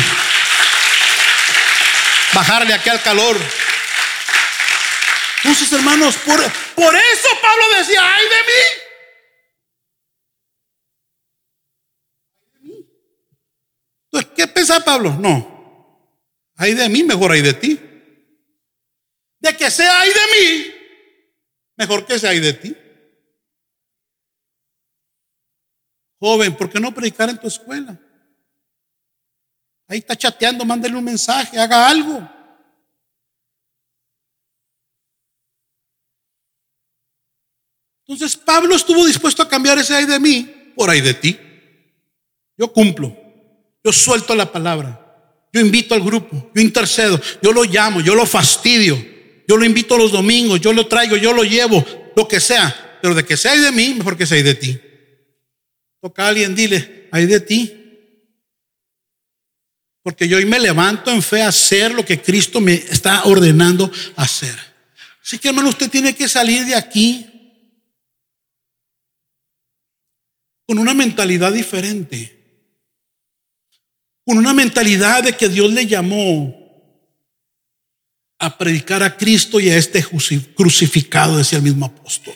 bajarle 2.33 2.73
aquí 2.73 2.89
al 2.89 3.03
calor. 3.03 3.37
Entonces, 5.43 5.71
hermanos, 5.73 6.15
por, 6.25 6.41
por 6.73 6.95
eso 6.95 7.29
Pablo 7.39 7.77
decía, 7.77 8.01
ay 8.03 8.23
de 8.23 8.29
mí. 8.29 8.82
Entonces, 14.13 14.31
¿qué 14.35 14.47
piensa 14.47 14.79
Pablo? 14.85 15.15
No. 15.15 15.51
Hay 16.57 16.75
de 16.75 16.87
mí, 16.87 17.03
mejor 17.03 17.31
hay 17.31 17.41
de 17.41 17.53
ti. 17.55 17.79
De 19.39 19.57
que 19.57 19.71
sea 19.71 20.01
hay 20.01 20.09
de 20.09 20.13
mí, 20.15 20.73
mejor 21.75 22.05
que 22.05 22.19
sea 22.19 22.29
hay 22.29 22.39
de 22.39 22.53
ti. 22.53 22.77
Joven, 26.19 26.55
¿por 26.55 26.69
qué 26.69 26.79
no 26.79 26.93
predicar 26.93 27.29
en 27.29 27.39
tu 27.39 27.47
escuela? 27.47 27.99
Ahí 29.87 29.97
está 29.97 30.15
chateando, 30.15 30.63
mándale 30.63 30.95
un 30.95 31.03
mensaje, 31.03 31.59
haga 31.59 31.89
algo. 31.89 32.29
Entonces 38.01 38.37
Pablo 38.37 38.75
estuvo 38.75 39.05
dispuesto 39.07 39.41
a 39.41 39.49
cambiar 39.49 39.79
ese 39.79 39.95
ay 39.95 40.05
de 40.05 40.19
mí 40.19 40.43
por 40.75 40.89
ay 40.91 41.01
de 41.01 41.15
ti. 41.15 41.39
Yo 42.55 42.71
cumplo. 42.71 43.22
Yo 43.83 43.91
suelto 43.91 44.33
la 44.35 44.51
palabra. 44.51 44.99
Yo 45.53 45.61
invito 45.61 45.93
al 45.93 46.01
grupo, 46.01 46.51
yo 46.55 46.61
intercedo, 46.61 47.21
yo 47.41 47.51
lo 47.51 47.63
llamo, 47.63 48.01
yo 48.01 48.15
lo 48.15 48.25
fastidio, 48.25 48.97
yo 49.47 49.55
lo 49.55 49.63
invito 49.63 49.95
los 49.99 50.11
domingos, 50.11 50.59
yo 50.59 50.73
lo 50.73 50.87
traigo, 50.87 51.15
yo 51.15 51.31
lo 51.31 51.43
llevo, 51.43 51.85
lo 52.15 52.27
que 52.27 52.39
sea. 52.39 52.97
Pero 52.99 53.13
de 53.13 53.23
que 53.23 53.37
sea 53.37 53.55
de 53.55 53.71
mí, 53.71 53.93
mejor 53.93 54.17
que 54.17 54.25
sea 54.25 54.41
de 54.41 54.55
ti. 54.55 54.79
Toca 56.01 56.25
a 56.25 56.29
alguien, 56.29 56.55
dile, 56.55 57.07
hay 57.11 57.27
de 57.27 57.39
ti. 57.39 57.79
Porque 60.01 60.27
yo 60.27 60.37
hoy 60.37 60.45
me 60.45 60.59
levanto 60.59 61.11
en 61.11 61.21
fe 61.21 61.43
a 61.43 61.49
hacer 61.49 61.93
lo 61.93 62.03
que 62.03 62.19
Cristo 62.19 62.59
me 62.59 62.73
está 62.73 63.25
ordenando 63.25 63.91
hacer. 64.15 64.57
Así 65.23 65.37
que 65.37 65.49
hermano, 65.49 65.69
usted 65.69 65.89
tiene 65.89 66.15
que 66.15 66.27
salir 66.27 66.65
de 66.65 66.75
aquí 66.75 67.27
con 70.65 70.79
una 70.79 70.95
mentalidad 70.95 71.53
diferente 71.53 72.42
con 74.25 74.37
una 74.37 74.53
mentalidad 74.53 75.23
de 75.23 75.33
que 75.33 75.49
Dios 75.49 75.71
le 75.71 75.85
llamó 75.85 76.63
a 78.39 78.57
predicar 78.57 79.03
a 79.03 79.15
Cristo 79.15 79.59
y 79.59 79.69
a 79.69 79.77
este 79.77 80.05
crucificado, 80.55 81.37
decía 81.37 81.57
el 81.57 81.63
mismo 81.63 81.85
apóstol. 81.85 82.33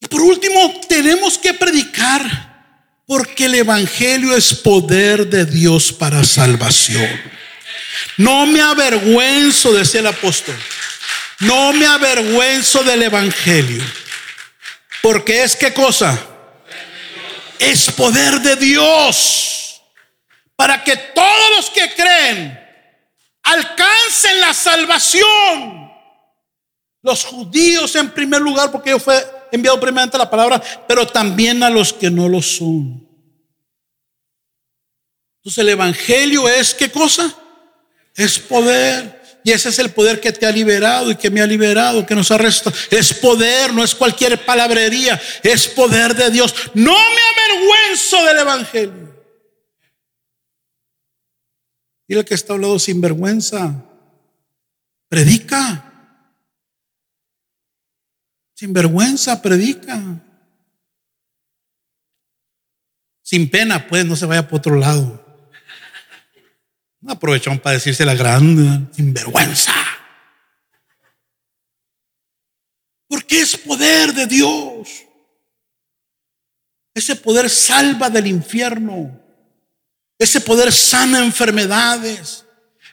Y 0.00 0.06
por 0.06 0.20
último, 0.20 0.80
tenemos 0.88 1.38
que 1.38 1.54
predicar 1.54 2.54
porque 3.06 3.46
el 3.46 3.54
Evangelio 3.54 4.36
es 4.36 4.54
poder 4.54 5.28
de 5.28 5.44
Dios 5.44 5.92
para 5.92 6.24
salvación. 6.24 7.08
No 8.16 8.46
me 8.46 8.60
avergüenzo, 8.60 9.72
decía 9.72 10.00
el 10.00 10.06
apóstol, 10.06 10.56
no 11.40 11.72
me 11.72 11.86
avergüenzo 11.86 12.82
del 12.82 13.02
Evangelio, 13.02 13.82
porque 15.02 15.42
es 15.42 15.56
qué 15.56 15.72
cosa? 15.72 16.26
Es 17.58 17.90
poder 17.90 18.40
de 18.40 18.56
Dios 18.56 19.65
para 20.56 20.82
que 20.82 20.96
todos 20.96 21.50
los 21.56 21.70
que 21.70 21.94
creen 21.94 22.58
alcancen 23.42 24.40
la 24.40 24.52
salvación. 24.52 25.92
Los 27.02 27.24
judíos 27.24 27.94
en 27.94 28.10
primer 28.10 28.40
lugar, 28.40 28.72
porque 28.72 28.90
yo 28.90 28.98
fue 28.98 29.24
enviado 29.52 29.78
primeramente 29.78 30.18
la 30.18 30.28
palabra, 30.28 30.60
pero 30.88 31.06
también 31.06 31.62
a 31.62 31.70
los 31.70 31.92
que 31.92 32.10
no 32.10 32.28
lo 32.28 32.42
son. 32.42 33.06
Entonces 35.38 35.58
el 35.58 35.68
Evangelio 35.68 36.48
es 36.48 36.74
qué 36.74 36.90
cosa? 36.90 37.32
Es 38.16 38.38
poder. 38.38 39.14
Y 39.44 39.52
ese 39.52 39.68
es 39.68 39.78
el 39.78 39.90
poder 39.90 40.20
que 40.20 40.32
te 40.32 40.44
ha 40.44 40.50
liberado 40.50 41.08
y 41.12 41.14
que 41.14 41.30
me 41.30 41.40
ha 41.40 41.46
liberado, 41.46 42.04
que 42.04 42.16
nos 42.16 42.32
ha 42.32 42.38
restado. 42.38 42.74
Es 42.90 43.14
poder, 43.14 43.72
no 43.72 43.84
es 43.84 43.94
cualquier 43.94 44.44
palabrería, 44.44 45.20
es 45.44 45.68
poder 45.68 46.16
de 46.16 46.32
Dios. 46.32 46.52
No 46.74 46.90
me 46.90 47.54
avergüenzo 47.54 48.24
del 48.24 48.38
Evangelio. 48.38 49.05
Dile 52.08 52.24
que 52.24 52.34
está 52.34 52.52
hablando 52.52 52.78
sin 52.78 53.00
vergüenza. 53.00 53.84
Predica. 55.08 55.82
Sin 58.54 58.72
vergüenza, 58.72 59.42
predica. 59.42 60.22
Sin 63.22 63.50
pena, 63.50 63.86
pues, 63.88 64.04
no 64.04 64.14
se 64.14 64.26
vaya 64.26 64.48
por 64.48 64.60
otro 64.60 64.76
lado. 64.76 65.24
No 67.00 67.12
aprovechamos 67.12 67.60
para 67.60 67.74
decirse 67.74 68.04
la 68.04 68.14
grande, 68.14 68.86
sin 68.94 69.12
vergüenza. 69.12 69.74
Porque 73.08 73.40
es 73.40 73.56
poder 73.56 74.12
de 74.12 74.26
Dios. 74.26 75.04
Ese 76.94 77.14
poder 77.16 77.50
salva 77.50 78.08
del 78.10 78.26
infierno. 78.26 79.25
Ese 80.18 80.40
poder 80.40 80.72
sana 80.72 81.18
enfermedades. 81.18 82.44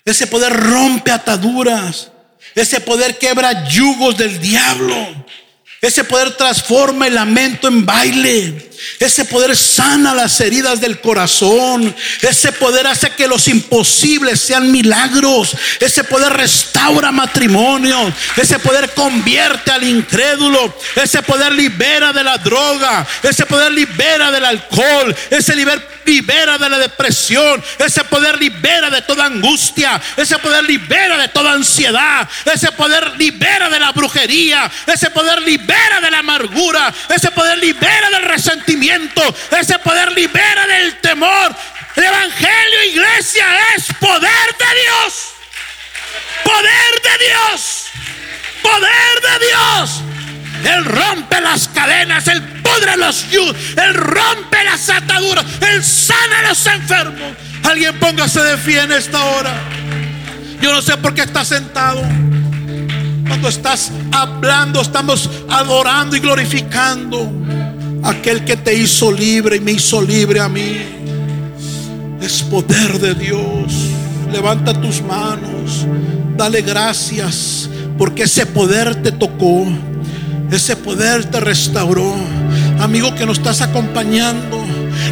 Ese 0.05 0.27
poder 0.27 0.51
rompe 0.53 1.11
ataduras. 1.11 2.11
Ese 2.55 2.79
poder 2.81 3.17
quebra 3.17 3.67
yugos 3.67 4.17
del 4.17 4.39
diablo. 4.39 4.95
Ese 5.81 6.03
poder 6.03 6.35
transforma 6.35 7.07
el 7.07 7.15
lamento 7.15 7.67
en 7.67 7.85
baile. 7.85 8.69
Ese 8.99 9.25
poder 9.25 9.55
sana 9.55 10.13
las 10.13 10.39
heridas 10.39 10.79
del 10.79 10.99
corazón. 10.99 11.95
Ese 12.21 12.51
poder 12.51 12.87
hace 12.87 13.09
que 13.11 13.27
los 13.27 13.47
imposibles 13.47 14.39
sean 14.39 14.71
milagros. 14.71 15.55
Ese 15.79 16.03
poder 16.03 16.33
restaura 16.33 17.11
matrimonio. 17.11 18.13
Ese 18.37 18.59
poder 18.59 18.93
convierte 18.93 19.71
al 19.71 19.83
incrédulo. 19.83 20.77
Ese 20.95 21.21
poder 21.23 21.51
libera 21.53 22.13
de 22.13 22.23
la 22.23 22.37
droga. 22.37 23.05
Ese 23.23 23.45
poder 23.45 23.71
libera 23.71 24.31
del 24.31 24.45
alcohol. 24.45 25.15
Ese 25.29 25.55
libera 26.05 26.57
de 26.57 26.69
la 26.69 26.77
depresión. 26.77 27.63
Ese 27.79 28.03
poder 28.05 28.39
libera 28.39 28.89
de 28.89 29.01
toda 29.01 29.25
angustia. 29.25 30.01
Ese 30.17 30.37
poder 30.39 30.63
libera 30.63 31.17
de 31.17 31.27
toda 31.29 31.53
ansiedad. 31.53 32.29
Ese 32.45 32.71
poder 32.71 33.13
libera 33.17 33.69
de 33.69 33.79
la 33.79 33.91
brujería. 33.91 34.69
Ese 34.87 35.09
poder 35.09 35.41
libera 35.41 35.99
de 36.01 36.11
la 36.11 36.19
amargura. 36.19 36.93
Ese 37.09 37.31
poder 37.31 37.57
libera 37.57 38.09
del 38.09 38.23
resentimiento 38.23 38.72
ese 39.59 39.79
poder 39.79 40.11
libera 40.11 40.67
del 40.67 40.99
temor. 40.99 41.55
El 41.95 42.03
Evangelio, 42.03 42.83
iglesia, 42.89 43.45
es 43.75 43.85
poder 43.99 44.57
de 44.57 44.81
Dios. 44.81 45.33
Poder 46.43 47.01
de 47.03 47.25
Dios. 47.25 47.85
Poder 48.61 49.39
de 49.39 49.45
Dios. 49.47 50.01
Él 50.65 50.85
rompe 50.85 51.41
las 51.41 51.67
cadenas, 51.67 52.27
Él 52.27 52.41
pudre 52.63 52.95
los 52.97 53.29
yus, 53.29 53.53
Él 53.75 53.93
rompe 53.93 54.63
las 54.63 54.89
ataduras, 54.89 55.45
Él 55.61 55.83
sana 55.83 56.39
a 56.39 56.49
los 56.49 56.65
enfermos. 56.67 57.35
Alguien 57.63 57.99
póngase 57.99 58.41
de 58.41 58.57
pie 58.57 58.81
en 58.81 58.91
esta 58.93 59.23
hora. 59.23 59.53
Yo 60.61 60.71
no 60.71 60.81
sé 60.81 60.97
por 60.97 61.13
qué 61.13 61.21
está 61.21 61.43
sentado. 61.43 62.01
Cuando 63.27 63.49
estás 63.49 63.91
hablando, 64.11 64.81
estamos 64.81 65.29
adorando 65.49 66.15
y 66.15 66.19
glorificando 66.19 67.29
aquel 68.03 68.43
que 68.45 68.57
te 68.57 68.73
hizo 68.73 69.11
libre 69.11 69.57
y 69.57 69.59
me 69.59 69.71
hizo 69.73 70.01
libre 70.01 70.39
a 70.39 70.49
mí. 70.49 70.77
Es 72.21 72.41
poder 72.43 72.99
de 72.99 73.15
Dios. 73.15 73.73
Levanta 74.31 74.73
tus 74.73 75.01
manos, 75.01 75.85
dale 76.35 76.63
gracias, 76.63 77.69
porque 77.99 78.23
ese 78.23 78.47
poder 78.47 78.95
te 79.03 79.11
tocó, 79.11 79.67
ese 80.51 80.75
poder 80.75 81.25
te 81.25 81.39
restauró. 81.39 82.15
Amigo 82.79 83.13
que 83.13 83.27
nos 83.27 83.37
estás 83.37 83.61
acompañando, 83.61 84.65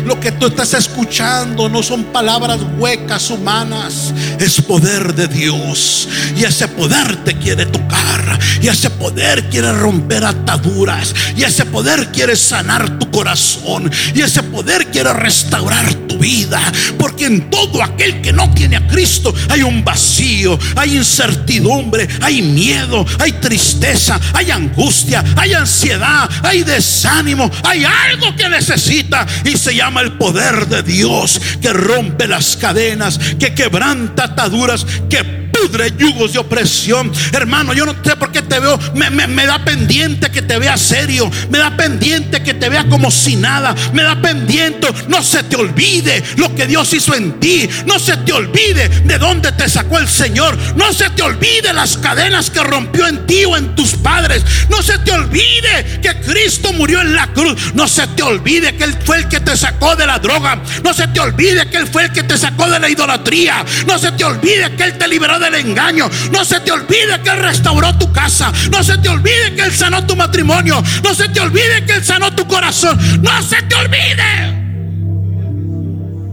lo 0.06 0.20
que 0.20 0.32
tú 0.32 0.48
estás 0.48 0.74
escuchando 0.74 1.70
no 1.70 1.84
son 1.84 2.06
palabras 2.06 2.60
huecas 2.78 3.30
humanas, 3.30 4.14
es 4.40 4.62
poder 4.62 5.14
de 5.14 5.28
Dios. 5.28 6.08
Y 6.36 6.44
ese 6.44 6.68
poder 6.68 7.24
te 7.24 7.38
quiere 7.38 7.66
tocar. 7.66 8.40
Y 8.62 8.68
ese 8.68 8.90
poder 8.90 9.50
quiere 9.50 9.72
romper 9.74 10.24
ataduras. 10.24 11.14
Y 11.36 11.44
ese 11.44 11.66
poder 11.66 12.12
quiere 12.12 12.36
sanar 12.36 13.00
tu 13.00 13.10
corazón. 13.12 13.92
Y 14.14 14.22
ese 14.22 14.44
poder 14.44 14.88
quiere 14.88 15.14
restaurar 15.14 15.94
tu 16.08 16.18
vida. 16.18 16.60
Porque 16.98 17.26
en 17.26 17.50
todo 17.50 17.84
aquel 17.84 18.22
que 18.22 18.34
no 18.34 18.52
tiene 18.54 18.78
a 18.78 18.88
Cristo 18.88 19.34
hay 19.50 19.64
un 19.64 19.84
vacío, 19.84 20.58
hay 20.76 20.98
incertidumbre, 20.98 22.08
hay 22.22 22.42
miedo, 22.42 23.06
hay 23.20 23.34
tristeza, 23.34 24.20
hay 24.34 24.52
angustia, 24.52 25.24
hay 25.36 25.54
ansiedad, 25.54 26.30
hay 26.44 26.64
desánimo, 26.64 27.50
hay 27.64 27.84
algo 27.84 28.36
que 28.36 28.50
necesita 28.50 29.26
y 29.44 29.58
se 29.58 29.76
llama 29.76 29.91
el 30.00 30.14
poder 30.14 30.68
de 30.68 30.84
Dios 30.84 31.42
que 31.62 31.74
rompe 31.74 32.28
las 32.28 32.56
cadenas, 32.56 33.20
que 33.38 33.54
quebranta 33.54 34.26
ataduras, 34.26 34.86
que 35.10 35.41
pudre 35.62 35.94
yugos 35.98 36.34
de 36.34 36.40
opresión. 36.40 37.12
Hermano, 37.32 37.74
yo 37.74 37.86
no 37.86 37.96
sé 38.04 38.16
por 38.16 38.32
qué 38.32 38.42
te 38.42 38.60
veo, 38.60 38.80
me, 38.94 39.46
da 39.46 39.64
pendiente 39.64 40.32
que 40.32 40.42
te 40.42 40.58
vea 40.58 40.78
serio, 40.78 41.30
me 41.50 41.58
da 41.58 41.76
pendiente 41.76 42.42
que 42.42 42.54
te 42.54 42.70
vea 42.70 42.86
como 42.86 43.12
si 43.12 43.36
nada, 43.36 43.76
me 43.94 44.04
da 44.04 44.20
pendiente, 44.22 44.88
no 45.08 45.22
se 45.22 45.44
te 45.44 45.56
olvide 45.56 46.24
lo 46.38 46.54
que 46.56 46.68
Dios 46.68 46.94
hizo 46.94 47.16
en 47.16 47.40
ti, 47.40 47.70
no 47.86 48.00
se 48.00 48.18
te 48.18 48.34
olvide 48.34 48.90
de 48.90 49.18
dónde 49.18 49.52
te 49.52 49.70
sacó 49.70 50.00
el 50.00 50.08
Señor, 50.08 50.58
no 50.76 50.92
se 50.94 51.10
te 51.12 51.22
olvide 51.22 51.74
las 51.74 51.98
cadenas 51.98 52.50
que 52.50 52.64
rompió 52.64 53.08
en 53.08 53.26
ti 53.26 53.46
o 53.46 53.56
en 53.56 53.76
tus 53.76 53.94
padres, 53.94 54.44
no 54.70 54.82
se 54.82 54.98
te 55.00 55.12
olvide 55.12 56.00
que 56.02 56.22
Cristo 56.22 56.74
murió 56.74 57.02
en 57.02 57.16
la 57.16 57.28
cruz, 57.34 57.74
no 57.74 57.88
se 57.88 58.08
te 58.08 58.24
olvide 58.24 58.76
que 58.76 58.84
Él 58.84 58.96
fue 59.06 59.18
el 59.18 59.28
que 59.28 59.40
te 59.40 59.56
sacó 59.56 59.96
de 59.96 60.08
la 60.08 60.20
droga, 60.20 60.62
no 60.84 60.94
se 60.94 61.08
te 61.08 61.20
olvide 61.20 61.70
que 61.70 61.78
Él 61.78 61.88
fue 61.88 62.04
el 62.04 62.12
que 62.12 62.24
te 62.24 62.38
sacó 62.38 62.70
de 62.70 62.80
la 62.80 62.90
idolatría, 62.90 63.64
no 63.86 63.98
se 63.98 64.12
te 64.14 64.24
olvide 64.24 64.76
que 64.76 64.84
Él 64.84 64.98
te 64.98 65.08
liberó 65.08 65.40
engaño. 65.56 66.10
No 66.32 66.46
se 66.46 66.60
te 66.62 66.72
olvide 66.72 67.22
que 67.24 67.30
Él 67.30 67.40
restauró 67.40 67.94
tu 67.98 68.12
casa. 68.12 68.52
No 68.72 68.84
se 68.84 68.98
te 68.98 69.10
olvide 69.10 69.56
que 69.56 69.64
Él 69.64 69.74
sanó 69.74 70.06
tu 70.06 70.16
matrimonio. 70.16 70.82
No 71.04 71.14
se 71.14 71.30
te 71.30 71.40
olvide 71.40 71.86
que 71.86 71.94
Él 71.94 72.04
sanó 72.04 72.34
tu 72.34 72.48
corazón. 72.48 73.00
No 73.22 73.42
se 73.42 73.62
te 73.64 73.76
olvide. 73.76 74.62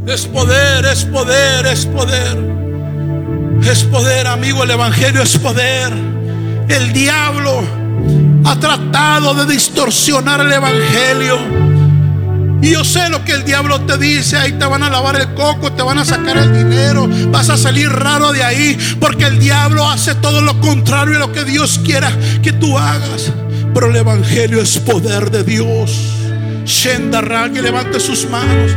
Es 0.06 0.26
poder, 0.26 0.86
es 0.86 1.04
poder, 1.04 1.66
es 1.66 1.86
poder. 1.86 2.38
Es 3.62 3.84
poder, 3.84 4.26
amigo. 4.26 4.64
El 4.64 4.70
Evangelio 4.70 5.22
es 5.22 5.36
poder. 5.36 5.92
El 6.68 6.92
diablo 6.92 7.62
ha 8.44 8.58
tratado 8.58 9.34
de 9.34 9.52
distorsionar 9.52 10.40
el 10.40 10.52
Evangelio. 10.52 11.77
Y 12.60 12.72
yo 12.72 12.84
sé 12.84 13.08
lo 13.08 13.24
que 13.24 13.32
el 13.32 13.44
diablo 13.44 13.80
te 13.82 13.96
dice, 13.98 14.36
ahí 14.36 14.52
te 14.52 14.64
van 14.66 14.82
a 14.82 14.90
lavar 14.90 15.16
el 15.16 15.34
coco, 15.34 15.72
te 15.72 15.82
van 15.82 15.98
a 15.98 16.04
sacar 16.04 16.36
el 16.36 16.52
dinero, 16.52 17.08
vas 17.30 17.50
a 17.50 17.56
salir 17.56 17.88
raro 17.88 18.32
de 18.32 18.42
ahí, 18.42 18.76
porque 19.00 19.24
el 19.24 19.38
diablo 19.38 19.88
hace 19.88 20.14
todo 20.16 20.40
lo 20.40 20.60
contrario 20.60 21.16
a 21.16 21.20
lo 21.20 21.32
que 21.32 21.44
Dios 21.44 21.80
quiera 21.84 22.12
que 22.42 22.52
tú 22.52 22.76
hagas. 22.76 23.32
Pero 23.72 23.90
el 23.90 23.96
Evangelio 23.96 24.60
es 24.60 24.78
poder 24.78 25.30
de 25.30 25.44
Dios. 25.44 25.92
Shenda 26.64 27.22
que 27.52 27.62
levante 27.62 28.00
sus 28.00 28.28
manos. 28.28 28.72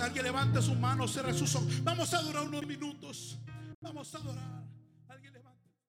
Alguien 0.00 0.24
levante 0.24 0.60
sus 0.62 0.76
manos, 0.78 1.12
cierre 1.12 1.32
sus 1.32 1.54
ojos. 1.54 1.82
Vamos 1.82 2.12
a 2.14 2.18
adorar 2.18 2.44
unos 2.44 2.66
minutos. 2.66 3.38
Vamos 3.80 4.14
a 4.14 4.18
adorar. 4.18 4.71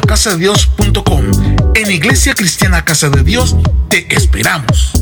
casa 0.00 0.36
Dios.com. 0.36 1.24
En 1.74 1.90
Iglesia 1.90 2.34
Cristiana 2.34 2.84
Casa 2.84 3.08
de 3.08 3.22
Dios 3.22 3.56
te 3.88 4.14
esperamos. 4.14 4.92